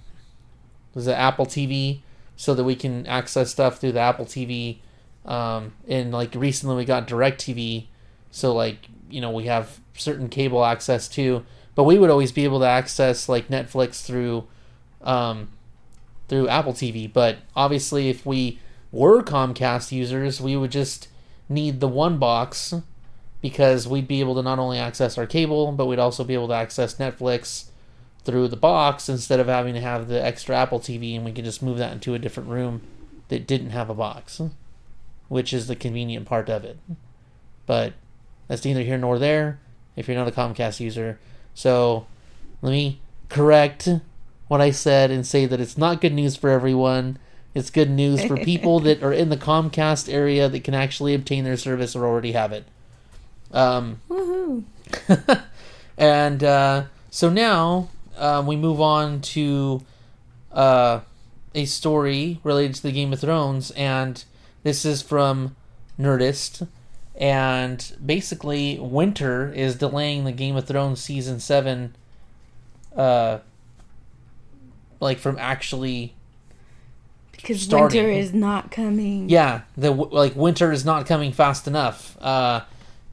was 0.94 1.08
it 1.08 1.14
Apple 1.14 1.46
TV, 1.46 2.02
so 2.36 2.54
that 2.54 2.64
we 2.64 2.76
can 2.76 3.06
access 3.08 3.52
stuff 3.52 3.80
through 3.80 3.94
the 3.94 4.00
Apple 4.00 4.26
TV. 4.26 4.78
Um, 5.26 5.74
and 5.88 6.12
like 6.12 6.36
recently, 6.36 6.76
we 6.76 6.86
got 6.86 7.08
Direct 7.08 7.42
TV, 7.42 7.86
so 8.32 8.54
like 8.54 8.88
you 9.10 9.22
know 9.22 9.32
we 9.32 9.46
have 9.46 9.80
certain 9.96 10.30
cable 10.30 10.64
access 10.64 11.08
too. 11.08 11.46
But 11.74 11.84
we 11.84 12.00
would 12.00 12.10
always 12.10 12.32
be 12.32 12.46
able 12.46 12.60
to 12.60 12.68
access 12.68 13.28
like 13.28 13.50
Netflix 13.50 14.04
through 14.04 14.48
um, 15.02 15.50
through 16.28 16.48
Apple 16.48 16.74
TV. 16.74 17.12
But 17.12 17.38
obviously, 17.56 18.10
if 18.10 18.26
we 18.26 18.60
were 18.92 19.22
Comcast 19.22 19.92
users, 19.92 20.40
we 20.40 20.56
would 20.56 20.72
just 20.72 21.10
need 21.50 21.80
the 21.80 21.88
one 21.88 22.18
box 22.18 22.74
because 23.46 23.88
we'd 23.88 24.08
be 24.08 24.22
able 24.22 24.34
to 24.34 24.42
not 24.42 24.58
only 24.58 24.80
access 24.80 25.20
our 25.20 25.28
cable, 25.28 25.72
but 25.72 25.86
we'd 25.86 26.00
also 26.00 26.24
be 26.24 26.34
able 26.34 26.48
to 26.48 26.54
access 26.56 26.96
Netflix 26.96 27.66
through 28.24 28.48
the 28.48 28.58
box 28.58 29.08
instead 29.08 29.40
of 29.40 29.46
having 29.46 29.76
to 29.76 29.80
have 29.80 30.08
the 30.08 30.20
extra 30.20 30.56
Apple 30.56 30.80
TV, 30.80 31.16
and 31.16 31.24
we 31.24 31.32
could 31.32 31.46
just 31.46 31.62
move 31.62 31.78
that 31.78 31.94
into 31.94 32.16
a 32.16 32.20
different 32.20 32.50
room 32.50 32.82
that 33.28 33.46
didn't 33.46 33.70
have 33.70 33.88
a 33.88 33.94
box, 33.94 34.42
which 35.28 35.54
is 35.54 35.68
the 35.68 35.76
convenient 35.76 36.26
part 36.26 36.50
of 36.50 36.66
it. 36.66 36.80
But 37.68 37.94
that's 38.48 38.66
neither 38.66 38.82
here 38.82 38.98
nor 38.98 39.20
there 39.20 39.60
if 39.96 40.08
you're 40.08 40.18
not 40.18 40.28
a 40.28 40.32
Comcast 40.32 40.80
user. 40.80 41.20
So 41.54 42.08
let 42.64 42.72
me 42.72 43.00
correct 43.30 43.88
what 44.48 44.60
I 44.60 44.72
said 44.72 45.12
and 45.12 45.24
say 45.24 45.46
that 45.46 45.62
it's 45.62 45.78
not 45.78 46.02
good 46.02 46.14
news 46.14 46.36
for 46.36 46.50
everyone. 46.50 47.20
It's 47.54 47.70
good 47.70 47.92
news 47.92 48.26
for 48.26 48.38
people 48.44 48.80
that 48.80 49.04
are 49.04 49.14
in 49.14 49.30
the 49.30 49.38
Comcast 49.38 50.12
area 50.12 50.50
that 50.50 50.64
can 50.64 50.74
actually 50.74 51.14
obtain 51.14 51.44
their 51.44 51.58
service 51.58 51.96
or 51.96 52.08
already 52.08 52.32
have 52.32 52.52
it. 52.52 52.66
Um, 53.56 54.02
Woohoo. 54.10 54.64
and 55.98 56.44
uh, 56.44 56.84
so 57.10 57.30
now 57.30 57.90
um, 58.18 58.46
we 58.48 58.56
move 58.56 58.82
on 58.82 59.22
to 59.22 59.82
uh, 60.52 61.00
a 61.56 61.66
story 61.66 62.40
related 62.44 62.76
to 62.76 62.84
the 62.84 62.92
Game 62.92 63.14
of 63.14 63.22
Thrones, 63.22 63.72
and 63.72 64.24
this 64.64 64.86
is 64.86 65.02
from 65.02 65.56
Nerdist. 66.00 66.68
And 67.18 67.94
basically, 68.06 68.78
Winter 68.78 69.52
is 69.54 69.76
delaying 69.78 70.26
the 70.26 70.34
Game 70.34 70.58
of 70.58 70.68
Thrones 70.68 71.00
season 71.00 71.40
seven, 71.40 71.96
uh, 72.94 73.38
like 75.00 75.18
from 75.20 75.38
actually 75.40 76.14
Because 77.32 77.62
Starting. 77.62 78.04
winter 78.04 78.12
is 78.20 78.34
not 78.34 78.70
coming. 78.70 79.30
yeah, 79.30 79.62
the 79.78 79.92
like 79.92 80.36
winter 80.36 80.74
is 80.74 80.84
not 80.84 81.06
coming 81.06 81.32
fast 81.32 81.68
enough. 81.68 82.18
Uh, 82.20 82.62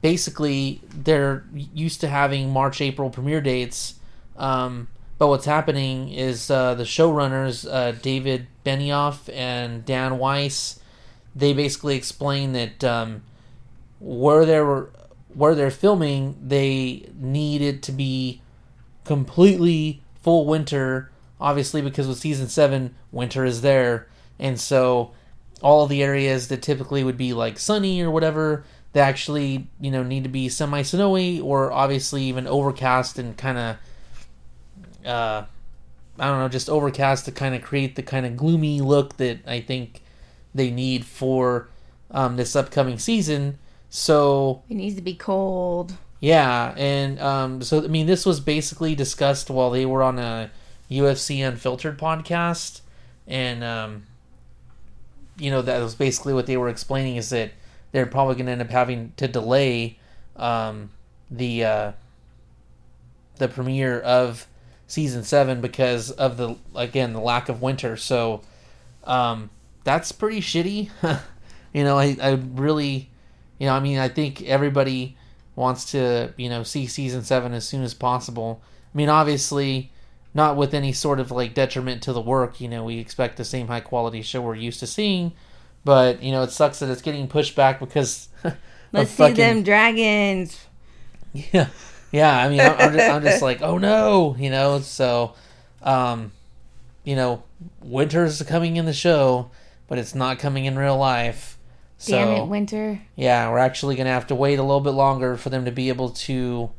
basically, 0.03 0.81
they're 0.93 1.45
used 1.55 2.01
to 2.01 2.09
having 2.09 2.51
March 2.51 2.81
April 2.81 3.09
premiere 3.09 3.39
dates, 3.39 3.95
um, 4.37 4.89
but 5.17 5.27
what's 5.27 5.45
happening 5.45 6.09
is 6.09 6.51
uh, 6.51 6.75
the 6.75 6.83
showrunners 6.83 7.65
uh, 7.71 7.93
David 7.93 8.47
Benioff 8.65 9.33
and 9.33 9.85
Dan 9.85 10.19
Weiss, 10.19 10.81
they 11.33 11.53
basically 11.53 11.95
explain 11.95 12.51
that 12.51 12.83
um, 12.83 13.23
where 13.99 14.45
they 14.45 14.59
were 14.59 14.91
where 15.33 15.55
they're 15.55 15.71
filming, 15.71 16.35
they 16.45 17.09
need 17.15 17.61
it 17.61 17.81
to 17.83 17.91
be 17.91 18.41
completely 19.05 20.01
full 20.21 20.45
winter. 20.45 21.09
Obviously, 21.39 21.81
because 21.81 22.07
with 22.07 22.19
season 22.19 22.49
seven, 22.49 22.93
winter 23.11 23.45
is 23.45 23.61
there, 23.61 24.07
and 24.37 24.59
so 24.59 25.13
all 25.61 25.87
the 25.87 26.03
areas 26.03 26.49
that 26.49 26.61
typically 26.61 27.05
would 27.05 27.17
be 27.17 27.31
like 27.31 27.57
sunny 27.57 28.01
or 28.01 28.11
whatever, 28.11 28.65
they 28.93 29.01
actually 29.01 29.67
you 29.81 29.91
know 29.91 30.03
need 30.03 30.23
to 30.23 30.29
be 30.29 30.47
semi 30.49 30.81
snowy 30.81 31.39
or 31.39 31.71
obviously 31.71 32.23
even 32.23 32.47
overcast 32.47 33.19
and 33.19 33.37
kind 33.37 33.57
of 33.57 35.07
uh 35.07 35.43
I 36.19 36.27
don't 36.27 36.39
know 36.39 36.47
just 36.49 36.69
overcast 36.69 37.25
to 37.25 37.31
kind 37.31 37.55
of 37.55 37.61
create 37.61 37.95
the 37.95 38.03
kind 38.03 38.25
of 38.25 38.37
gloomy 38.37 38.81
look 38.81 39.17
that 39.17 39.39
I 39.47 39.59
think 39.61 40.01
they 40.53 40.69
need 40.69 41.05
for 41.05 41.67
um, 42.11 42.35
this 42.35 42.55
upcoming 42.55 42.99
season. 42.99 43.57
So 43.89 44.61
It 44.69 44.75
needs 44.75 44.95
to 44.95 45.01
be 45.01 45.15
cold. 45.15 45.93
yeah, 46.19 46.73
and 46.77 47.19
um, 47.19 47.61
so 47.63 47.83
I 47.83 47.87
mean, 47.87 48.05
this 48.05 48.25
was 48.25 48.39
basically 48.39 48.93
discussed 48.93 49.49
while 49.49 49.71
they 49.71 49.85
were 49.87 50.03
on 50.03 50.19
a 50.19 50.51
UFC 50.91 51.45
Unfiltered 51.45 51.97
podcast, 51.97 52.81
and 53.27 53.63
um, 53.63 54.03
you 55.39 55.49
know 55.49 55.63
that 55.63 55.81
was 55.81 55.95
basically 55.95 56.33
what 56.33 56.45
they 56.45 56.57
were 56.57 56.69
explaining 56.69 57.15
is 57.15 57.29
that 57.31 57.51
they're 57.93 58.05
probably 58.05 58.35
going 58.35 58.47
to 58.47 58.51
end 58.51 58.61
up 58.61 58.69
having 58.69 59.13
to 59.15 59.29
delay 59.29 59.97
um, 60.35 60.89
the 61.31 61.63
uh, 61.63 61.91
the 63.37 63.47
premiere 63.47 64.01
of 64.01 64.47
season 64.87 65.23
seven 65.23 65.61
because 65.61 66.11
of 66.11 66.35
the 66.35 66.57
again 66.75 67.13
the 67.13 67.21
lack 67.21 67.47
of 67.47 67.61
winter. 67.61 67.95
So 67.95 68.41
um, 69.05 69.49
that's 69.85 70.11
pretty 70.11 70.41
shitty. 70.41 70.89
you 71.73 71.83
know, 71.83 71.97
I, 71.97 72.17
I 72.21 72.31
really, 72.31 73.09
you 73.59 73.67
know, 73.67 73.73
I 73.73 73.79
mean, 73.79 73.99
I 73.99 74.09
think 74.09 74.41
everybody 74.43 75.15
wants 75.55 75.91
to, 75.91 76.33
you 76.35 76.49
know, 76.49 76.63
see 76.63 76.87
season 76.87 77.23
seven 77.23 77.53
as 77.53 77.67
soon 77.67 77.83
as 77.83 77.93
possible. 77.93 78.61
I 78.93 78.97
mean, 78.97 79.09
obviously, 79.09 79.91
not 80.33 80.57
with 80.57 80.73
any 80.73 80.93
sort 80.93 81.19
of 81.19 81.31
like 81.31 81.53
detriment 81.53 82.01
to 82.03 82.13
the 82.13 82.21
work. 82.21 82.59
You 82.59 82.69
know, 82.69 82.83
we 82.83 82.97
expect 82.97 83.37
the 83.37 83.45
same 83.45 83.67
high 83.67 83.81
quality 83.81 84.21
show 84.21 84.41
we're 84.41 84.55
used 84.55 84.79
to 84.79 84.87
seeing, 84.87 85.33
but 85.85 86.21
you 86.23 86.31
know, 86.31 86.43
it 86.43 86.51
sucks 86.51 86.79
that 86.79 86.89
it's 86.89 87.01
getting 87.01 87.27
pushed 87.27 87.55
back 87.55 87.79
because. 87.79 88.29
Let's 88.91 89.09
see 89.09 89.17
fucking- 89.17 89.35
them 89.35 89.63
dragons. 89.63 90.67
yeah, 91.33 91.67
yeah. 92.11 92.37
I 92.37 92.47
mean, 92.49 92.59
I'm, 92.59 92.73
I'm, 92.77 92.93
just, 92.93 93.09
I'm 93.11 93.23
just 93.23 93.41
like, 93.41 93.61
oh 93.63 93.77
no, 93.79 94.35
you 94.37 94.51
know. 94.51 94.79
So, 94.81 95.33
um, 95.81 96.31
you 97.03 97.15
know, 97.15 97.41
winter's 97.81 98.39
coming 98.43 98.75
in 98.75 98.85
the 98.85 98.93
show, 98.93 99.49
but 99.87 99.97
it's 99.97 100.13
not 100.13 100.37
coming 100.37 100.65
in 100.65 100.77
real 100.77 100.97
life. 100.97 101.57
So, 101.97 102.11
Damn 102.17 102.43
it, 102.43 102.47
winter. 102.47 103.01
yeah, 103.15 103.49
we're 103.49 103.57
actually 103.57 103.95
gonna 103.95 104.09
have 104.11 104.27
to 104.27 104.35
wait 104.35 104.59
a 104.59 104.61
little 104.61 104.81
bit 104.81 104.91
longer 104.91 105.37
for 105.37 105.49
them 105.49 105.65
to 105.65 105.71
be 105.71 105.89
able 105.89 106.09
to 106.09 106.69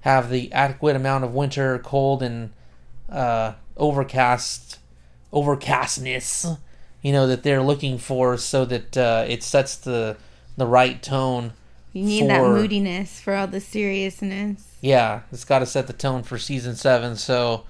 have 0.00 0.30
the 0.30 0.52
adequate 0.52 0.96
amount 0.96 1.22
of 1.22 1.32
winter, 1.32 1.78
cold, 1.78 2.22
and 2.24 2.52
uh, 3.08 3.52
overcast, 3.76 4.78
overcastness, 5.32 6.58
you 7.02 7.12
know, 7.12 7.26
that 7.26 7.42
they're 7.42 7.62
looking 7.62 7.98
for, 7.98 8.36
so 8.36 8.64
that 8.64 8.96
uh, 8.96 9.24
it 9.28 9.42
sets 9.42 9.76
the 9.76 10.16
the 10.56 10.66
right 10.66 11.02
tone 11.02 11.52
You 11.92 12.04
need 12.04 12.30
that 12.30 12.40
moodiness 12.42 13.20
for 13.20 13.34
all 13.34 13.46
the 13.46 13.60
seriousness. 13.60 14.76
yeah, 14.80 15.20
it's 15.32 15.44
got 15.44 15.60
to 15.60 15.66
set 15.66 15.86
the 15.86 15.92
tone 15.92 16.22
for 16.22 16.38
season 16.38 16.76
seven. 16.76 17.16
So, 17.16 17.64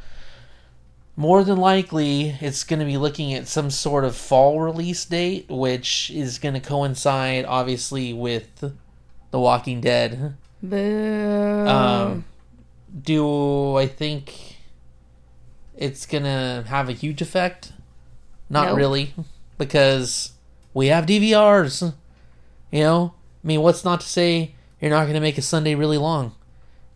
more 1.16 1.44
than 1.44 1.58
likely, 1.58 2.36
it's 2.40 2.64
going 2.64 2.80
to 2.80 2.86
be 2.86 2.96
looking 2.96 3.34
at 3.34 3.46
some 3.46 3.70
sort 3.70 4.04
of 4.04 4.16
fall 4.16 4.60
release 4.60 5.04
date, 5.04 5.46
which 5.48 6.10
is 6.10 6.38
going 6.38 6.54
to 6.54 6.60
coincide, 6.60 7.44
obviously, 7.44 8.12
with 8.12 8.72
The 9.30 9.38
Walking 9.38 9.80
Dead. 9.80 10.34
Boo. 10.62 11.66
Um, 11.66 12.24
do 13.02 13.76
I 13.76 13.86
think 13.86 14.56
it's 15.76 16.06
going 16.06 16.24
to 16.24 16.64
have 16.68 16.88
a 16.88 16.92
huge 16.92 17.20
effect? 17.20 17.71
Not 18.52 18.68
Nope. 18.68 18.76
really, 18.76 19.14
because 19.56 20.32
we 20.74 20.88
have 20.88 21.06
DVRs. 21.06 21.94
You 22.70 22.80
know, 22.80 23.14
I 23.42 23.46
mean, 23.46 23.62
what's 23.62 23.84
not 23.84 24.00
to 24.02 24.06
say 24.06 24.54
you're 24.80 24.90
not 24.90 25.04
going 25.04 25.14
to 25.14 25.20
make 25.20 25.38
a 25.38 25.42
Sunday 25.42 25.74
really 25.74 25.96
long? 25.96 26.34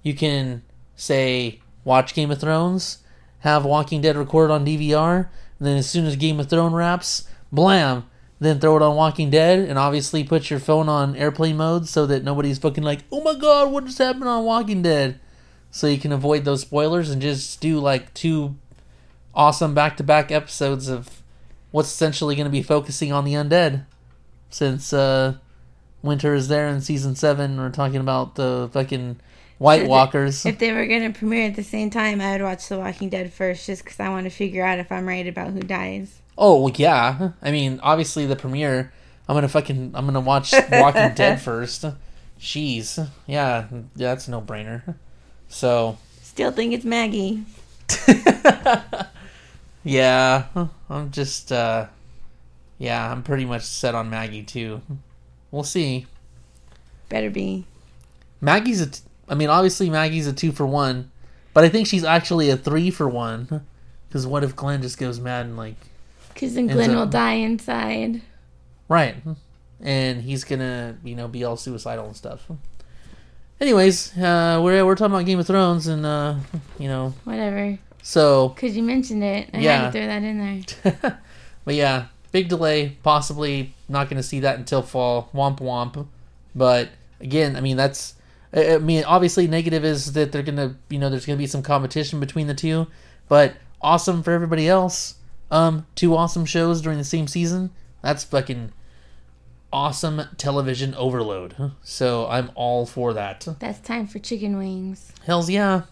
You 0.02 0.12
can 0.14 0.62
say 0.96 1.60
watch 1.82 2.12
Game 2.14 2.30
of 2.30 2.40
Thrones, 2.40 2.98
have 3.40 3.64
Walking 3.64 4.02
Dead 4.02 4.16
recorded 4.18 4.52
on 4.52 4.66
DVR, 4.66 5.28
and 5.58 5.66
then 5.66 5.78
as 5.78 5.88
soon 5.88 6.04
as 6.04 6.16
Game 6.16 6.38
of 6.38 6.50
Thrones 6.50 6.74
wraps, 6.74 7.26
blam, 7.50 8.04
then 8.38 8.60
throw 8.60 8.76
it 8.76 8.82
on 8.82 8.94
Walking 8.94 9.30
Dead, 9.30 9.60
and 9.60 9.78
obviously 9.78 10.22
put 10.24 10.50
your 10.50 10.60
phone 10.60 10.90
on 10.90 11.16
airplane 11.16 11.56
mode 11.56 11.88
so 11.88 12.04
that 12.04 12.22
nobody's 12.22 12.58
fucking 12.58 12.84
like, 12.84 13.00
oh 13.10 13.22
my 13.22 13.34
god, 13.34 13.72
what 13.72 13.86
just 13.86 13.96
happened 13.96 14.28
on 14.28 14.44
Walking 14.44 14.82
Dead? 14.82 15.18
So 15.70 15.86
you 15.86 15.96
can 15.98 16.12
avoid 16.12 16.44
those 16.44 16.60
spoilers 16.60 17.08
and 17.08 17.22
just 17.22 17.60
do 17.62 17.78
like 17.80 18.12
two 18.12 18.56
awesome 19.34 19.74
back 19.74 19.96
to 19.98 20.02
back 20.02 20.30
episodes 20.30 20.88
of 20.88 21.15
what's 21.76 21.92
essentially 21.92 22.34
going 22.34 22.46
to 22.46 22.50
be 22.50 22.62
focusing 22.62 23.12
on 23.12 23.26
the 23.26 23.34
undead. 23.34 23.84
Since 24.48 24.94
uh, 24.94 25.34
winter 26.00 26.32
is 26.32 26.48
there 26.48 26.68
in 26.68 26.80
season 26.80 27.14
seven, 27.14 27.58
we're 27.58 27.68
talking 27.68 28.00
about 28.00 28.34
the 28.34 28.70
fucking 28.72 29.20
White 29.58 29.86
Walkers. 29.86 30.46
If 30.46 30.58
they 30.58 30.72
were 30.72 30.86
going 30.86 31.12
to 31.12 31.18
premiere 31.18 31.48
at 31.48 31.54
the 31.54 31.62
same 31.62 31.90
time, 31.90 32.22
I 32.22 32.32
would 32.32 32.40
watch 32.40 32.66
The 32.68 32.78
Walking 32.78 33.10
Dead 33.10 33.30
first 33.30 33.66
just 33.66 33.84
because 33.84 34.00
I 34.00 34.08
want 34.08 34.24
to 34.24 34.30
figure 34.30 34.64
out 34.64 34.78
if 34.78 34.90
I'm 34.90 35.06
right 35.06 35.26
about 35.26 35.50
who 35.50 35.60
dies. 35.60 36.22
Oh 36.38 36.66
yeah. 36.68 37.32
I 37.42 37.50
mean, 37.50 37.78
obviously 37.82 38.24
the 38.24 38.36
premiere. 38.36 38.90
I'm 39.28 39.36
gonna 39.36 39.46
fucking. 39.46 39.92
I'm 39.94 40.06
gonna 40.06 40.20
watch 40.20 40.54
Walking 40.70 41.12
Dead 41.14 41.42
first. 41.42 41.84
Jeez, 42.40 42.96
yeah, 43.26 43.66
yeah, 43.96 44.08
that's 44.08 44.28
a 44.28 44.30
no 44.30 44.40
brainer. 44.40 44.94
So, 45.48 45.98
Still 46.22 46.52
think 46.52 46.72
it's 46.72 46.86
Maggie. 46.86 47.44
yeah, 49.86 50.44
I'm 50.90 51.10
just. 51.12 51.52
uh 51.52 51.86
Yeah, 52.78 53.10
I'm 53.10 53.22
pretty 53.22 53.44
much 53.44 53.62
set 53.62 53.94
on 53.94 54.10
Maggie 54.10 54.42
too. 54.42 54.82
We'll 55.50 55.62
see. 55.64 56.06
Better 57.08 57.30
be. 57.30 57.64
Maggie's 58.40 58.80
a. 58.80 58.86
T- 58.90 59.00
I 59.28 59.34
mean, 59.34 59.48
obviously 59.48 59.88
Maggie's 59.90 60.26
a 60.26 60.32
two 60.32 60.52
for 60.52 60.66
one, 60.66 61.10
but 61.54 61.64
I 61.64 61.68
think 61.68 61.86
she's 61.86 62.04
actually 62.04 62.50
a 62.50 62.56
three 62.56 62.90
for 62.90 63.08
one. 63.08 63.64
Because 64.08 64.26
what 64.26 64.44
if 64.44 64.54
Glenn 64.56 64.82
just 64.82 64.98
goes 64.98 65.18
mad 65.20 65.46
and 65.46 65.56
like 65.56 65.76
Because 66.34 66.54
then 66.54 66.66
Glenn 66.66 66.90
up- 66.90 66.96
will 66.96 67.06
die 67.06 67.34
inside. 67.34 68.22
Right. 68.88 69.16
And 69.80 70.22
he's 70.22 70.44
gonna, 70.44 70.96
you 71.04 71.14
know, 71.16 71.28
be 71.28 71.44
all 71.44 71.56
suicidal 71.56 72.06
and 72.06 72.16
stuff. 72.16 72.46
Anyways, 73.60 74.16
uh, 74.18 74.60
we're 74.62 74.84
we're 74.84 74.94
talking 74.96 75.14
about 75.14 75.24
Game 75.26 75.38
of 75.38 75.46
Thrones, 75.46 75.86
and 75.86 76.04
uh, 76.04 76.36
you 76.78 76.88
know, 76.88 77.14
Whatever. 77.24 77.78
So, 78.06 78.50
Because 78.50 78.76
you 78.76 78.84
mentioned 78.84 79.24
it. 79.24 79.50
I 79.52 79.58
Yeah. 79.58 79.76
had 79.78 79.92
to 79.92 79.98
throw 79.98 80.06
that 80.06 80.22
in 80.22 80.38
there. 81.02 81.20
but 81.64 81.74
yeah, 81.74 82.04
big 82.30 82.48
delay. 82.48 82.96
Possibly 83.02 83.74
not 83.88 84.08
going 84.08 84.16
to 84.16 84.22
see 84.22 84.38
that 84.40 84.58
until 84.60 84.80
fall. 84.80 85.28
Womp 85.34 85.58
womp. 85.58 86.06
But 86.54 86.90
again, 87.20 87.56
I 87.56 87.60
mean, 87.60 87.76
that's. 87.76 88.14
I 88.54 88.78
mean, 88.78 89.02
obviously, 89.02 89.48
negative 89.48 89.84
is 89.84 90.12
that 90.12 90.30
they're 90.30 90.44
gonna, 90.44 90.76
you 90.88 91.00
know, 91.00 91.10
there's 91.10 91.26
gonna 91.26 91.36
be 91.36 91.48
some 91.48 91.62
competition 91.62 92.20
between 92.20 92.46
the 92.46 92.54
two. 92.54 92.86
But 93.28 93.56
awesome 93.82 94.22
for 94.22 94.30
everybody 94.30 94.68
else. 94.68 95.16
Um, 95.50 95.84
two 95.96 96.14
awesome 96.16 96.46
shows 96.46 96.80
during 96.80 96.96
the 96.98 97.04
same 97.04 97.26
season. 97.26 97.70
That's 98.02 98.22
fucking 98.22 98.72
awesome 99.72 100.22
television 100.38 100.94
overload. 100.94 101.72
So 101.82 102.26
I'm 102.28 102.50
all 102.54 102.86
for 102.86 103.12
that. 103.14 103.46
That's 103.58 103.80
time 103.80 104.06
for 104.06 104.18
chicken 104.18 104.56
wings. 104.56 105.12
Hells 105.26 105.50
yeah. 105.50 105.82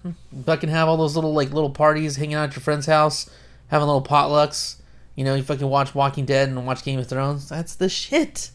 Fucking 0.47 0.71
have 0.71 0.89
all 0.89 0.97
those 0.97 1.15
little 1.17 1.33
like 1.35 1.51
little 1.53 1.71
parties, 1.71 2.17
hanging 2.17 2.35
out 2.35 2.49
at 2.51 2.55
your 2.57 2.63
friend's 2.63 2.87
house, 2.87 3.29
having 3.69 3.87
little 3.87 4.03
potlucks. 4.03 4.77
You 5.17 5.25
know, 5.25 5.35
you 5.35 5.43
fucking 5.43 5.69
watch 5.69 5.95
Walking 5.95 6.25
Dead 6.25 6.49
and 6.49 6.67
watch 6.67 6.83
Game 6.85 6.99
of 6.99 7.07
Thrones. 7.09 7.49
That's 7.49 7.75
the 7.77 7.89
shit. 7.89 8.51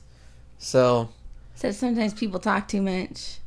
So 0.57 1.09
So 1.55 1.71
sometimes 1.71 2.13
people 2.13 2.39
talk 2.39 2.67
too 2.67 2.81
much. 2.81 3.37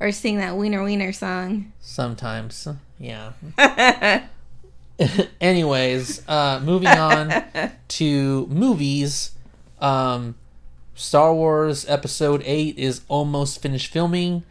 Or 0.00 0.10
sing 0.10 0.38
that 0.38 0.56
Wiener 0.56 0.82
Wiener 0.82 1.12
song. 1.12 1.72
sometimes, 1.80 2.66
yeah. 2.98 3.32
Anyways, 5.40 6.26
uh, 6.28 6.60
moving 6.64 6.88
on 6.88 7.32
to 7.88 8.46
movies. 8.48 9.30
Um, 9.80 10.34
Star 10.94 11.34
Wars 11.34 11.88
Episode 11.88 12.42
8 12.44 12.78
is 12.78 13.02
almost 13.08 13.62
finished 13.62 13.92
filming, 13.92 14.44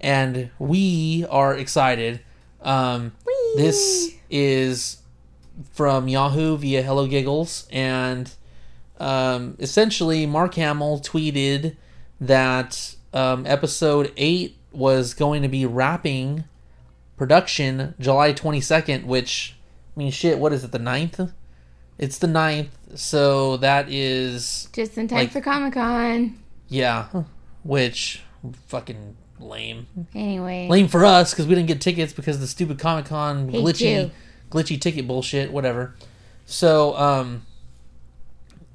and 0.00 0.50
we 0.58 1.24
are 1.30 1.56
excited. 1.56 2.20
Um, 2.60 3.12
this 3.56 4.12
is 4.30 4.98
from 5.72 6.08
Yahoo 6.08 6.56
via 6.58 6.82
Hello 6.82 7.06
Giggles, 7.06 7.66
and 7.70 8.30
um, 8.98 9.56
essentially, 9.58 10.26
Mark 10.26 10.54
Hamill 10.54 11.00
tweeted 11.00 11.76
that 12.20 12.94
um, 13.12 13.46
Episode 13.46 14.12
8 14.16 14.56
was 14.72 15.14
going 15.14 15.42
to 15.42 15.48
be 15.48 15.64
wrapping 15.64 16.44
production 17.16 17.94
July 17.98 18.32
22nd, 18.32 19.04
which, 19.04 19.56
I 19.96 19.98
mean, 19.98 20.10
shit, 20.10 20.38
what 20.38 20.52
is 20.52 20.62
it, 20.64 20.72
the 20.72 20.78
9th? 20.78 21.32
It's 21.98 22.18
the 22.18 22.26
9th, 22.26 22.68
so 22.94 23.56
that 23.58 23.90
is, 23.90 24.68
Just 24.72 24.98
in 24.98 25.08
time 25.08 25.18
Like- 25.20 25.32
for 25.32 25.40
Comic 25.40 25.74
Con. 25.74 26.38
yeah, 26.68 27.06
which, 27.62 28.22
fucking 28.66 29.16
lame. 29.40 29.86
Anyway. 30.14 30.68
Lame 30.68 30.88
for 30.88 31.04
us, 31.04 31.32
because 31.32 31.46
we 31.46 31.54
didn't 31.54 31.68
get 31.68 31.80
tickets 31.80 32.12
because 32.12 32.36
of 32.36 32.42
the 32.42 32.46
stupid 32.48 32.78
Comic 32.78 33.06
Con 33.06 33.50
glitchy, 33.50 33.94
you. 34.04 34.10
glitchy 34.50 34.80
ticket 34.80 35.06
bullshit, 35.08 35.50
whatever. 35.52 35.94
So, 36.44 36.96
um, 36.98 37.46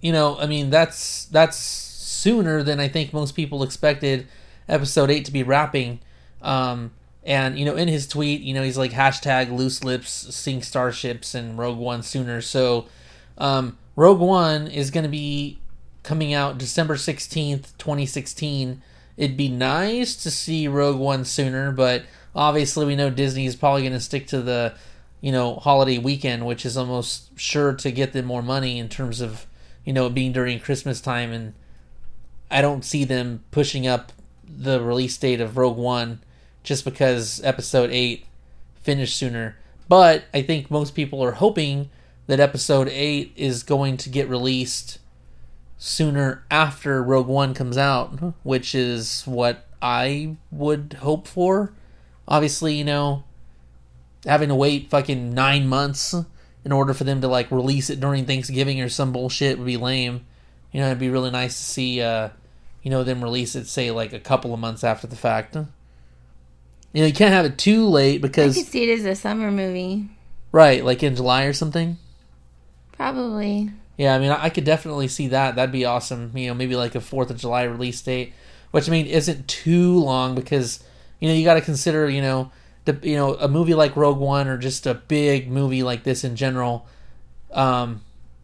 you 0.01 0.11
know, 0.11 0.37
I 0.39 0.47
mean, 0.47 0.69
that's, 0.71 1.25
that's 1.25 1.57
sooner 1.57 2.63
than 2.63 2.79
I 2.79 2.87
think 2.87 3.13
most 3.13 3.35
people 3.35 3.63
expected. 3.63 4.27
episode 4.67 5.09
eight 5.11 5.25
to 5.25 5.31
be 5.31 5.43
wrapping. 5.43 5.99
Um, 6.41 6.91
and 7.23 7.59
you 7.59 7.65
know, 7.65 7.75
in 7.75 7.87
his 7.87 8.07
tweet, 8.07 8.41
you 8.41 8.53
know, 8.53 8.63
he's 8.63 8.77
like 8.77 8.91
hashtag 8.91 9.51
loose 9.55 9.83
lips 9.83 10.09
sink 10.33 10.63
starships 10.63 11.35
and 11.35 11.57
Rogue 11.57 11.77
One 11.77 12.01
sooner. 12.03 12.41
So, 12.41 12.85
um, 13.37 13.77
Rogue 13.95 14.19
One 14.19 14.67
is 14.67 14.91
going 14.91 15.03
to 15.03 15.09
be 15.09 15.59
coming 16.03 16.33
out 16.33 16.57
December 16.57 16.97
sixteenth, 16.97 17.77
twenty 17.77 18.05
sixteen. 18.05 18.81
It'd 19.17 19.37
be 19.37 19.49
nice 19.49 20.15
to 20.23 20.31
see 20.31 20.67
Rogue 20.67 20.97
One 20.97 21.25
sooner, 21.25 21.71
but 21.71 22.03
obviously 22.35 22.85
we 22.85 22.95
know 22.95 23.09
Disney 23.09 23.45
is 23.45 23.55
probably 23.55 23.81
going 23.81 23.93
to 23.93 23.99
stick 23.99 24.27
to 24.27 24.41
the 24.41 24.73
you 25.19 25.31
know 25.31 25.55
holiday 25.55 25.97
weekend, 25.97 26.45
which 26.45 26.65
is 26.65 26.77
almost 26.77 27.37
sure 27.39 27.73
to 27.73 27.91
get 27.91 28.13
them 28.13 28.25
more 28.25 28.41
money 28.41 28.79
in 28.79 28.89
terms 28.89 29.21
of 29.21 29.45
you 29.85 29.93
know 29.93 30.09
being 30.09 30.31
during 30.31 30.59
Christmas 30.59 31.01
time, 31.01 31.31
and 31.31 31.53
I 32.49 32.61
don't 32.61 32.85
see 32.85 33.03
them 33.03 33.43
pushing 33.51 33.85
up 33.87 34.11
the 34.43 34.81
release 34.81 35.17
date 35.17 35.41
of 35.41 35.57
Rogue 35.57 35.77
One 35.77 36.21
just 36.63 36.83
because 36.85 37.41
Episode 37.43 37.89
Eight 37.91 38.25
finished 38.81 39.17
sooner. 39.17 39.57
But 39.87 40.23
I 40.33 40.41
think 40.41 40.71
most 40.71 40.95
people 40.95 41.23
are 41.23 41.33
hoping 41.33 41.89
that 42.31 42.39
Episode 42.39 42.87
Eight 42.87 43.33
is 43.35 43.61
going 43.61 43.97
to 43.97 44.07
get 44.07 44.29
released 44.29 44.99
sooner 45.77 46.45
after 46.49 47.03
Rogue 47.03 47.27
One 47.27 47.53
comes 47.53 47.77
out, 47.77 48.35
which 48.43 48.73
is 48.73 49.23
what 49.23 49.67
I 49.81 50.37
would 50.49 50.95
hope 51.01 51.27
for. 51.27 51.73
Obviously, 52.29 52.75
you 52.75 52.85
know, 52.85 53.25
having 54.25 54.47
to 54.47 54.55
wait 54.55 54.89
fucking 54.89 55.33
nine 55.33 55.67
months 55.67 56.15
in 56.63 56.71
order 56.71 56.93
for 56.93 57.03
them 57.03 57.19
to 57.19 57.27
like 57.27 57.51
release 57.51 57.89
it 57.89 57.99
during 57.99 58.25
Thanksgiving 58.25 58.79
or 58.79 58.87
some 58.87 59.11
bullshit 59.11 59.57
would 59.57 59.67
be 59.67 59.75
lame. 59.75 60.25
You 60.71 60.79
know, 60.79 60.85
it'd 60.85 60.99
be 60.99 61.09
really 61.09 61.31
nice 61.31 61.57
to 61.57 61.63
see, 61.65 61.99
uh, 61.99 62.29
you 62.81 62.91
know, 62.91 63.03
them 63.03 63.21
release 63.21 63.57
it, 63.57 63.67
say, 63.67 63.91
like 63.91 64.13
a 64.13 64.21
couple 64.21 64.53
of 64.53 64.59
months 64.61 64.85
after 64.85 65.05
the 65.05 65.17
fact. 65.17 65.55
You 65.55 65.67
know, 66.93 67.05
you 67.07 67.11
can't 67.11 67.33
have 67.33 67.43
it 67.43 67.57
too 67.57 67.87
late 67.87 68.19
I 68.19 68.21
because, 68.21 68.55
could 68.55 68.67
see 68.67 68.89
it 68.89 68.99
as 68.99 69.05
a 69.05 69.15
summer 69.15 69.51
movie. 69.51 70.07
right, 70.53 70.85
like 70.85 71.03
in 71.03 71.17
July 71.17 71.43
or 71.43 71.51
something. 71.51 71.97
Probably. 73.01 73.71
Yeah, 73.97 74.13
I 74.13 74.19
mean, 74.19 74.29
I 74.29 74.49
could 74.49 74.63
definitely 74.63 75.07
see 75.07 75.29
that. 75.29 75.55
That'd 75.55 75.71
be 75.71 75.85
awesome. 75.85 76.37
You 76.37 76.49
know, 76.49 76.53
maybe 76.53 76.75
like 76.75 76.93
a 76.93 77.01
Fourth 77.01 77.31
of 77.31 77.37
July 77.37 77.63
release 77.63 77.99
date, 77.99 78.31
which 78.69 78.87
I 78.87 78.91
mean 78.91 79.07
isn't 79.07 79.47
too 79.47 79.97
long 79.97 80.35
because 80.35 80.83
you 81.19 81.27
know 81.27 81.33
you 81.33 81.43
got 81.43 81.55
to 81.55 81.61
consider 81.61 82.07
you 82.07 82.21
know 82.21 82.51
the 82.85 82.99
you 83.01 83.15
know 83.15 83.33
a 83.33 83.47
movie 83.47 83.73
like 83.73 83.95
Rogue 83.95 84.19
One 84.19 84.47
or 84.47 84.55
just 84.55 84.85
a 84.85 84.93
big 84.93 85.49
movie 85.49 85.81
like 85.81 86.03
this 86.03 86.23
in 86.23 86.35
general. 86.35 86.85
Um, 87.51 88.01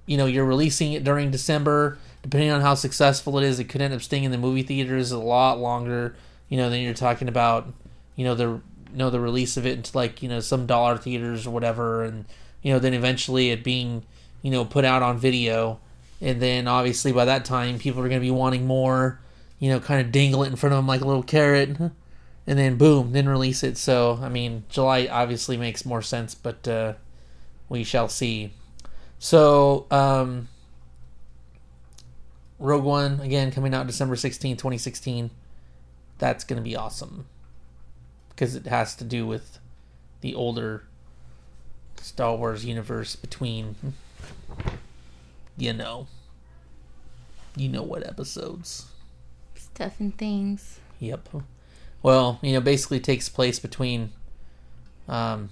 you 0.07 0.17
know, 0.17 0.25
you're 0.25 0.43
releasing 0.43 0.93
it 0.93 1.03
during 1.03 1.29
December. 1.29 1.99
Depending 2.23 2.49
on 2.49 2.61
how 2.61 2.73
successful 2.73 3.37
it 3.37 3.43
is, 3.43 3.59
it 3.59 3.65
could 3.65 3.83
end 3.83 3.93
up 3.93 4.01
staying 4.01 4.23
in 4.23 4.31
the 4.31 4.39
movie 4.39 4.63
theaters 4.63 5.11
a 5.11 5.19
lot 5.19 5.59
longer. 5.59 6.15
You 6.49 6.57
know, 6.57 6.71
than 6.71 6.81
you're 6.81 6.95
talking 6.95 7.27
about. 7.27 7.71
You 8.15 8.25
know 8.25 8.33
the 8.33 8.47
you 8.47 8.61
know 8.95 9.11
the 9.11 9.19
release 9.19 9.55
of 9.55 9.67
it 9.67 9.77
into 9.77 9.95
like 9.95 10.23
you 10.23 10.29
know 10.29 10.39
some 10.39 10.65
dollar 10.65 10.97
theaters 10.97 11.45
or 11.45 11.51
whatever, 11.51 12.03
and 12.03 12.25
you 12.63 12.73
know 12.73 12.79
then 12.79 12.95
eventually 12.95 13.51
it 13.51 13.63
being 13.63 14.03
you 14.41 14.51
know 14.51 14.65
put 14.65 14.85
out 14.85 15.03
on 15.03 15.17
video. 15.17 15.79
And 16.19 16.41
then 16.41 16.67
obviously 16.67 17.11
by 17.11 17.25
that 17.25 17.45
time 17.45 17.77
people 17.77 18.01
are 18.01 18.09
going 18.09 18.19
to 18.19 18.25
be 18.25 18.31
wanting 18.31 18.65
more 18.65 19.19
you 19.59 19.69
know 19.69 19.79
kind 19.79 20.03
of 20.03 20.11
dangle 20.11 20.43
it 20.43 20.47
in 20.47 20.55
front 20.55 20.73
of 20.73 20.77
them 20.77 20.87
like 20.87 21.01
a 21.01 21.05
little 21.05 21.23
carrot 21.23 21.69
and 21.79 22.59
then 22.59 22.77
boom 22.77 23.11
then 23.11 23.27
release 23.29 23.63
it. 23.63 23.77
So 23.77 24.19
i 24.21 24.29
mean 24.29 24.63
july 24.69 25.07
obviously 25.11 25.57
makes 25.57 25.85
more 25.85 26.01
sense 26.01 26.33
but 26.35 26.67
uh, 26.67 26.93
we 27.69 27.83
shall 27.83 28.09
see. 28.09 28.51
So 29.19 29.85
um 29.91 30.47
rogue 32.59 32.83
one 32.83 33.19
again 33.19 33.51
coming 33.51 33.73
out 33.75 33.85
december 33.85 34.15
16 34.15 34.57
2016 34.57 35.29
that's 36.17 36.43
going 36.43 36.57
to 36.57 36.63
be 36.63 36.75
awesome. 36.75 37.25
Because 38.29 38.55
it 38.55 38.67
has 38.67 38.95
to 38.95 39.03
do 39.03 39.25
with 39.25 39.59
the 40.21 40.35
older 40.35 40.83
star 42.01 42.35
wars 42.35 42.65
universe 42.65 43.15
between 43.15 43.75
you 45.57 45.73
know. 45.73 46.07
You 47.55 47.69
know 47.69 47.81
what 47.81 48.05
episodes. 48.05 48.87
Stuff 49.55 49.99
and 49.99 50.15
things. 50.17 50.79
Yep. 50.99 51.29
Well, 52.03 52.39
you 52.41 52.53
know, 52.53 52.61
basically 52.61 52.99
takes 52.99 53.29
place 53.29 53.59
between 53.59 54.11
um 55.07 55.49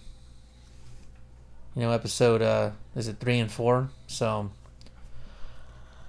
you 1.76 1.82
know, 1.82 1.92
episode 1.92 2.42
uh 2.42 2.72
is 2.96 3.08
it 3.08 3.18
3 3.20 3.40
and 3.40 3.52
4? 3.52 3.90
So 4.08 4.52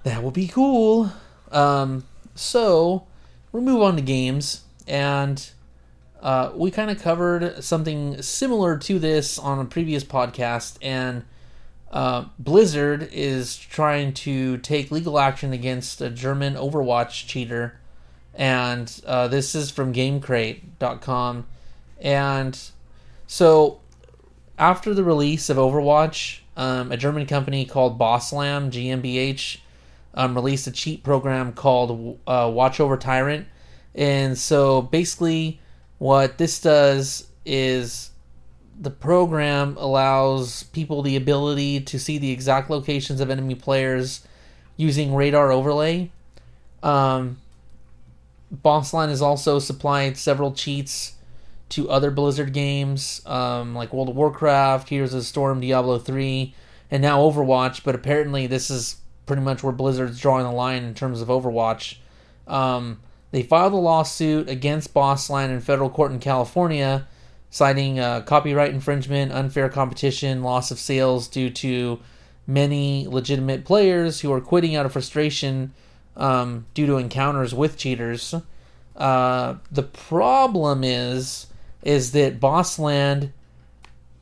that 0.03 0.21
will 0.23 0.31
be 0.31 0.47
cool. 0.47 1.11
Um 1.51 2.05
so 2.35 3.07
we'll 3.51 3.63
move 3.63 3.81
on 3.81 3.95
to 3.95 4.01
games 4.01 4.61
and 4.87 5.49
uh, 6.21 6.51
we 6.55 6.71
kind 6.71 6.89
of 6.89 7.01
covered 7.01 7.63
something 7.63 8.21
similar 8.21 8.77
to 8.77 8.99
this 8.99 9.37
on 9.37 9.59
a 9.59 9.65
previous 9.65 10.03
podcast, 10.03 10.77
and 10.81 11.23
uh, 11.91 12.25
Blizzard 12.37 13.09
is 13.11 13.57
trying 13.57 14.13
to 14.13 14.57
take 14.57 14.91
legal 14.91 15.19
action 15.19 15.53
against 15.53 16.01
a 16.01 16.09
German 16.09 16.55
Overwatch 16.55 17.27
cheater, 17.27 17.79
and 18.33 19.01
uh, 19.05 19.27
this 19.27 19.55
is 19.55 19.71
from 19.71 19.93
GameCrate.com. 19.93 21.45
And 21.99 22.59
so, 23.25 23.79
after 24.59 24.93
the 24.93 25.03
release 25.03 25.49
of 25.49 25.57
Overwatch, 25.57 26.39
um, 26.55 26.91
a 26.91 26.97
German 26.97 27.25
company 27.25 27.65
called 27.65 27.97
Bossland 27.97 28.73
GmbH 28.73 29.59
um, 30.13 30.35
released 30.35 30.67
a 30.67 30.71
cheat 30.71 31.03
program 31.03 31.53
called 31.53 32.19
uh, 32.27 32.51
Watch 32.53 32.79
Over 32.79 32.97
Tyrant. 32.97 33.47
And 33.95 34.37
so, 34.37 34.81
basically, 34.81 35.59
what 35.99 36.37
this 36.37 36.59
does 36.59 37.27
is 37.45 38.11
the 38.79 38.91
program 38.91 39.75
allows 39.77 40.63
people 40.63 41.01
the 41.01 41.15
ability 41.15 41.81
to 41.81 41.99
see 41.99 42.17
the 42.17 42.31
exact 42.31 42.69
locations 42.69 43.19
of 43.19 43.29
enemy 43.29 43.55
players 43.55 44.25
using 44.75 45.15
radar 45.15 45.51
overlay. 45.51 46.11
Um, 46.83 47.37
Bossland 48.51 49.09
has 49.09 49.21
also 49.21 49.59
supplied 49.59 50.17
several 50.17 50.53
cheats 50.53 51.15
to 51.69 51.89
other 51.89 52.11
Blizzard 52.11 52.53
games, 52.53 53.21
um, 53.25 53.75
like 53.75 53.91
World 53.91 54.09
of 54.09 54.15
Warcraft, 54.15 54.89
Heroes 54.89 55.13
of 55.13 55.21
the 55.21 55.25
Storm, 55.25 55.59
Diablo 55.59 55.97
3, 55.97 56.53
and 56.91 57.01
now 57.01 57.19
Overwatch. 57.19 57.83
But 57.83 57.95
apparently, 57.95 58.47
this 58.47 58.69
is 58.69 58.97
pretty 59.25 59.41
much 59.41 59.63
where 59.63 59.73
Blizzard's 59.73 60.19
drawing 60.19 60.45
the 60.45 60.51
line 60.51 60.83
in 60.83 60.93
terms 60.93 61.19
of 61.19 61.27
Overwatch. 61.27 61.97
Um, 62.47 63.01
they 63.31 63.43
filed 63.43 63.73
a 63.73 63.77
lawsuit 63.77 64.47
against 64.47 64.93
Bossland 64.93 65.51
in 65.51 65.59
federal 65.59 65.89
court 65.89 66.11
in 66.11 66.19
California 66.19 67.07
citing 67.49 67.99
uh, 67.99 68.21
copyright 68.21 68.73
infringement, 68.73 69.31
unfair 69.31 69.69
competition, 69.69 70.43
loss 70.43 70.71
of 70.71 70.79
sales 70.79 71.27
due 71.27 71.49
to 71.49 71.99
many 72.45 73.07
legitimate 73.07 73.65
players 73.65 74.21
who 74.21 74.31
are 74.31 74.41
quitting 74.41 74.75
out 74.75 74.85
of 74.85 74.93
frustration 74.93 75.73
um, 76.15 76.65
due 76.73 76.85
to 76.85 76.97
encounters 76.97 77.53
with 77.53 77.77
cheaters. 77.77 78.33
Uh, 78.95 79.55
the 79.71 79.83
problem 79.83 80.83
is 80.83 81.47
is 81.83 82.11
that 82.11 82.39
Bossland 82.39 83.31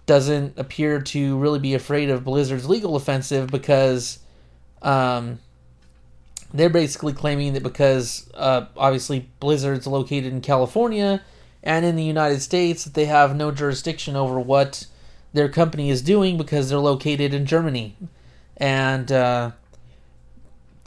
doesn't 0.05 0.53
appear 0.57 1.01
to 1.01 1.37
really 1.37 1.57
be 1.57 1.73
afraid 1.73 2.09
of 2.09 2.23
Blizzard's 2.23 2.69
legal 2.69 2.95
offensive 2.95 3.49
because 3.49 4.19
um, 4.81 5.39
they're 6.53 6.69
basically 6.69 7.13
claiming 7.13 7.53
that 7.53 7.63
because 7.63 8.29
uh, 8.35 8.65
obviously 8.77 9.27
Blizzard's 9.39 9.87
located 9.87 10.31
in 10.31 10.41
California 10.41 11.21
and 11.65 11.83
in 11.85 11.95
the 11.95 12.03
United 12.03 12.41
States 12.41 12.85
they 12.85 13.05
have 13.05 13.35
no 13.35 13.51
jurisdiction 13.51 14.15
over 14.15 14.39
what 14.39 14.85
their 15.33 15.49
company 15.49 15.89
is 15.89 16.01
doing 16.01 16.37
because 16.37 16.69
they're 16.69 16.79
located 16.79 17.33
in 17.33 17.45
Germany. 17.45 17.97
And 18.55 19.11
uh, 19.11 19.51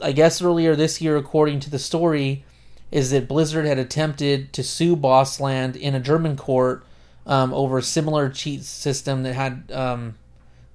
I 0.01 0.11
guess 0.11 0.41
earlier 0.41 0.75
this 0.75 1.01
year, 1.01 1.17
according 1.17 1.59
to 1.61 1.69
the 1.69 1.77
story, 1.77 2.43
is 2.91 3.11
that 3.11 3.27
Blizzard 3.27 3.65
had 3.65 3.77
attempted 3.77 4.51
to 4.53 4.63
sue 4.63 4.95
Bossland 4.95 5.75
in 5.75 5.93
a 5.93 5.99
German 5.99 6.35
court 6.35 6.83
um, 7.27 7.53
over 7.53 7.77
a 7.77 7.83
similar 7.83 8.29
cheat 8.29 8.63
system 8.63 9.21
that 9.23 9.33
had 9.33 9.71
um, 9.71 10.15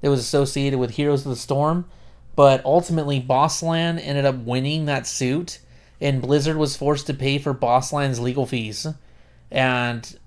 that 0.00 0.10
was 0.10 0.20
associated 0.20 0.78
with 0.78 0.92
Heroes 0.92 1.26
of 1.26 1.30
the 1.30 1.36
Storm, 1.36 1.86
but 2.36 2.64
ultimately 2.64 3.18
Bossland 3.18 3.98
ended 3.98 4.24
up 4.24 4.36
winning 4.36 4.84
that 4.84 5.06
suit, 5.06 5.58
and 6.00 6.22
Blizzard 6.22 6.56
was 6.56 6.76
forced 6.76 7.06
to 7.08 7.14
pay 7.14 7.38
for 7.38 7.52
Bossland's 7.52 8.20
legal 8.20 8.46
fees. 8.46 8.86
And 9.54 10.18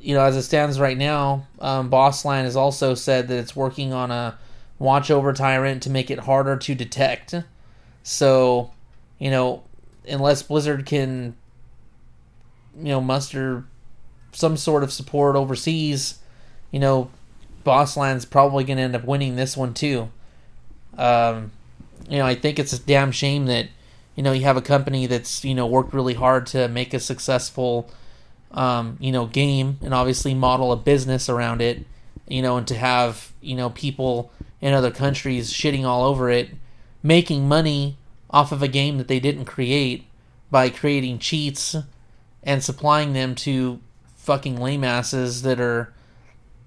you 0.00 0.16
know, 0.16 0.24
as 0.24 0.36
it 0.36 0.42
stands 0.42 0.80
right 0.80 0.98
now, 0.98 1.46
um, 1.60 1.88
Bossland 1.88 2.44
has 2.44 2.56
also 2.56 2.94
said 2.94 3.28
that 3.28 3.38
it's 3.38 3.54
working 3.54 3.92
on 3.92 4.10
a 4.10 4.36
watch 4.80 5.12
over 5.12 5.32
Tyrant 5.32 5.84
to 5.84 5.90
make 5.90 6.10
it 6.10 6.18
harder 6.18 6.56
to 6.56 6.74
detect. 6.74 7.36
So, 8.02 8.72
you 9.20 9.30
know, 9.30 9.62
unless 10.08 10.42
Blizzard 10.42 10.86
can, 10.86 11.36
you 12.76 12.88
know, 12.88 13.00
muster 13.00 13.64
some 14.32 14.56
sort 14.56 14.82
of 14.82 14.92
support 14.92 15.36
overseas, 15.36 16.18
you 16.72 16.80
know, 16.80 17.08
Bossland's 17.64 18.24
probably 18.24 18.64
going 18.64 18.78
to 18.78 18.82
end 18.82 18.96
up 18.96 19.04
winning 19.04 19.36
this 19.36 19.56
one 19.56 19.72
too. 19.72 20.10
Um, 20.98 21.52
you 22.08 22.18
know, 22.18 22.26
I 22.26 22.34
think 22.34 22.58
it's 22.58 22.72
a 22.72 22.80
damn 22.80 23.12
shame 23.12 23.46
that 23.46 23.68
you 24.16 24.22
know 24.24 24.32
you 24.32 24.42
have 24.42 24.56
a 24.56 24.62
company 24.62 25.06
that's 25.06 25.44
you 25.44 25.54
know 25.54 25.66
worked 25.66 25.94
really 25.94 26.14
hard 26.14 26.46
to 26.48 26.66
make 26.68 26.92
a 26.92 26.98
successful 26.98 27.88
um, 28.52 28.96
you 29.00 29.12
know 29.12 29.26
game 29.26 29.78
and 29.82 29.94
obviously 29.94 30.34
model 30.34 30.72
a 30.72 30.76
business 30.76 31.28
around 31.28 31.60
it 31.60 31.84
you 32.28 32.42
know 32.42 32.56
and 32.56 32.66
to 32.68 32.74
have 32.74 33.32
you 33.40 33.56
know 33.56 33.70
people 33.70 34.30
in 34.60 34.72
other 34.72 34.90
countries 34.90 35.52
shitting 35.52 35.84
all 35.84 36.04
over 36.04 36.30
it 36.30 36.50
making 37.02 37.48
money 37.48 37.96
off 38.30 38.52
of 38.52 38.62
a 38.62 38.68
game 38.68 38.98
that 38.98 39.08
they 39.08 39.20
didn't 39.20 39.44
create 39.44 40.06
by 40.50 40.68
creating 40.70 41.18
cheats 41.18 41.76
and 42.42 42.62
supplying 42.62 43.12
them 43.12 43.34
to 43.34 43.80
fucking 44.16 44.56
lame 44.56 44.84
asses 44.84 45.42
that 45.42 45.60
are 45.60 45.92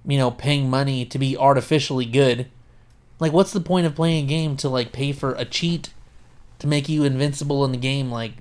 you 0.05 0.17
know 0.17 0.31
paying 0.31 0.69
money 0.69 1.05
to 1.05 1.17
be 1.17 1.37
artificially 1.37 2.05
good. 2.05 2.47
Like 3.19 3.31
what's 3.31 3.53
the 3.53 3.61
point 3.61 3.85
of 3.85 3.95
playing 3.95 4.25
a 4.25 4.27
game 4.27 4.57
to 4.57 4.69
like 4.69 4.91
pay 4.91 5.11
for 5.11 5.33
a 5.33 5.45
cheat 5.45 5.93
to 6.59 6.67
make 6.67 6.89
you 6.89 7.03
invincible 7.03 7.63
in 7.63 7.71
the 7.71 7.77
game? 7.77 8.11
Like 8.11 8.33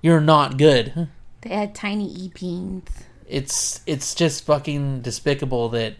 you're 0.00 0.20
not 0.20 0.56
good 0.56 1.08
They 1.44 1.54
had 1.54 1.74
tiny 1.74 2.10
e-peens. 2.10 2.88
it's 3.28 3.82
it's 3.86 4.14
just 4.14 4.46
fucking 4.46 5.02
despicable 5.02 5.68
that 5.68 5.94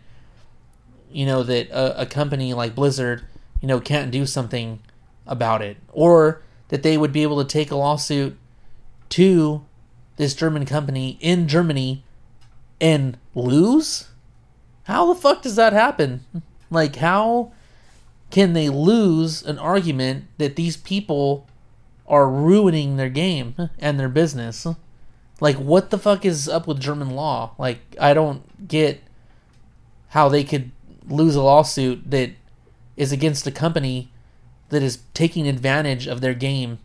you 1.11 1.27
know 1.27 1.43
that 1.43 1.69
a, 1.69 2.03
a 2.03 2.07
company 2.07 2.55
like 2.55 2.75
blizzard 2.75 3.25
you 3.61 3.69
know 3.69 3.79
can't 3.79 4.11
do 4.11 4.25
something 4.25 4.81
about 5.27 5.61
it. 5.61 5.77
Or 5.93 6.41
that 6.69 6.83
they 6.83 6.97
would 6.97 7.13
be 7.13 7.23
able 7.23 7.43
to 7.43 7.49
take 7.49 7.71
a 7.71 7.77
lawsuit 7.77 8.39
to 9.11 9.65
this 10.17 10.35
german 10.35 10.65
company 10.65 11.19
in 11.21 11.47
germany 11.47 12.05
and 12.81 13.19
lose? 13.35 14.09
How 14.85 15.13
the 15.13 15.21
fuck 15.21 15.43
does 15.43 15.57
that 15.57 15.75
happen? 15.75 16.25
Like 16.71 16.97
how 16.97 17.53
can 18.31 18.55
they 18.55 18.71
lose 18.71 19.43
an 19.43 19.59
argument 19.59 20.25
that 20.39 20.57
these 20.57 20.79
people 20.79 21.47
are 22.07 22.29
ruining 22.29 22.97
their 22.97 23.11
game 23.11 23.71
and 23.79 24.01
their 24.01 24.09
business 24.09 24.67
like 25.41 25.57
what 25.57 25.91
the 25.91 25.99
fuck 25.99 26.25
is 26.25 26.49
up 26.49 26.67
with 26.67 26.81
german 26.81 27.11
law? 27.11 27.55
Like 27.59 27.81
i 28.01 28.15
don't 28.15 28.67
get 28.69 29.03
how 30.09 30.29
they 30.29 30.45
could 30.45 30.71
lose 31.09 31.35
a 31.35 31.43
lawsuit 31.43 32.11
that 32.11 32.31
is 32.97 33.13
against 33.13 33.47
a 33.47 33.51
company 33.51 34.11
that 34.69 34.83
is 34.83 35.01
taking 35.13 35.47
advantage 35.47 36.07
of 36.07 36.21
their 36.21 36.35
game 36.35 36.79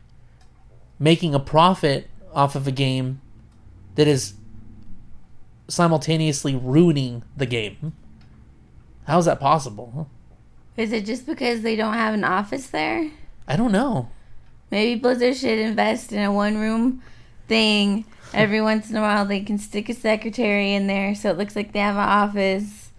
making 1.00 1.34
a 1.34 1.40
profit 1.40 2.10
off 2.34 2.56
of 2.56 2.68
a 2.68 2.72
game 2.72 3.22
that 3.96 4.08
is 4.08 4.34
simultaneously 5.68 6.56
ruining 6.56 7.24
the 7.38 7.46
game. 7.46 7.94
How 9.06 9.18
is 9.18 9.26
that 9.26 9.40
possible 9.40 10.10
Is 10.78 10.92
it 10.92 11.06
just 11.06 11.26
because 11.26 11.62
they 11.62 11.76
don't 11.76 11.94
have 11.94 12.14
an 12.14 12.24
office 12.24 12.68
there? 12.68 13.12
i 13.48 13.56
don't 13.56 13.72
know. 13.72 14.10
Maybe 14.70 15.00
Blizzard 15.00 15.36
should 15.36 15.58
invest 15.58 16.12
in 16.12 16.22
a 16.22 16.32
one 16.32 16.58
room 16.60 17.02
thing. 17.50 18.06
Every 18.34 18.62
once 18.62 18.90
in 18.90 18.96
a 18.96 19.02
while, 19.02 19.26
they 19.26 19.42
can 19.42 19.58
stick 19.58 19.90
a 19.90 19.94
secretary 19.94 20.74
in 20.74 20.88
there 20.88 21.16
so 21.16 21.30
it 21.32 21.38
looks 21.38 21.56
like 21.56 21.74
they 21.74 21.80
have 21.80 21.96
an 21.96 22.02
office. 22.08 22.92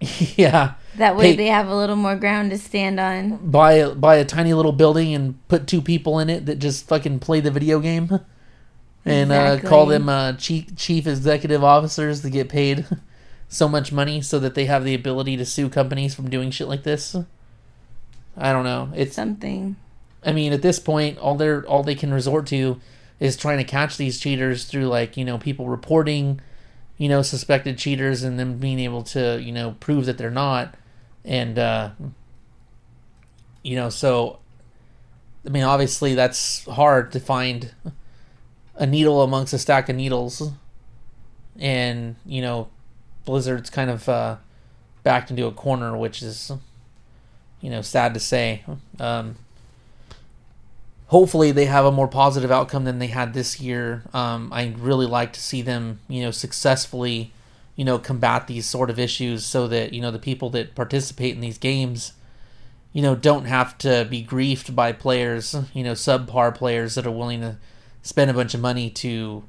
yeah 0.36 0.74
That 0.96 1.16
way, 1.16 1.30
Hey. 1.30 1.36
they 1.36 1.46
have 1.46 1.68
a 1.68 1.74
little 1.74 1.96
more 1.96 2.16
ground 2.16 2.50
to 2.50 2.58
stand 2.58 3.00
on. 3.00 3.38
buy 3.50 3.72
a, 3.74 3.94
buy 3.94 4.16
a 4.16 4.24
tiny 4.26 4.52
little 4.54 4.72
building 4.72 5.14
and 5.14 5.36
put 5.48 5.66
two 5.66 5.80
people 5.82 6.18
in 6.18 6.28
it 6.30 6.44
that 6.46 6.58
just 6.58 6.86
fucking 6.86 7.18
play 7.20 7.40
the 7.40 7.50
video 7.50 7.80
game 7.80 8.20
and 9.06 9.32
uh, 9.32 9.58
call 9.60 9.86
them 9.86 10.08
uh, 10.10 10.34
chief 10.34 10.76
chief 10.76 11.06
executive 11.06 11.64
officers 11.64 12.20
to 12.20 12.28
get 12.30 12.48
paid 12.50 12.84
so 13.48 13.68
much 13.68 13.90
money 13.90 14.20
so 14.20 14.38
that 14.38 14.54
they 14.54 14.66
have 14.66 14.84
the 14.84 14.94
ability 14.94 15.34
to 15.38 15.46
sue 15.46 15.68
companies 15.70 16.14
from 16.14 16.28
doing 16.28 16.50
shit 16.50 16.68
like 16.68 16.82
this. 16.82 17.16
I 18.36 18.52
don't 18.52 18.64
know. 18.64 18.90
It's 18.94 19.16
Something. 19.16 19.76
I 20.24 20.32
mean 20.32 20.52
at 20.52 20.60
this 20.62 20.78
point 20.78 21.16
all 21.18 21.36
they're 21.36 21.64
all 21.66 21.82
they 21.82 21.94
can 21.94 22.12
resort 22.12 22.46
to 22.48 22.78
is 23.18 23.36
trying 23.36 23.58
to 23.58 23.64
catch 23.64 23.96
these 23.96 24.18
cheaters 24.20 24.64
through 24.64 24.86
like, 24.86 25.16
you 25.16 25.24
know, 25.24 25.38
people 25.38 25.68
reporting, 25.68 26.40
you 26.98 27.08
know, 27.08 27.22
suspected 27.22 27.78
cheaters 27.78 28.22
and 28.22 28.38
them 28.38 28.58
being 28.58 28.78
able 28.78 29.02
to, 29.02 29.40
you 29.42 29.52
know, 29.52 29.76
prove 29.80 30.06
that 30.06 30.18
they're 30.18 30.30
not 30.30 30.74
and 31.24 31.58
uh 31.58 31.90
you 33.62 33.74
know, 33.74 33.88
so 33.88 34.38
I 35.46 35.50
mean 35.50 35.64
obviously 35.64 36.14
that's 36.14 36.64
hard 36.66 37.12
to 37.12 37.20
find 37.20 37.72
a 38.76 38.86
needle 38.86 39.22
amongst 39.22 39.52
a 39.52 39.58
stack 39.58 39.88
of 39.88 39.96
needles 39.96 40.50
and, 41.58 42.16
you 42.26 42.42
know, 42.42 42.68
Blizzard's 43.24 43.70
kind 43.70 43.90
of 43.90 44.08
uh 44.08 44.36
backed 45.02 45.30
into 45.30 45.46
a 45.46 45.52
corner 45.52 45.96
which 45.96 46.22
is 46.22 46.52
you 47.62 47.70
know, 47.70 47.80
sad 47.80 48.12
to 48.12 48.20
say. 48.20 48.62
Um 49.00 49.36
hopefully 51.08 51.52
they 51.52 51.66
have 51.66 51.84
a 51.84 51.92
more 51.92 52.08
positive 52.08 52.50
outcome 52.50 52.84
than 52.84 52.98
they 52.98 53.06
had 53.06 53.32
this 53.32 53.60
year. 53.60 54.02
Um, 54.12 54.52
I'd 54.52 54.78
really 54.78 55.06
like 55.06 55.32
to 55.34 55.40
see 55.40 55.62
them, 55.62 56.00
you 56.08 56.22
know, 56.22 56.30
successfully, 56.30 57.32
you 57.76 57.84
know, 57.84 57.98
combat 57.98 58.46
these 58.46 58.66
sort 58.66 58.90
of 58.90 58.98
issues 58.98 59.44
so 59.44 59.68
that, 59.68 59.92
you 59.92 60.00
know, 60.00 60.10
the 60.10 60.18
people 60.18 60.50
that 60.50 60.74
participate 60.74 61.34
in 61.34 61.40
these 61.40 61.58
games, 61.58 62.12
you 62.92 63.02
know, 63.02 63.14
don't 63.14 63.44
have 63.44 63.76
to 63.78 64.06
be 64.08 64.24
griefed 64.24 64.74
by 64.74 64.92
players, 64.92 65.54
you 65.74 65.84
know, 65.84 65.92
subpar 65.92 66.54
players 66.54 66.94
that 66.94 67.06
are 67.06 67.10
willing 67.10 67.40
to 67.40 67.56
spend 68.02 68.30
a 68.30 68.34
bunch 68.34 68.54
of 68.54 68.60
money 68.60 68.90
to, 68.90 69.44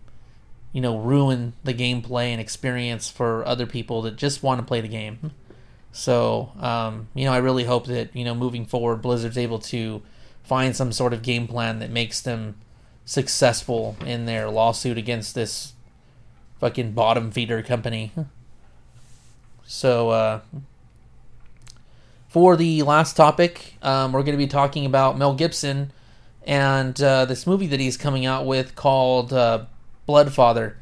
you 0.74 0.82
know, 0.82 0.98
ruin 0.98 1.54
the 1.64 1.74
gameplay 1.74 2.26
and 2.28 2.42
experience 2.42 3.10
for 3.10 3.46
other 3.46 3.66
people 3.66 4.02
that 4.04 4.16
just 4.16 4.44
want 4.44 4.60
to 4.60 4.66
play 4.66 4.82
the 4.82 4.88
game. 4.88 5.32
So, 5.92 6.52
um, 6.60 7.08
you 7.16 7.26
know, 7.26 7.34
I 7.34 7.38
really 7.38 7.64
hope 7.64 7.88
that, 7.88 8.16
you 8.16 8.24
know, 8.24 8.36
moving 8.36 8.66
forward, 8.66 9.02
Blizzard's 9.02 9.38
able 9.38 9.60
to 9.60 10.04
find 10.48 10.76
some 10.76 10.92
sort 10.94 11.14
of 11.14 11.22
game 11.22 11.46
plan 11.46 11.80
that 11.80 11.90
makes 11.92 12.22
them 12.22 12.56
successful 13.04 13.98
in 14.06 14.26
their 14.26 14.50
lawsuit 14.50 14.98
against 14.98 15.36
this 15.36 15.74
fucking 16.60 16.94
bottom 16.94 17.32
feeder 17.32 17.62
company. 17.62 18.12
So, 19.66 20.10
uh, 20.10 20.42
for 22.30 22.56
the 22.56 22.84
last 22.84 23.18
topic, 23.18 23.76
um, 23.82 24.14
we're 24.14 24.24
going 24.24 24.34
to 24.34 24.38
be 24.38 24.48
talking 24.48 24.86
about 24.86 25.18
Mel 25.18 25.34
Gibson 25.34 25.92
and 26.46 27.00
uh, 27.02 27.26
this 27.26 27.46
movie 27.46 27.68
that 27.68 27.80
he's 27.80 27.98
coming 27.98 28.26
out 28.26 28.46
with 28.46 28.76
called 28.76 29.34
uh, 29.34 29.66
Blood 30.06 30.34
Father. 30.34 30.78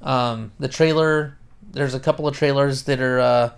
Um, 0.00 0.52
the 0.60 0.68
trailer, 0.68 1.36
there's 1.72 1.94
a 1.94 2.00
couple 2.00 2.28
of 2.28 2.36
trailers 2.36 2.84
that 2.84 3.00
are, 3.00 3.18
uh, 3.18 3.50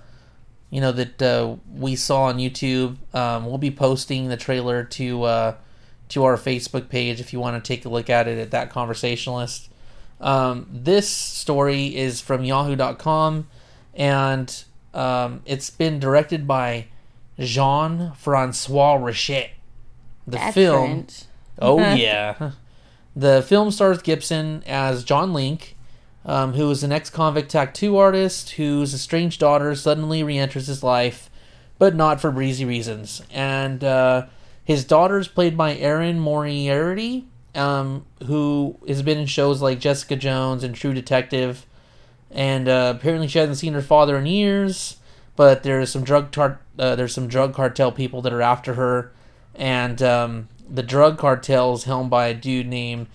you 0.71 0.81
know, 0.81 0.93
that 0.93 1.21
uh, 1.21 1.57
we 1.75 1.97
saw 1.97 2.25
on 2.25 2.39
YouTube. 2.39 2.97
Um, 3.15 3.47
we'll 3.47 3.59
be 3.59 3.71
posting 3.71 4.29
the 4.29 4.37
trailer 4.37 4.85
to 4.85 5.23
uh, 5.25 5.55
to 6.11 6.25
our 6.25 6.37
Facebook 6.37 6.89
page 6.89 7.21
if 7.21 7.33
you 7.33 7.41
want 7.41 7.63
to 7.63 7.67
take 7.67 7.85
a 7.85 7.89
look 7.89 8.09
at 8.09 8.29
it 8.29 8.39
at 8.39 8.53
that 8.53 8.71
conversationalist. 8.71 9.69
Um, 10.21 10.67
this 10.71 11.09
story 11.09 11.97
is 11.97 12.21
from 12.21 12.45
Yahoo.com, 12.45 13.49
and 13.95 14.65
um, 14.95 15.43
it's 15.47 15.71
been 15.71 15.99
directed 15.99 16.47
by 16.47 16.87
Jean 17.39 18.13
Francois 18.13 18.99
Richet. 18.99 19.51
The 20.27 20.37
That's 20.37 20.55
film. 20.55 20.91
French. 20.91 21.23
Oh 21.59 21.79
yeah, 21.95 22.53
the 23.17 23.43
film 23.43 23.71
stars 23.71 24.03
Gibson 24.03 24.63
as 24.67 25.05
John 25.05 25.33
Link, 25.33 25.77
um, 26.31 26.55
who 26.55 26.71
is 26.71 26.85
an 26.85 26.93
ex-convict 26.93 27.51
tattoo 27.51 27.97
artist 27.97 28.51
whose 28.51 28.95
estranged 28.95 29.41
daughter 29.41 29.75
suddenly 29.75 30.23
re-enters 30.23 30.69
his 30.69 30.81
life, 30.81 31.29
but 31.77 31.97
not 31.97 32.21
for 32.21 32.31
breezy 32.31 32.65
reasons. 32.65 33.21
And 33.33 33.83
uh, 33.83 34.27
his 34.63 34.85
daughter 34.85 35.19
is 35.19 35.27
played 35.27 35.57
by 35.57 35.75
Erin 35.75 36.21
Moriarty, 36.21 37.27
um, 37.57 38.07
who 38.27 38.79
has 38.87 39.03
been 39.03 39.19
in 39.19 39.27
shows 39.27 39.61
like 39.61 39.81
Jessica 39.81 40.15
Jones 40.15 40.63
and 40.63 40.73
True 40.73 40.95
Detective. 40.95 41.67
And 42.31 42.69
uh, 42.69 42.95
apparently, 42.97 43.27
she 43.27 43.41
hasn't 43.41 43.59
seen 43.59 43.73
her 43.73 43.83
father 43.83 44.17
in 44.17 44.27
years. 44.27 44.99
But 45.35 45.65
there's 45.65 45.91
some 45.91 46.05
drug 46.05 46.31
tar- 46.31 46.61
uh, 46.79 46.95
there's 46.95 47.15
some 47.15 47.27
drug 47.27 47.55
cartel 47.55 47.91
people 47.91 48.23
that 48.23 48.33
are 48.33 48.43
after 48.43 48.75
her, 48.75 49.11
and 49.57 50.01
um, 50.03 50.49
the 50.69 50.83
drug 50.83 51.19
cartel 51.19 51.73
is 51.73 51.85
helmed 51.85 52.11
by 52.11 52.27
a 52.27 52.35
dude 52.35 52.67
named 52.67 53.07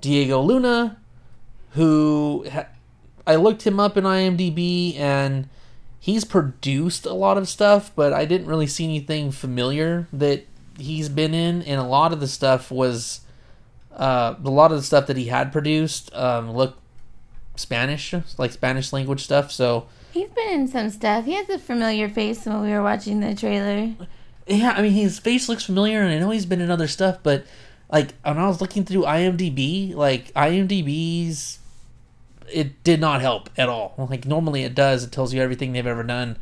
Diego 0.00 0.40
Luna, 0.40 0.99
who 1.70 2.46
ha- 2.50 2.66
I 3.26 3.36
looked 3.36 3.66
him 3.66 3.78
up 3.78 3.96
in 3.96 4.04
IMDb 4.04 4.98
and 4.98 5.48
he's 5.98 6.24
produced 6.24 7.06
a 7.06 7.12
lot 7.12 7.36
of 7.38 7.48
stuff, 7.48 7.92
but 7.94 8.12
I 8.12 8.24
didn't 8.24 8.46
really 8.46 8.66
see 8.66 8.84
anything 8.84 9.30
familiar 9.30 10.08
that 10.12 10.46
he's 10.78 11.08
been 11.08 11.34
in, 11.34 11.62
and 11.62 11.78
a 11.80 11.84
lot 11.84 12.12
of 12.12 12.20
the 12.20 12.28
stuff 12.28 12.70
was 12.70 13.20
uh, 13.94 14.34
a 14.42 14.50
lot 14.50 14.72
of 14.72 14.78
the 14.78 14.82
stuff 14.82 15.06
that 15.06 15.16
he 15.16 15.26
had 15.26 15.52
produced 15.52 16.12
um, 16.14 16.52
looked 16.52 16.80
Spanish, 17.56 18.14
like 18.38 18.52
Spanish 18.52 18.92
language 18.92 19.22
stuff. 19.22 19.52
So 19.52 19.86
He's 20.12 20.30
been 20.30 20.60
in 20.60 20.68
some 20.68 20.90
stuff. 20.90 21.24
He 21.24 21.34
has 21.34 21.48
a 21.48 21.58
familiar 21.58 22.08
face 22.08 22.44
when 22.46 22.62
we 22.62 22.70
were 22.70 22.82
watching 22.82 23.20
the 23.20 23.34
trailer. 23.34 23.94
yeah, 24.46 24.72
I 24.76 24.82
mean 24.82 24.92
his 24.92 25.20
face 25.20 25.48
looks 25.48 25.64
familiar, 25.64 26.00
and 26.00 26.10
I 26.10 26.18
know 26.18 26.30
he's 26.30 26.46
been 26.46 26.60
in 26.60 26.70
other 26.70 26.88
stuff, 26.88 27.18
but 27.22 27.44
like 27.92 28.14
when 28.24 28.38
I 28.38 28.48
was 28.48 28.60
looking 28.60 28.84
through 28.84 29.02
IMDb, 29.02 29.94
like 29.94 30.32
IMDb's 30.34 31.58
it 32.52 32.82
did 32.84 33.00
not 33.00 33.20
help 33.20 33.50
at 33.56 33.68
all. 33.68 33.94
Like 33.96 34.26
normally 34.26 34.64
it 34.64 34.74
does, 34.74 35.04
it 35.04 35.12
tells 35.12 35.32
you 35.32 35.40
everything 35.42 35.72
they've 35.72 35.86
ever 35.86 36.02
done, 36.02 36.36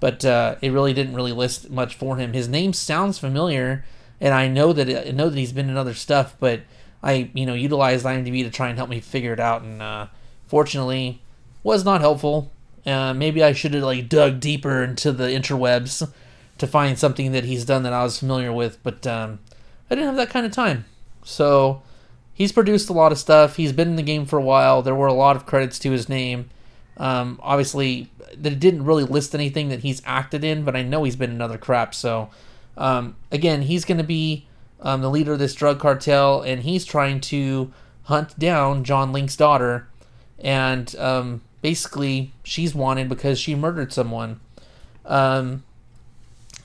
but 0.00 0.24
uh, 0.24 0.56
it 0.60 0.72
really 0.72 0.92
didn't 0.92 1.14
really 1.14 1.32
list 1.32 1.70
much 1.70 1.94
for 1.94 2.16
him. 2.16 2.32
His 2.32 2.48
name 2.48 2.72
sounds 2.72 3.18
familiar. 3.18 3.84
and 4.20 4.34
I 4.34 4.48
know 4.48 4.72
that 4.72 5.08
I 5.08 5.10
know 5.10 5.28
that 5.28 5.38
he's 5.38 5.52
been 5.52 5.68
in 5.68 5.76
other 5.76 5.94
stuff, 5.94 6.36
but 6.38 6.60
I 7.02 7.30
you 7.34 7.46
know 7.46 7.54
utilized 7.54 8.06
IMDb 8.06 8.42
to 8.44 8.50
try 8.50 8.68
and 8.68 8.78
help 8.78 8.90
me 8.90 9.00
figure 9.00 9.32
it 9.32 9.40
out, 9.40 9.62
and 9.62 9.82
uh, 9.82 10.06
fortunately 10.46 11.20
was 11.62 11.84
not 11.84 12.00
helpful. 12.00 12.50
Uh, 12.86 13.14
maybe 13.14 13.42
I 13.42 13.52
should 13.52 13.74
have 13.74 13.82
like 13.82 14.08
dug 14.08 14.40
deeper 14.40 14.82
into 14.82 15.12
the 15.12 15.24
interwebs 15.24 16.10
to 16.58 16.66
find 16.66 16.98
something 16.98 17.32
that 17.32 17.44
he's 17.44 17.64
done 17.64 17.82
that 17.82 17.92
I 17.92 18.04
was 18.04 18.18
familiar 18.18 18.52
with, 18.52 18.82
but 18.82 19.06
um, 19.06 19.40
I 19.90 19.94
didn't 19.94 20.06
have 20.06 20.16
that 20.16 20.30
kind 20.30 20.46
of 20.46 20.52
time. 20.52 20.84
So 21.24 21.82
he's 22.34 22.52
produced 22.52 22.90
a 22.90 22.92
lot 22.92 23.12
of 23.12 23.18
stuff. 23.18 23.56
He's 23.56 23.72
been 23.72 23.88
in 23.88 23.96
the 23.96 24.02
game 24.02 24.26
for 24.26 24.38
a 24.38 24.42
while. 24.42 24.82
There 24.82 24.94
were 24.94 25.06
a 25.06 25.14
lot 25.14 25.36
of 25.36 25.46
credits 25.46 25.78
to 25.80 25.90
his 25.92 26.08
name. 26.08 26.50
Um, 26.96 27.40
obviously, 27.42 28.10
that 28.36 28.60
didn't 28.60 28.84
really 28.84 29.04
list 29.04 29.34
anything 29.34 29.68
that 29.68 29.80
he's 29.80 30.02
acted 30.04 30.44
in, 30.44 30.64
but 30.64 30.76
I 30.76 30.82
know 30.82 31.04
he's 31.04 31.16
been 31.16 31.30
in 31.30 31.40
other 31.40 31.58
crap. 31.58 31.94
So 31.94 32.30
um, 32.76 33.16
again, 33.30 33.62
he's 33.62 33.84
going 33.84 33.98
to 33.98 34.04
be 34.04 34.46
um, 34.80 35.00
the 35.00 35.10
leader 35.10 35.32
of 35.32 35.38
this 35.38 35.54
drug 35.54 35.80
cartel, 35.80 36.42
and 36.42 36.62
he's 36.62 36.84
trying 36.84 37.20
to 37.22 37.72
hunt 38.04 38.38
down 38.38 38.84
John 38.84 39.12
Link's 39.12 39.36
daughter, 39.36 39.88
and 40.38 40.94
um, 40.96 41.40
basically 41.62 42.32
she's 42.42 42.74
wanted 42.74 43.08
because 43.08 43.38
she 43.38 43.54
murdered 43.54 43.92
someone. 43.92 44.40
Um, 45.06 45.64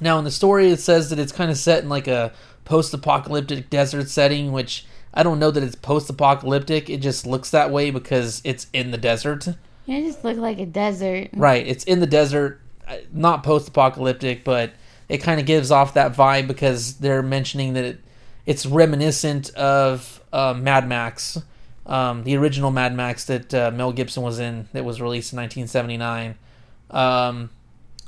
now 0.01 0.17
in 0.17 0.26
the 0.26 0.32
story, 0.32 0.72
it 0.72 0.80
says 0.80 1.09
that 1.09 1.20
it's 1.20 1.32
kind 1.32 1.51
of 1.51 1.57
set 1.57 1.84
in 1.84 1.89
like 1.89 2.07
a 2.07 2.34
post-apocalyptic 2.65 3.70
desert 3.70 4.09
setting, 4.09 4.51
which 4.51 4.86
I 5.14 5.24
don't 5.24 5.39
know 5.39 5.51
that 5.51 5.64
it's 5.64 5.76
post-apocalyptic. 5.76 6.89
It 6.89 6.99
just 6.99 7.26
looks 7.26 7.49
that 7.51 7.72
way 7.72 7.91
because 7.91 8.41
it's 8.43 8.68
in 8.74 8.91
the 8.91 8.97
desert. 8.97 9.47
Yeah, 9.86 9.97
it 9.97 10.05
just 10.05 10.24
looked 10.24 10.39
like 10.39 10.60
a 10.60 10.66
desert. 10.66 11.30
Right, 11.34 11.66
it's 11.66 11.84
in 11.84 11.99
the 11.99 12.07
desert, 12.07 12.62
not 13.12 13.43
post-apocalyptic, 13.43 14.43
but 14.43 14.74
it 15.07 15.18
kind 15.20 15.39
of 15.39 15.45
gives 15.45 15.72
off 15.72 15.95
that 15.95 16.14
vibe 16.14 16.47
because 16.47 16.97
they're 16.97 17.24
mentioning 17.24 17.74
that 17.74 17.84
it, 17.84 17.99
it's 18.45 18.66
reminiscent 18.66 19.49
of 19.55 20.24
uh, 20.32 20.53
Mad 20.53 20.88
Max, 20.88 21.41
um, 21.88 22.24
the 22.24 22.38
original 22.38 22.70
Mad 22.70 22.95
Max 22.95 23.26
that 23.26 23.53
uh, 23.53 23.72
Mel 23.72 23.91
Gibson 23.91 24.22
was 24.22 24.39
in, 24.39 24.70
that 24.74 24.86
was 24.86 25.01
released 25.01 25.34
in 25.34 25.38
1979. 25.38 26.36
Um, 26.91 27.49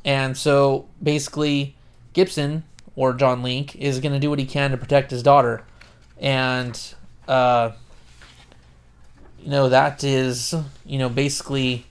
and 0.06 0.38
so 0.38 0.88
basically, 1.02 1.76
Gibson 2.14 2.64
or 2.96 3.14
John 3.14 3.42
Link 3.42 3.76
is 3.76 4.00
going 4.00 4.14
to 4.14 4.20
do 4.20 4.30
what 4.30 4.40
he 4.40 4.46
can 4.46 4.72
to 4.72 4.78
protect 4.78 5.12
his 5.12 5.24
daughter, 5.24 5.64
and 6.22 6.80
uh, 7.28 7.72
you 9.42 9.50
know 9.50 9.68
that 9.68 10.04
is 10.04 10.54
you 10.86 11.00
know 11.00 11.10
basically 11.10 11.86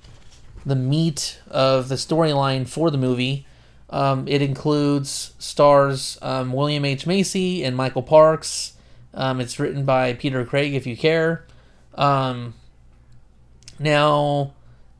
the 0.64 0.76
meat 0.76 1.40
of 1.50 1.88
the 1.88 1.96
storyline 1.96 2.66
for 2.66 2.90
the 2.90 2.98
movie. 2.98 3.46
Um, 3.90 4.28
it 4.28 4.40
includes 4.40 5.34
stars 5.40 6.16
um, 6.22 6.52
William 6.52 6.84
H 6.84 7.06
Macy 7.06 7.64
and 7.64 7.76
Michael 7.76 8.04
Parks. 8.04 8.74
Um, 9.12 9.40
it's 9.40 9.58
written 9.58 9.84
by 9.84 10.12
Peter 10.12 10.44
Craig, 10.44 10.74
if 10.74 10.86
you 10.86 10.96
care. 10.96 11.44
Um, 11.96 12.54
now, 13.80 14.52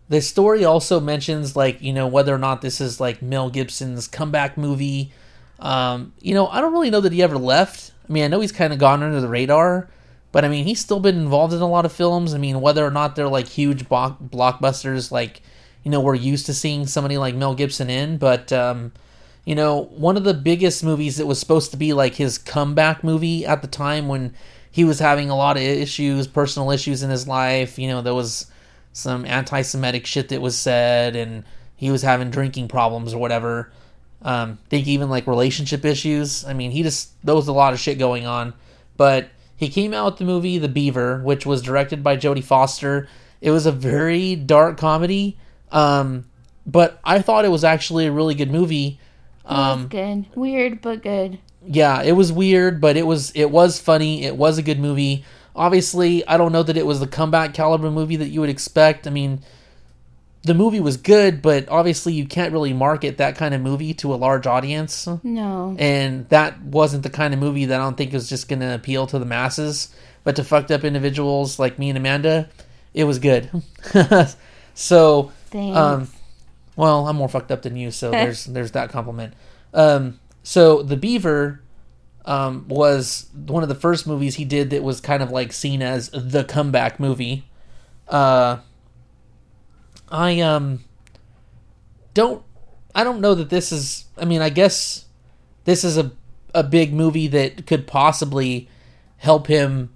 the 0.08 0.20
story 0.20 0.64
also 0.64 0.98
mentions 0.98 1.54
like 1.54 1.80
you 1.80 1.92
know 1.92 2.08
whether 2.08 2.34
or 2.34 2.38
not 2.38 2.62
this 2.62 2.80
is 2.80 2.98
like 2.98 3.22
Mel 3.22 3.48
Gibson's 3.48 4.08
comeback 4.08 4.58
movie. 4.58 5.12
Um, 5.60 6.14
you 6.20 6.34
know, 6.34 6.48
I 6.48 6.60
don't 6.60 6.72
really 6.72 6.90
know 6.90 7.00
that 7.00 7.12
he 7.12 7.22
ever 7.22 7.38
left. 7.38 7.92
I 8.11 8.12
mean, 8.12 8.24
I 8.24 8.26
know 8.26 8.40
he's 8.40 8.50
kind 8.50 8.72
of 8.72 8.80
gone 8.80 9.04
under 9.04 9.20
the 9.20 9.28
radar, 9.28 9.88
but 10.32 10.44
I 10.44 10.48
mean, 10.48 10.64
he's 10.64 10.80
still 10.80 10.98
been 10.98 11.16
involved 11.16 11.54
in 11.54 11.61
a 11.61 11.68
lot 11.68 11.84
of 11.84 11.92
films. 11.92 12.34
I 12.34 12.38
mean, 12.38 12.61
whether 12.61 12.84
or 12.84 12.90
not 12.90 13.14
they're 13.14 13.28
like 13.28 13.46
huge 13.46 13.88
blockbusters, 13.88 15.12
like 15.12 15.42
you 15.84 15.92
know 15.92 16.00
we're 16.00 16.16
used 16.16 16.46
to 16.46 16.54
seeing 16.54 16.88
somebody 16.88 17.18
like 17.18 17.36
Mel 17.36 17.54
Gibson 17.54 17.88
in, 17.88 18.18
but 18.18 18.52
um, 18.52 18.90
you 19.44 19.54
know 19.54 19.84
one 19.92 20.16
of 20.16 20.24
the 20.24 20.34
biggest 20.34 20.82
movies 20.82 21.18
that 21.18 21.26
was 21.26 21.38
supposed 21.38 21.70
to 21.70 21.76
be 21.76 21.92
like 21.92 22.16
his 22.16 22.36
comeback 22.36 23.04
movie 23.04 23.46
at 23.46 23.62
the 23.62 23.68
time 23.68 24.08
when 24.08 24.34
he 24.72 24.82
was 24.82 24.98
having 24.98 25.30
a 25.30 25.36
lot 25.36 25.56
of 25.56 25.62
issues, 25.62 26.26
personal 26.26 26.72
issues 26.72 27.04
in 27.04 27.11
his 27.11 27.28
life. 27.28 27.78
You 27.78 27.86
know 27.86 28.02
there 28.02 28.14
was 28.14 28.50
some 28.92 29.24
anti-Semitic 29.24 30.04
shit 30.04 30.30
that 30.30 30.42
was 30.42 30.58
said, 30.58 31.14
and 31.14 31.44
he 31.76 31.92
was 31.92 32.02
having 32.02 32.30
drinking 32.30 32.66
problems 32.66 33.14
or 33.14 33.18
whatever. 33.18 33.70
Um, 34.22 34.58
think 34.68 34.86
even 34.86 35.08
like 35.08 35.26
relationship 35.26 35.84
issues. 35.84 36.44
I 36.44 36.52
mean, 36.52 36.70
he 36.70 36.82
just 36.82 37.12
there 37.24 37.34
was 37.34 37.48
a 37.48 37.52
lot 37.52 37.72
of 37.72 37.80
shit 37.80 37.98
going 37.98 38.26
on, 38.26 38.54
but 38.96 39.30
he 39.56 39.68
came 39.68 39.94
out 39.94 40.12
with 40.12 40.18
the 40.18 40.24
movie 40.24 40.58
The 40.58 40.68
Beaver, 40.68 41.22
which 41.22 41.46
was 41.46 41.62
directed 41.62 42.02
by 42.02 42.16
Jodie 42.16 42.44
Foster. 42.44 43.08
It 43.40 43.50
was 43.50 43.64
a 43.64 43.72
very 43.72 44.36
dark 44.36 44.76
comedy 44.76 45.38
um, 45.72 46.26
but 46.66 47.00
I 47.04 47.20
thought 47.22 47.44
it 47.44 47.50
was 47.50 47.64
actually 47.64 48.06
a 48.06 48.12
really 48.12 48.34
good 48.34 48.50
movie. 48.50 48.98
Um, 49.44 49.88
good, 49.88 50.26
weird 50.34 50.80
but 50.80 51.02
good. 51.02 51.38
Yeah, 51.66 52.02
it 52.02 52.12
was 52.12 52.32
weird, 52.32 52.80
but 52.80 52.96
it 52.96 53.06
was 53.06 53.30
it 53.32 53.50
was 53.50 53.80
funny. 53.80 54.24
It 54.24 54.36
was 54.36 54.58
a 54.58 54.62
good 54.62 54.78
movie. 54.78 55.24
Obviously, 55.54 56.26
I 56.26 56.36
don't 56.36 56.52
know 56.52 56.62
that 56.62 56.76
it 56.76 56.86
was 56.86 57.00
the 57.00 57.06
comeback 57.06 57.54
caliber 57.54 57.90
movie 57.90 58.16
that 58.16 58.28
you 58.28 58.40
would 58.40 58.50
expect. 58.50 59.06
I 59.06 59.10
mean, 59.10 59.42
the 60.43 60.55
movie 60.55 60.80
was 60.80 60.97
good, 60.97 61.43
but 61.43 61.68
obviously 61.68 62.12
you 62.12 62.26
can't 62.26 62.53
really 62.53 62.72
market 62.72 63.18
that 63.18 63.36
kind 63.36 63.55
of 63.55 63.61
movie 63.61 63.93
to 63.95 64.14
a 64.14 64.16
large 64.16 64.47
audience. 64.47 65.07
No. 65.22 65.76
And 65.78 66.28
that 66.30 66.62
wasn't 66.62 67.03
the 67.03 67.11
kind 67.11 67.34
of 67.34 67.41
movie 67.41 67.66
that 67.66 67.80
I 67.80 67.84
don't 67.84 67.97
think 67.97 68.12
was 68.12 68.28
just 68.28 68.49
going 68.49 68.61
to 68.61 68.74
appeal 68.74 69.07
to 69.09 69.18
the 69.18 69.26
masses. 69.26 69.95
But 70.24 70.36
to 70.36 70.45
fucked 70.45 70.70
up 70.70 70.84
individuals 70.84 71.59
like 71.59 71.78
me 71.78 71.91
and 71.91 71.99
Amanda, 71.99 72.49
it 72.95 73.05
was 73.05 73.18
good. 73.18 73.51
so 74.74 75.32
Thanks. 75.51 75.76
Um, 75.76 76.09
well, 76.76 77.07
I'm 77.07 77.16
more 77.16 77.28
fucked 77.28 77.51
up 77.51 77.62
than 77.62 77.76
you, 77.76 77.91
so 77.91 78.11
there's 78.11 78.45
there's 78.47 78.72
that 78.72 78.91
compliment. 78.91 79.34
Um, 79.74 80.20
so 80.43 80.82
the 80.82 80.97
Beaver 80.97 81.61
um, 82.24 82.66
was 82.68 83.28
one 83.34 83.62
of 83.62 83.68
the 83.68 83.74
first 83.74 84.07
movies 84.07 84.36
he 84.36 84.45
did 84.45 84.70
that 84.70 84.82
was 84.82 85.01
kind 85.01 85.22
of 85.22 85.30
like 85.30 85.53
seen 85.53 85.82
as 85.82 86.11
the 86.11 86.45
comeback 86.45 87.01
movie. 87.01 87.45
Uh, 88.09 88.59
I 90.11 90.40
um 90.40 90.84
don't 92.14 92.42
I 92.94 93.04
don't 93.04 93.20
know 93.20 93.34
that 93.34 93.50
this 93.50 93.72
is. 93.72 94.06
I 94.16 94.24
mean, 94.24 94.42
I 94.42 94.50
guess 94.50 95.06
this 95.64 95.84
is 95.84 95.96
a 95.96 96.12
a 96.54 96.64
big 96.64 96.92
movie 96.92 97.28
that 97.28 97.66
could 97.66 97.86
possibly 97.86 98.68
help 99.18 99.46
him 99.46 99.90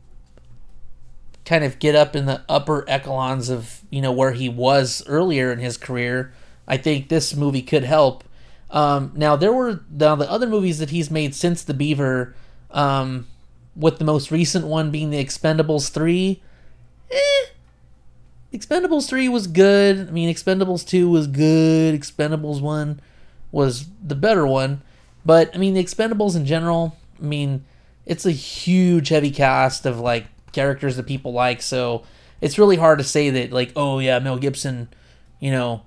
kind 1.44 1.64
of 1.64 1.78
get 1.78 1.94
up 1.94 2.14
in 2.14 2.26
the 2.26 2.42
upper 2.48 2.88
echelons 2.88 3.48
of 3.50 3.82
you 3.90 4.00
know 4.00 4.12
where 4.12 4.32
he 4.32 4.48
was 4.48 5.02
earlier 5.06 5.52
in 5.52 5.58
his 5.58 5.76
career. 5.76 6.32
I 6.66 6.76
think 6.76 7.08
this 7.08 7.34
movie 7.34 7.62
could 7.62 7.84
help. 7.84 8.24
Um, 8.70 9.12
now 9.14 9.36
there 9.36 9.52
were 9.52 9.80
now 9.90 10.16
the 10.16 10.30
other 10.30 10.46
movies 10.46 10.78
that 10.78 10.90
he's 10.90 11.10
made 11.10 11.34
since 11.34 11.62
The 11.62 11.74
Beaver, 11.74 12.34
um, 12.70 13.26
with 13.76 13.98
the 13.98 14.04
most 14.04 14.30
recent 14.30 14.66
one 14.66 14.90
being 14.90 15.10
The 15.10 15.22
Expendables 15.24 15.90
three. 15.90 16.42
Eh, 17.10 17.46
Expendables 18.54 19.08
three 19.08 19.28
was 19.28 19.46
good. 19.46 20.08
I 20.08 20.10
mean, 20.10 20.32
Expendables 20.32 20.86
two 20.86 21.10
was 21.10 21.26
good. 21.26 21.98
Expendables 21.98 22.60
one 22.60 23.00
was 23.50 23.86
the 24.02 24.14
better 24.14 24.46
one, 24.46 24.82
but 25.24 25.54
I 25.54 25.58
mean, 25.58 25.74
the 25.74 25.84
Expendables 25.84 26.36
in 26.36 26.46
general. 26.46 26.96
I 27.20 27.24
mean, 27.24 27.64
it's 28.06 28.26
a 28.26 28.30
huge 28.30 29.08
heavy 29.08 29.30
cast 29.30 29.86
of 29.86 29.98
like 29.98 30.26
characters 30.52 30.96
that 30.96 31.06
people 31.06 31.32
like. 31.32 31.62
So 31.62 32.04
it's 32.40 32.58
really 32.58 32.76
hard 32.76 32.98
to 32.98 33.04
say 33.04 33.30
that 33.30 33.52
like, 33.52 33.72
oh 33.76 33.98
yeah, 33.98 34.18
Mel 34.18 34.38
Gibson, 34.38 34.88
you 35.40 35.50
know, 35.50 35.82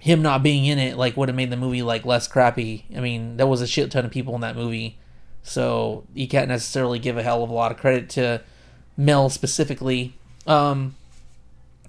him 0.00 0.22
not 0.22 0.42
being 0.42 0.66
in 0.66 0.78
it 0.78 0.96
like 0.96 1.16
would 1.16 1.28
have 1.28 1.36
made 1.36 1.50
the 1.50 1.56
movie 1.56 1.82
like 1.82 2.04
less 2.04 2.26
crappy. 2.26 2.86
I 2.96 3.00
mean, 3.00 3.36
there 3.36 3.46
was 3.46 3.60
a 3.60 3.66
shit 3.66 3.90
ton 3.90 4.04
of 4.04 4.10
people 4.10 4.34
in 4.34 4.40
that 4.40 4.56
movie, 4.56 4.98
so 5.42 6.04
you 6.14 6.26
can't 6.28 6.48
necessarily 6.48 6.98
give 6.98 7.16
a 7.16 7.22
hell 7.22 7.42
of 7.42 7.50
a 7.50 7.54
lot 7.54 7.70
of 7.70 7.78
credit 7.78 8.10
to 8.10 8.42
Mel 8.96 9.28
specifically. 9.28 10.14
Um, 10.46 10.95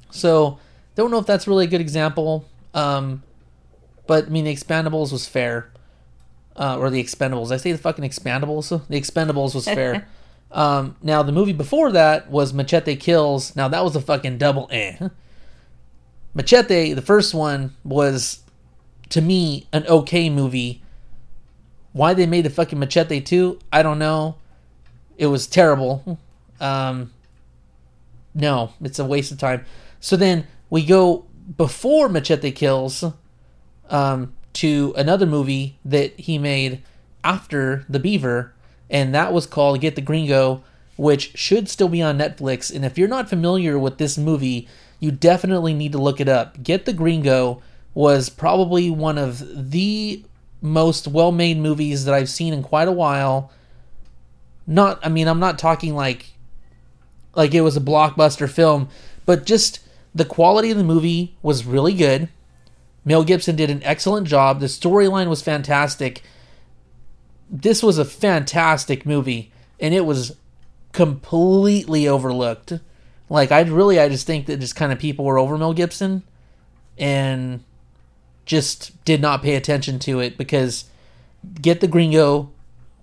so 0.09 0.59
don't 0.95 1.11
know 1.11 1.19
if 1.19 1.25
that's 1.25 1.47
really 1.47 1.65
a 1.65 1.67
good 1.67 1.81
example. 1.81 2.45
Um, 2.73 3.23
but 4.07 4.25
I 4.25 4.29
mean, 4.29 4.45
the 4.45 4.53
Expandables 4.53 5.11
was 5.11 5.27
fair. 5.27 5.71
Uh, 6.55 6.77
or 6.79 6.89
the 6.89 7.03
Expendables. 7.03 7.51
I 7.51 7.57
say 7.57 7.71
the 7.71 7.77
fucking 7.77 8.03
Expandables. 8.03 8.69
The 8.87 8.99
Expendables 8.99 9.55
was 9.55 9.65
fair. 9.65 10.07
Um, 10.49 10.95
now 11.03 11.23
the 11.23 11.33
movie 11.33 11.51
before 11.51 11.91
that 11.91 12.29
was 12.31 12.53
Machete 12.53 12.95
Kills. 12.95 13.53
Now 13.57 13.67
that 13.67 13.83
was 13.83 13.97
a 13.97 14.01
fucking 14.01 14.37
double 14.37 14.69
eh. 14.71 15.09
Machete, 16.33 16.93
the 16.93 17.01
first 17.01 17.33
one 17.33 17.75
was 17.83 18.43
to 19.09 19.21
me 19.21 19.67
an 19.73 19.85
okay 19.87 20.29
movie. 20.29 20.81
Why 21.93 22.13
they 22.13 22.27
made 22.27 22.45
the 22.45 22.49
fucking 22.49 22.77
Machete 22.77 23.19
2, 23.19 23.59
I 23.73 23.81
don't 23.81 23.97
know. 23.97 24.35
It 25.17 25.27
was 25.27 25.47
terrible. 25.47 26.19
Um, 26.59 27.11
no, 28.35 28.71
it's 28.81 28.99
a 28.99 29.05
waste 29.05 29.31
of 29.31 29.39
time. 29.39 29.65
So 29.99 30.15
then 30.15 30.47
we 30.69 30.85
go 30.85 31.25
before 31.55 32.09
Machete 32.09 32.51
Kills 32.51 33.03
um, 33.89 34.33
to 34.53 34.93
another 34.97 35.25
movie 35.25 35.77
that 35.85 36.19
he 36.19 36.37
made 36.37 36.81
after 37.23 37.85
The 37.89 37.99
Beaver 37.99 38.53
and 38.89 39.13
that 39.13 39.33
was 39.33 39.45
called 39.45 39.81
Get 39.81 39.95
the 39.95 40.01
Gringo, 40.01 40.63
which 40.95 41.37
should 41.37 41.69
still 41.69 41.89
be 41.89 42.01
on 42.01 42.17
Netflix. 42.17 42.73
And 42.73 42.85
if 42.85 42.97
you're 42.97 43.07
not 43.07 43.29
familiar 43.29 43.77
with 43.77 43.97
this 43.97 44.17
movie, 44.17 44.67
you 44.99 45.11
definitely 45.11 45.73
need 45.73 45.91
to 45.91 45.97
look 45.97 46.19
it 46.19 46.29
up. 46.29 46.61
Get 46.63 46.85
the 46.85 46.93
Gringo 46.93 47.61
was 47.93 48.29
probably 48.29 48.89
one 48.89 49.17
of 49.17 49.71
the 49.71 50.23
most 50.61 51.07
well 51.07 51.31
made 51.31 51.57
movies 51.57 52.05
that 52.05 52.15
I've 52.15 52.29
seen 52.29 52.53
in 52.53 52.63
quite 52.63 52.87
a 52.87 52.91
while. 52.91 53.51
not 54.65 54.99
I 55.05 55.09
mean 55.09 55.27
I'm 55.27 55.39
not 55.39 55.59
talking 55.59 55.93
like 55.95 56.33
like 57.35 57.53
it 57.53 57.61
was 57.61 57.77
a 57.77 57.81
blockbuster 57.81 58.49
film, 58.49 58.89
but 59.25 59.45
just 59.45 59.79
the 60.17 60.25
quality 60.25 60.71
of 60.71 60.77
the 60.77 60.83
movie 60.83 61.35
was 61.41 61.65
really 61.65 61.93
good. 61.93 62.29
Mel 63.05 63.23
Gibson 63.23 63.55
did 63.55 63.69
an 63.69 63.83
excellent 63.83 64.27
job. 64.27 64.59
The 64.59 64.65
storyline 64.65 65.29
was 65.29 65.41
fantastic. 65.41 66.23
This 67.49 67.81
was 67.81 67.97
a 67.97 68.05
fantastic 68.05 69.05
movie, 69.05 69.51
and 69.79 69.93
it 69.93 70.05
was 70.05 70.35
completely 70.91 72.07
overlooked. 72.07 72.73
Like 73.29 73.51
I 73.51 73.61
really, 73.61 73.99
I 73.99 74.09
just 74.09 74.27
think 74.27 74.47
that 74.47 74.59
just 74.59 74.75
kind 74.75 74.91
of 74.91 74.99
people 74.99 75.23
were 75.23 75.37
over 75.37 75.57
Mel 75.57 75.73
Gibson, 75.73 76.23
and 76.97 77.63
just 78.45 79.03
did 79.05 79.21
not 79.21 79.43
pay 79.43 79.55
attention 79.55 79.99
to 79.99 80.19
it 80.19 80.37
because 80.37 80.85
Get 81.61 81.79
the 81.79 81.87
Gringo 81.87 82.51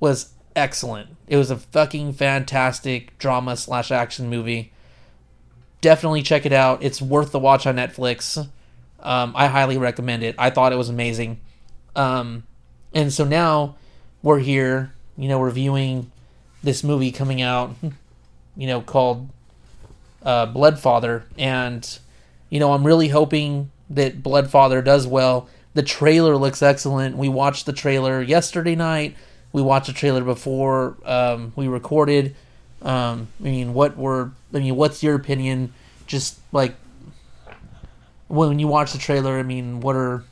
was 0.00 0.32
excellent. 0.56 1.10
It 1.28 1.36
was 1.36 1.50
a 1.50 1.56
fucking 1.56 2.14
fantastic 2.14 3.16
drama 3.18 3.56
slash 3.56 3.90
action 3.90 4.28
movie. 4.28 4.72
Definitely 5.85 6.22
check 6.22 6.47
it 6.47 6.53
out. 6.55 6.82
It's 6.82 7.03
worth 7.03 7.30
the 7.30 7.39
watch 7.39 7.66
on 7.66 7.76
Netflix. 7.76 8.39
Um, 9.01 9.35
I 9.37 9.49
highly 9.49 9.76
recommend 9.76 10.22
it. 10.22 10.35
I 10.39 10.49
thought 10.49 10.72
it 10.72 10.76
was 10.76 10.89
amazing. 10.89 11.41
Um, 11.95 12.45
and 12.95 13.12
so 13.12 13.22
now 13.22 13.76
we're 14.22 14.39
here, 14.39 14.95
you 15.18 15.28
know, 15.28 15.43
reviewing 15.43 16.11
this 16.62 16.82
movie 16.82 17.12
coming 17.12 17.43
out, 17.43 17.74
you 18.57 18.66
know, 18.66 18.80
called 18.80 19.28
uh, 20.22 20.47
Blood 20.47 20.78
Father. 20.78 21.26
And, 21.37 21.87
you 22.49 22.61
know, 22.61 22.72
I'm 22.72 22.87
really 22.87 23.09
hoping 23.09 23.70
that 23.91 24.22
Blood 24.22 24.51
Father 24.51 24.80
does 24.80 25.07
well. 25.07 25.51
The 25.74 25.82
trailer 25.82 26.35
looks 26.39 26.62
excellent. 26.62 27.18
We 27.18 27.28
watched 27.28 27.66
the 27.66 27.74
trailer 27.74 28.22
yesterday 28.22 28.74
night. 28.74 29.16
We 29.53 29.61
watched 29.61 29.89
the 29.89 29.93
trailer 29.93 30.24
before 30.24 30.97
um, 31.05 31.53
we 31.57 31.68
recorded. 31.68 32.35
Um, 32.85 33.28
I 33.41 33.45
mean, 33.45 33.74
what 33.74 33.97
were 33.97 34.30
I 34.53 34.59
mean, 34.59 34.76
what's 34.76 35.03
your 35.03 35.14
opinion? 35.14 35.72
Just 36.07 36.39
like 36.53 36.74
when 38.28 38.59
you 38.59 38.68
watch 38.68 38.93
the 38.93 38.99
trailer, 38.99 39.39
I 39.39 39.43
mean, 39.43 39.80
what 39.80 39.97
are 39.97 40.24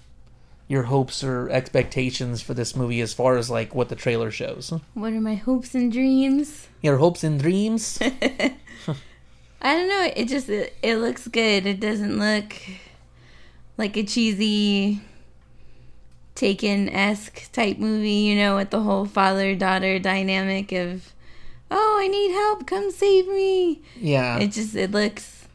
your 0.69 0.85
hopes 0.85 1.25
or 1.25 1.51
expectations 1.51 2.41
for 2.41 2.55
this 2.55 2.77
movie 2.77 3.01
as 3.01 3.13
far 3.13 3.37
as 3.37 3.51
like 3.51 3.75
what 3.75 3.89
the 3.89 3.97
trailer 3.97 4.31
shows? 4.31 4.73
What 4.95 5.13
are 5.13 5.21
my 5.21 5.35
hopes 5.35 5.75
and 5.75 5.91
dreams? 5.91 6.69
Your 6.83 6.99
hopes 6.99 7.25
and 7.25 7.41
dreams? 7.41 7.99
I 9.63 9.75
don't 9.75 9.89
know. 9.89 10.11
It 10.15 10.29
just 10.29 10.49
it, 10.49 10.75
it 10.83 10.97
looks 10.97 11.27
good. 11.29 11.67
It 11.67 11.81
doesn't 11.81 12.19
look 12.19 12.55
like 13.79 13.97
a 13.97 14.03
cheesy 14.03 15.01
Taken 16.35 16.89
esque 16.89 17.53
type 17.53 17.79
movie, 17.79 18.11
you 18.11 18.35
know, 18.35 18.57
with 18.57 18.71
the 18.71 18.81
whole 18.81 19.05
father 19.05 19.55
daughter 19.55 19.99
dynamic 19.99 20.73
of, 20.73 21.13
oh, 21.73 21.99
I 22.01 22.09
need 22.09 22.33
help, 22.33 22.67
come 22.67 22.91
save 22.91 23.27
me. 23.29 23.83
Yeah. 23.97 24.39
It 24.39 24.53
just 24.53 24.75
it 24.77 24.91
looks 24.91 25.47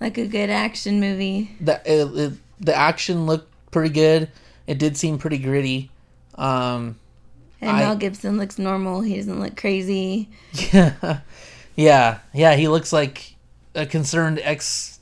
like 0.00 0.18
a 0.18 0.26
good 0.26 0.50
action 0.50 1.00
movie. 1.00 1.56
The 1.60 1.80
it, 1.84 2.18
it, 2.18 2.32
the 2.60 2.74
action 2.74 3.26
looked 3.26 3.50
pretty 3.70 3.92
good. 3.92 4.28
It 4.66 4.78
did 4.78 4.96
seem 4.96 5.18
pretty 5.18 5.38
gritty. 5.38 5.90
Um, 6.36 6.98
and 7.60 7.70
I, 7.70 7.80
Mel 7.80 7.96
Gibson 7.96 8.36
looks 8.36 8.58
normal. 8.58 9.00
He 9.00 9.16
doesn't 9.16 9.40
look 9.40 9.56
crazy. 9.56 10.28
Yeah, 10.52 11.20
yeah, 11.76 12.18
yeah. 12.32 12.54
He 12.54 12.68
looks 12.68 12.92
like 12.92 13.34
a 13.74 13.86
concerned 13.86 14.40
ex 14.42 15.00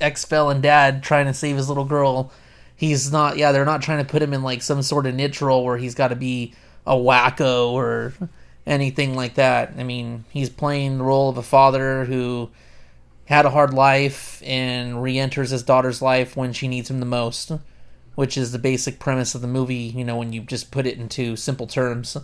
ex 0.00 0.24
felon 0.24 0.60
dad 0.60 1.02
trying 1.02 1.26
to 1.26 1.34
save 1.34 1.56
his 1.56 1.68
little 1.68 1.84
girl 1.84 2.30
he's 2.76 3.10
not 3.10 3.36
yeah 3.36 3.52
they're 3.52 3.64
not 3.64 3.82
trying 3.82 4.04
to 4.04 4.04
put 4.04 4.22
him 4.22 4.32
in 4.34 4.42
like 4.42 4.62
some 4.62 4.82
sort 4.82 5.06
of 5.06 5.14
niche 5.14 5.40
role 5.40 5.64
where 5.64 5.78
he's 5.78 5.94
got 5.94 6.08
to 6.08 6.16
be 6.16 6.52
a 6.86 6.94
wacko 6.94 7.70
or 7.72 8.12
anything 8.66 9.14
like 9.14 9.34
that. 9.34 9.74
I 9.78 9.84
mean 9.84 10.24
he's 10.30 10.50
playing 10.50 10.98
the 10.98 11.04
role 11.04 11.28
of 11.28 11.38
a 11.38 11.42
father 11.42 12.04
who 12.04 12.50
had 13.26 13.44
a 13.44 13.50
hard 13.50 13.74
life 13.74 14.42
and 14.44 15.02
re-enters 15.02 15.50
his 15.50 15.62
daughter's 15.62 16.00
life 16.00 16.36
when 16.36 16.52
she 16.52 16.68
needs 16.68 16.90
him 16.90 17.00
the 17.00 17.06
most 17.06 17.52
which 18.14 18.38
is 18.38 18.52
the 18.52 18.58
basic 18.58 18.98
premise 18.98 19.34
of 19.34 19.42
the 19.42 19.48
movie 19.48 19.92
you 19.96 20.04
know 20.04 20.16
when 20.16 20.32
you 20.32 20.40
just 20.42 20.70
put 20.70 20.86
it 20.86 20.98
into 20.98 21.36
simple 21.36 21.66
terms. 21.66 22.16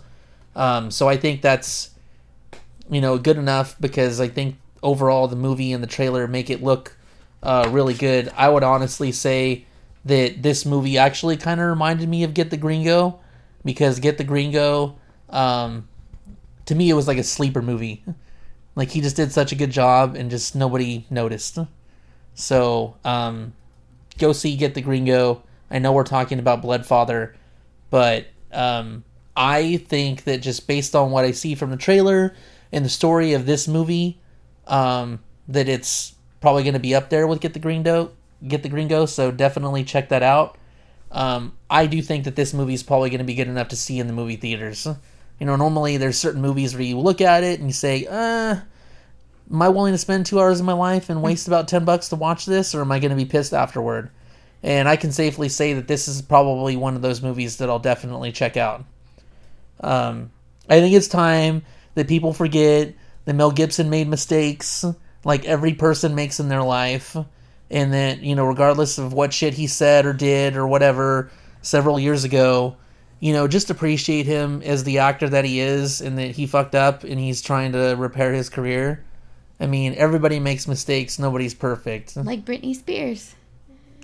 Um, 0.55 0.91
so 0.91 1.09
i 1.09 1.17
think 1.17 1.41
that's 1.41 1.89
you 2.89 3.01
know 3.01 3.17
good 3.17 3.37
enough 3.37 3.75
because 3.79 4.21
i 4.21 4.27
think 4.27 4.57
overall 4.83 5.27
the 5.27 5.35
movie 5.35 5.71
and 5.71 5.81
the 5.81 5.87
trailer 5.87 6.27
make 6.27 6.49
it 6.49 6.61
look 6.61 6.95
uh, 7.43 7.67
really 7.71 7.93
good. 7.93 8.31
I 8.35 8.49
would 8.49 8.63
honestly 8.63 9.11
say 9.11 9.65
that 10.05 10.41
this 10.41 10.65
movie 10.65 10.97
actually 10.97 11.37
kind 11.37 11.59
of 11.59 11.67
reminded 11.67 12.09
me 12.09 12.23
of 12.23 12.33
Get 12.33 12.49
the 12.49 12.57
Gringo 12.57 13.19
because 13.63 13.99
Get 13.99 14.17
the 14.17 14.23
Gringo, 14.23 14.97
um, 15.29 15.87
to 16.65 16.75
me, 16.75 16.89
it 16.89 16.93
was 16.93 17.07
like 17.07 17.17
a 17.17 17.23
sleeper 17.23 17.61
movie. 17.61 18.03
Like 18.75 18.89
he 18.89 19.01
just 19.01 19.15
did 19.15 19.31
such 19.31 19.51
a 19.51 19.55
good 19.55 19.69
job 19.69 20.15
and 20.15 20.31
just 20.31 20.55
nobody 20.55 21.05
noticed. 21.09 21.59
So, 22.33 22.97
um, 23.05 23.53
go 24.17 24.33
see 24.33 24.55
Get 24.55 24.73
the 24.73 24.81
Gringo. 24.81 25.43
I 25.69 25.79
know 25.79 25.91
we're 25.91 26.03
talking 26.03 26.39
about 26.39 26.61
Blood 26.61 26.85
Father, 26.85 27.35
but 27.89 28.25
um, 28.51 29.03
I 29.35 29.77
think 29.77 30.23
that 30.23 30.41
just 30.41 30.67
based 30.67 30.95
on 30.95 31.11
what 31.11 31.25
I 31.25 31.31
see 31.31 31.53
from 31.53 31.69
the 31.69 31.77
trailer 31.77 32.35
and 32.71 32.83
the 32.83 32.89
story 32.89 33.33
of 33.33 33.45
this 33.45 33.67
movie, 33.67 34.19
um, 34.65 35.19
that 35.47 35.69
it's 35.69 36.15
probably 36.41 36.63
going 36.63 36.73
to 36.73 36.79
be 36.79 36.95
up 36.95 37.09
there 37.09 37.27
with 37.27 37.41
Get 37.41 37.53
the 37.53 37.59
Gringo 37.59 38.11
get 38.47 38.63
the 38.63 38.69
Gringo, 38.69 39.05
so 39.05 39.31
definitely 39.31 39.83
check 39.83 40.09
that 40.09 40.23
out. 40.23 40.57
Um, 41.11 41.53
I 41.69 41.85
do 41.85 42.01
think 42.01 42.25
that 42.25 42.35
this 42.35 42.53
movie 42.53 42.73
is 42.73 42.83
probably 42.83 43.09
going 43.09 43.19
to 43.19 43.25
be 43.25 43.35
good 43.35 43.47
enough 43.47 43.69
to 43.69 43.75
see 43.75 43.99
in 43.99 44.07
the 44.07 44.13
movie 44.13 44.35
theaters. 44.35 44.87
You 45.43 45.47
know, 45.47 45.57
normally 45.57 45.97
there's 45.97 46.17
certain 46.17 46.41
movies 46.41 46.73
where 46.73 46.83
you 46.83 46.97
look 46.97 47.19
at 47.19 47.43
it 47.43 47.59
and 47.59 47.67
you 47.67 47.73
say, 47.73 48.07
uh, 48.09 48.55
am 49.51 49.61
I 49.61 49.67
willing 49.67 49.91
to 49.91 49.97
spend 49.97 50.25
two 50.25 50.39
hours 50.39 50.61
of 50.61 50.65
my 50.65 50.71
life 50.71 51.09
and 51.09 51.21
waste 51.21 51.47
about 51.47 51.67
10 51.67 51.83
bucks 51.83 52.07
to 52.07 52.15
watch 52.15 52.45
this, 52.45 52.73
or 52.73 52.79
am 52.79 52.93
I 52.93 52.99
going 52.99 53.09
to 53.09 53.17
be 53.17 53.25
pissed 53.25 53.53
afterward? 53.53 54.09
And 54.63 54.87
I 54.87 54.95
can 54.95 55.11
safely 55.11 55.49
say 55.49 55.73
that 55.73 55.85
this 55.85 56.07
is 56.07 56.21
probably 56.21 56.77
one 56.77 56.95
of 56.95 57.01
those 57.01 57.21
movies 57.21 57.57
that 57.57 57.69
I'll 57.69 57.77
definitely 57.77 58.31
check 58.31 58.55
out. 58.55 58.85
Um, 59.81 60.31
I 60.69 60.79
think 60.79 60.95
it's 60.95 61.09
time 61.09 61.63
that 61.95 62.07
people 62.07 62.31
forget 62.31 62.93
that 63.25 63.33
Mel 63.33 63.51
Gibson 63.51 63.89
made 63.89 64.07
mistakes, 64.07 64.85
like 65.25 65.43
every 65.43 65.73
person 65.73 66.15
makes 66.15 66.39
in 66.39 66.47
their 66.47 66.63
life 66.63 67.17
and 67.69 67.91
that 67.91 68.21
you 68.21 68.35
know 68.35 68.45
regardless 68.45 68.97
of 68.97 69.11
what 69.11 69.33
shit 69.33 69.55
he 69.55 69.67
said 69.67 70.05
or 70.05 70.13
did 70.13 70.55
or 70.55 70.65
whatever 70.65 71.29
several 71.61 71.99
years 71.99 72.23
ago 72.23 72.77
you 73.23 73.31
know 73.31 73.47
just 73.47 73.69
appreciate 73.69 74.25
him 74.25 74.61
as 74.63 74.83
the 74.83 74.99
actor 74.99 75.29
that 75.29 75.45
he 75.45 75.61
is 75.61 76.01
and 76.01 76.17
that 76.17 76.31
he 76.31 76.45
fucked 76.45 76.75
up 76.75 77.05
and 77.05 77.17
he's 77.17 77.41
trying 77.41 77.71
to 77.71 77.95
repair 77.97 78.33
his 78.33 78.49
career. 78.49 79.01
I 79.61 79.65
mean 79.65 79.95
everybody 79.95 80.41
makes 80.41 80.67
mistakes. 80.67 81.17
Nobody's 81.17 81.53
perfect. 81.53 82.17
Like 82.17 82.43
britney 82.43 82.75
spears. 82.75 83.33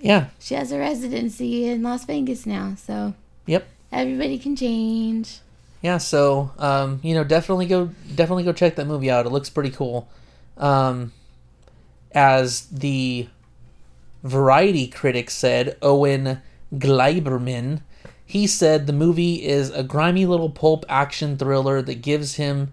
Yeah. 0.00 0.28
She 0.38 0.54
has 0.54 0.72
a 0.72 0.78
residency 0.78 1.68
in 1.68 1.82
las 1.82 2.06
vegas 2.06 2.46
now 2.46 2.76
so 2.78 3.12
yep. 3.44 3.68
everybody 3.92 4.38
can 4.38 4.56
change. 4.56 5.40
Yeah 5.82 5.98
so 5.98 6.52
um, 6.56 7.00
you 7.02 7.12
know 7.12 7.22
definitely 7.22 7.66
go 7.66 7.90
definitely 8.14 8.44
go 8.44 8.54
check 8.54 8.76
that 8.76 8.86
movie 8.86 9.10
out. 9.10 9.26
It 9.26 9.32
looks 9.32 9.50
pretty 9.50 9.70
cool. 9.70 10.08
Um, 10.56 11.12
as 12.12 12.62
the 12.68 13.28
Variety 14.22 14.86
critic 14.86 15.30
said, 15.30 15.76
Owen 15.80 16.42
Gleiberman, 16.74 17.80
he 18.30 18.46
said 18.46 18.86
the 18.86 18.92
movie 18.92 19.44
is 19.44 19.70
a 19.70 19.82
grimy 19.82 20.24
little 20.24 20.50
pulp 20.50 20.84
action 20.88 21.36
thriller 21.36 21.82
that 21.82 21.96
gives 21.96 22.36
him, 22.36 22.72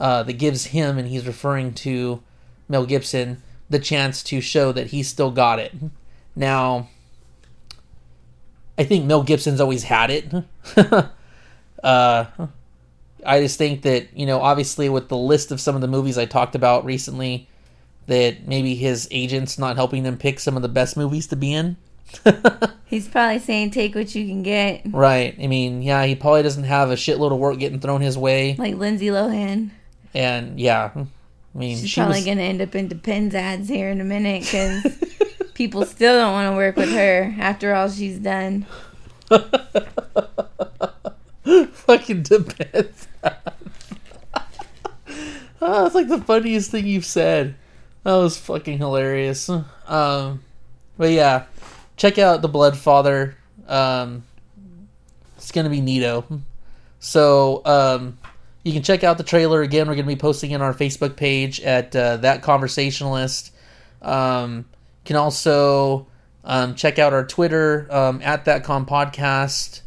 uh, 0.00 0.24
that 0.24 0.32
gives 0.32 0.66
him, 0.66 0.98
and 0.98 1.06
he's 1.06 1.28
referring 1.28 1.72
to 1.74 2.20
Mel 2.68 2.84
Gibson, 2.84 3.40
the 3.70 3.78
chance 3.78 4.20
to 4.24 4.40
show 4.40 4.72
that 4.72 4.88
he's 4.88 5.06
still 5.06 5.30
got 5.30 5.60
it. 5.60 5.72
Now, 6.34 6.88
I 8.76 8.82
think 8.82 9.04
Mel 9.04 9.22
Gibson's 9.22 9.60
always 9.60 9.84
had 9.84 10.10
it. 10.10 10.28
uh, 11.84 12.24
I 13.24 13.40
just 13.40 13.58
think 13.58 13.82
that, 13.82 14.08
you 14.12 14.26
know, 14.26 14.40
obviously 14.40 14.88
with 14.88 15.08
the 15.08 15.16
list 15.16 15.52
of 15.52 15.60
some 15.60 15.76
of 15.76 15.82
the 15.82 15.88
movies 15.88 16.18
I 16.18 16.24
talked 16.24 16.56
about 16.56 16.84
recently, 16.84 17.46
that 18.08 18.48
maybe 18.48 18.74
his 18.74 19.06
agent's 19.12 19.56
not 19.56 19.76
helping 19.76 20.04
him 20.04 20.18
pick 20.18 20.40
some 20.40 20.56
of 20.56 20.62
the 20.62 20.68
best 20.68 20.96
movies 20.96 21.28
to 21.28 21.36
be 21.36 21.52
in. 21.54 21.76
He's 22.86 23.08
probably 23.08 23.38
saying 23.40 23.72
take 23.72 23.94
what 23.94 24.14
you 24.14 24.26
can 24.26 24.42
get. 24.42 24.82
Right. 24.86 25.36
I 25.40 25.46
mean, 25.46 25.82
yeah, 25.82 26.04
he 26.04 26.14
probably 26.14 26.42
doesn't 26.42 26.64
have 26.64 26.90
a 26.90 26.94
shitload 26.94 27.32
of 27.32 27.38
work 27.38 27.58
getting 27.58 27.80
thrown 27.80 28.00
his 28.00 28.16
way. 28.16 28.54
Like 28.56 28.76
Lindsay 28.76 29.06
Lohan. 29.08 29.70
And 30.14 30.58
yeah, 30.58 30.92
I 30.94 31.06
mean, 31.54 31.76
she's 31.78 31.90
she 31.90 32.00
probably 32.00 32.18
was... 32.18 32.24
going 32.24 32.38
to 32.38 32.44
end 32.44 32.62
up 32.62 32.74
in 32.74 32.88
Depends 32.88 33.34
ads 33.34 33.68
here 33.68 33.90
in 33.90 34.00
a 34.00 34.04
minute 34.04 34.42
because 34.42 34.86
people 35.54 35.84
still 35.84 36.18
don't 36.18 36.32
want 36.32 36.52
to 36.52 36.56
work 36.56 36.76
with 36.76 36.92
her 36.92 37.34
after 37.38 37.74
all 37.74 37.90
she's 37.90 38.18
done. 38.18 38.66
Fucking 41.72 42.22
Depends. 42.22 43.08
oh, 45.60 45.82
that's 45.82 45.94
like 45.94 46.08
the 46.08 46.22
funniest 46.24 46.70
thing 46.70 46.86
you've 46.86 47.04
said. 47.04 47.56
That 48.04 48.14
was 48.16 48.36
fucking 48.36 48.78
hilarious. 48.78 49.48
Um, 49.48 50.44
but 50.96 51.10
yeah, 51.10 51.46
check 51.96 52.18
out 52.18 52.42
the 52.42 52.48
Blood 52.48 52.76
Father. 52.76 53.36
Um, 53.66 54.24
it's 55.36 55.52
gonna 55.52 55.70
be 55.70 55.80
neato. 55.80 56.42
So 56.98 57.62
um, 57.64 58.18
you 58.64 58.72
can 58.72 58.82
check 58.82 59.04
out 59.04 59.18
the 59.18 59.24
trailer 59.24 59.62
again. 59.62 59.88
We're 59.88 59.94
to 59.96 60.02
be 60.02 60.16
posting 60.16 60.50
it 60.50 60.56
on 60.56 60.62
our 60.62 60.74
Facebook 60.74 61.16
page 61.16 61.60
at 61.60 61.94
uh, 61.94 62.16
that 62.18 62.42
conversationalist. 62.42 63.52
Um, 64.02 64.56
you 64.56 64.64
can 65.04 65.16
also 65.16 66.06
um, 66.44 66.74
check 66.74 66.98
out 66.98 67.12
our 67.12 67.24
Twitter 67.24 67.86
um, 67.90 68.20
at 68.22 68.44
that 68.46 68.64
com 68.64 68.86
podcast, 68.86 69.82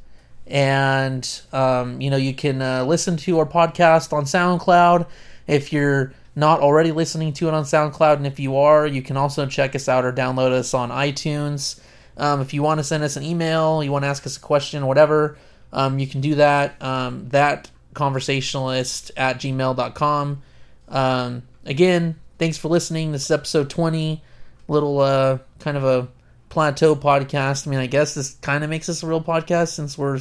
and 0.47 1.41
um, 1.51 1.99
you 1.99 2.09
know 2.09 2.17
you 2.17 2.33
can 2.33 2.61
uh, 2.61 2.85
listen 2.85 3.17
to 3.17 3.39
our 3.39 3.45
podcast 3.45 4.13
on 4.13 4.23
SoundCloud 4.23 5.07
if 5.47 5.73
you're 5.73 6.13
not 6.35 6.61
already 6.61 6.91
listening 6.91 7.33
to 7.33 7.47
it 7.47 7.53
on 7.53 7.63
SoundCloud, 7.63 8.17
and 8.17 8.27
if 8.27 8.39
you 8.39 8.55
are, 8.55 8.87
you 8.87 9.01
can 9.01 9.17
also 9.17 9.45
check 9.45 9.75
us 9.75 9.89
out 9.89 10.05
or 10.05 10.13
download 10.13 10.51
us 10.51 10.73
on 10.73 10.89
iTunes. 10.89 11.81
Um, 12.19 12.41
if 12.41 12.53
you 12.53 12.61
want 12.61 12.79
to 12.79 12.83
send 12.83 13.03
us 13.03 13.15
an 13.15 13.23
email, 13.23 13.83
you 13.83 13.91
want 13.91 14.03
to 14.03 14.09
ask 14.09 14.25
us 14.25 14.37
a 14.37 14.39
question, 14.39 14.85
whatever, 14.85 15.37
um, 15.71 15.99
you 15.99 16.07
can 16.07 16.21
do 16.21 16.35
that. 16.35 16.81
Um, 16.81 17.29
that 17.29 17.69
conversationalist 17.93 19.11
at 19.17 19.37
gmail.com. 19.37 20.41
Um, 20.89 21.43
again, 21.65 22.15
thanks 22.37 22.57
for 22.57 22.67
listening. 22.67 23.11
This 23.11 23.25
is 23.25 23.31
episode 23.31 23.69
20, 23.69 24.21
little 24.67 24.99
uh, 24.99 25.39
kind 25.59 25.77
of 25.77 25.83
a 25.83 26.07
plateau 26.49 26.95
podcast. 26.95 27.67
I 27.67 27.69
mean, 27.69 27.79
I 27.79 27.87
guess 27.87 28.13
this 28.13 28.35
kind 28.35 28.63
of 28.63 28.69
makes 28.69 28.89
us 28.89 29.03
a 29.03 29.07
real 29.07 29.21
podcast 29.21 29.69
since 29.69 29.97
we're 29.97 30.19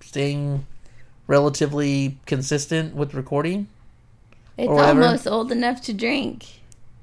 staying 0.00 0.66
relatively 1.26 2.18
consistent 2.26 2.94
with 2.94 3.14
recording. 3.14 3.68
It's 4.56 4.68
almost 4.68 5.26
old 5.26 5.50
enough 5.50 5.80
to 5.82 5.92
drink. 5.92 6.46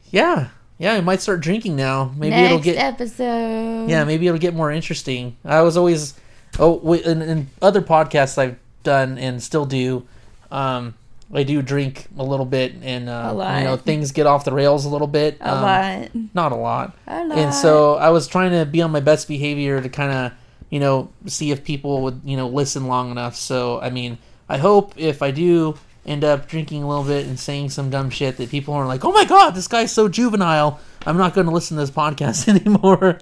Yeah, 0.10 0.50
yeah, 0.82 0.94
I 0.96 1.02
might 1.02 1.22
start 1.22 1.40
drinking 1.42 1.76
now. 1.76 2.12
Maybe 2.18 2.32
Next 2.32 2.46
it'll 2.48 2.60
get 2.64 2.78
episode. 2.78 3.88
yeah, 3.90 4.04
maybe 4.04 4.28
it'll 4.28 4.40
get 4.40 4.56
more 4.56 4.72
interesting. 4.72 5.38
I 5.46 5.62
was 5.62 5.78
always 5.78 6.16
oh 6.60 6.94
in, 6.94 7.22
in 7.22 7.48
other 7.62 7.82
podcasts 7.82 8.38
I've 8.38 8.58
done 8.84 9.18
and 9.18 9.42
still 9.42 9.66
do. 9.66 10.06
Um, 10.52 10.96
I 11.34 11.44
do 11.44 11.62
drink 11.62 12.08
a 12.18 12.24
little 12.24 12.46
bit, 12.46 12.74
and 12.82 13.08
uh, 13.08 13.28
A 13.30 13.34
lot. 13.34 13.58
you 13.60 13.64
know 13.64 13.78
things 13.78 14.12
get 14.12 14.28
off 14.28 14.44
the 14.44 14.52
rails 14.52 14.84
a 14.84 14.90
little 14.90 15.08
bit. 15.08 15.38
A 15.40 15.54
Um, 15.56 15.62
lot. 15.62 16.10
not 16.34 16.52
a 16.52 16.56
lot. 16.56 16.98
A 17.08 17.24
lot. 17.26 17.38
And 17.38 17.54
so 17.54 17.96
I 17.96 18.10
was 18.10 18.28
trying 18.28 18.52
to 18.52 18.66
be 18.66 18.82
on 18.82 18.92
my 18.92 19.00
best 19.00 19.30
behavior 19.30 19.80
to 19.82 19.88
kind 19.88 20.12
of, 20.12 20.32
you 20.70 20.82
know, 20.82 21.10
see 21.28 21.52
if 21.52 21.64
people 21.64 22.02
would, 22.02 22.20
you 22.26 22.36
know, 22.36 22.48
listen 22.50 22.88
long 22.88 23.12
enough. 23.12 23.36
So, 23.38 23.80
I 23.80 23.90
mean, 23.92 24.18
I 24.50 24.58
hope 24.58 24.94
if 24.98 25.22
I 25.22 25.32
do 25.32 25.76
end 26.06 26.24
up 26.24 26.48
drinking 26.48 26.84
a 26.84 26.88
little 26.88 27.04
bit 27.04 27.28
and 27.28 27.40
saying 27.40 27.70
some 27.70 27.90
dumb 27.90 28.10
shit 28.10 28.38
that 28.38 28.50
people 28.50 28.74
are 28.74 28.88
like, 28.88 29.06
oh 29.06 29.12
my 29.12 29.26
god, 29.26 29.52
this 29.52 29.68
guy's 29.68 29.92
so 29.92 30.08
juvenile. 30.10 30.80
I'm 31.06 31.18
not 31.18 31.34
going 31.34 31.48
to 31.48 31.54
listen 31.54 31.78
to 31.78 31.82
this 31.82 31.92
podcast 31.92 32.48
anymore. 32.66 33.20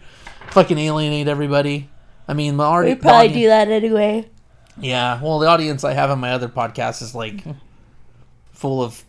Fucking 0.51 0.77
alienate 0.77 1.27
everybody. 1.27 1.89
I 2.27 2.33
mean, 2.33 2.53
we 2.57 2.95
probably 2.95 3.33
do 3.33 3.47
that 3.47 3.67
anyway. 3.69 4.29
yeah, 4.79 5.21
well, 5.21 5.39
the 5.39 5.47
audience 5.47 5.83
I 5.83 5.93
have 5.93 6.09
on 6.09 6.19
my 6.19 6.31
other 6.31 6.47
podcast 6.47 7.01
is 7.01 7.13
like 7.15 7.43
full 8.51 8.81
of 8.83 9.03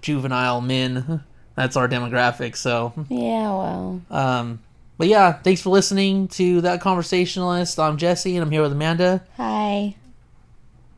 juvenile 0.00 0.60
men. 0.60 1.22
That's 1.54 1.76
our 1.76 1.86
demographic. 1.88 2.56
So, 2.56 2.92
Yeah, 3.08 3.50
well. 3.50 4.02
um, 4.10 4.60
but 4.98 5.06
yeah, 5.08 5.32
thanks 5.32 5.60
for 5.60 5.68
listening 5.70 6.28
to 6.28 6.60
that 6.62 6.80
conversationalist. 6.80 7.78
I'm 7.78 7.98
Jesse, 7.98 8.36
and 8.36 8.42
I'm 8.44 8.50
here 8.50 8.62
with 8.62 8.72
Amanda. 8.72 9.22
Hi. 9.36 9.94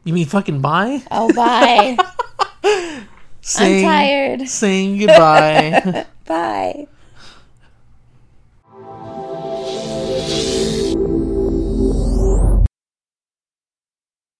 You 0.04 0.12
mean 0.12 0.26
fucking 0.26 0.60
bye? 0.60 1.02
Oh, 1.10 1.32
bye. 1.32 1.96
I'm 3.58 3.82
tired. 3.82 4.48
Saying 4.48 4.98
goodbye. 5.00 6.06
Bye. 6.26 6.86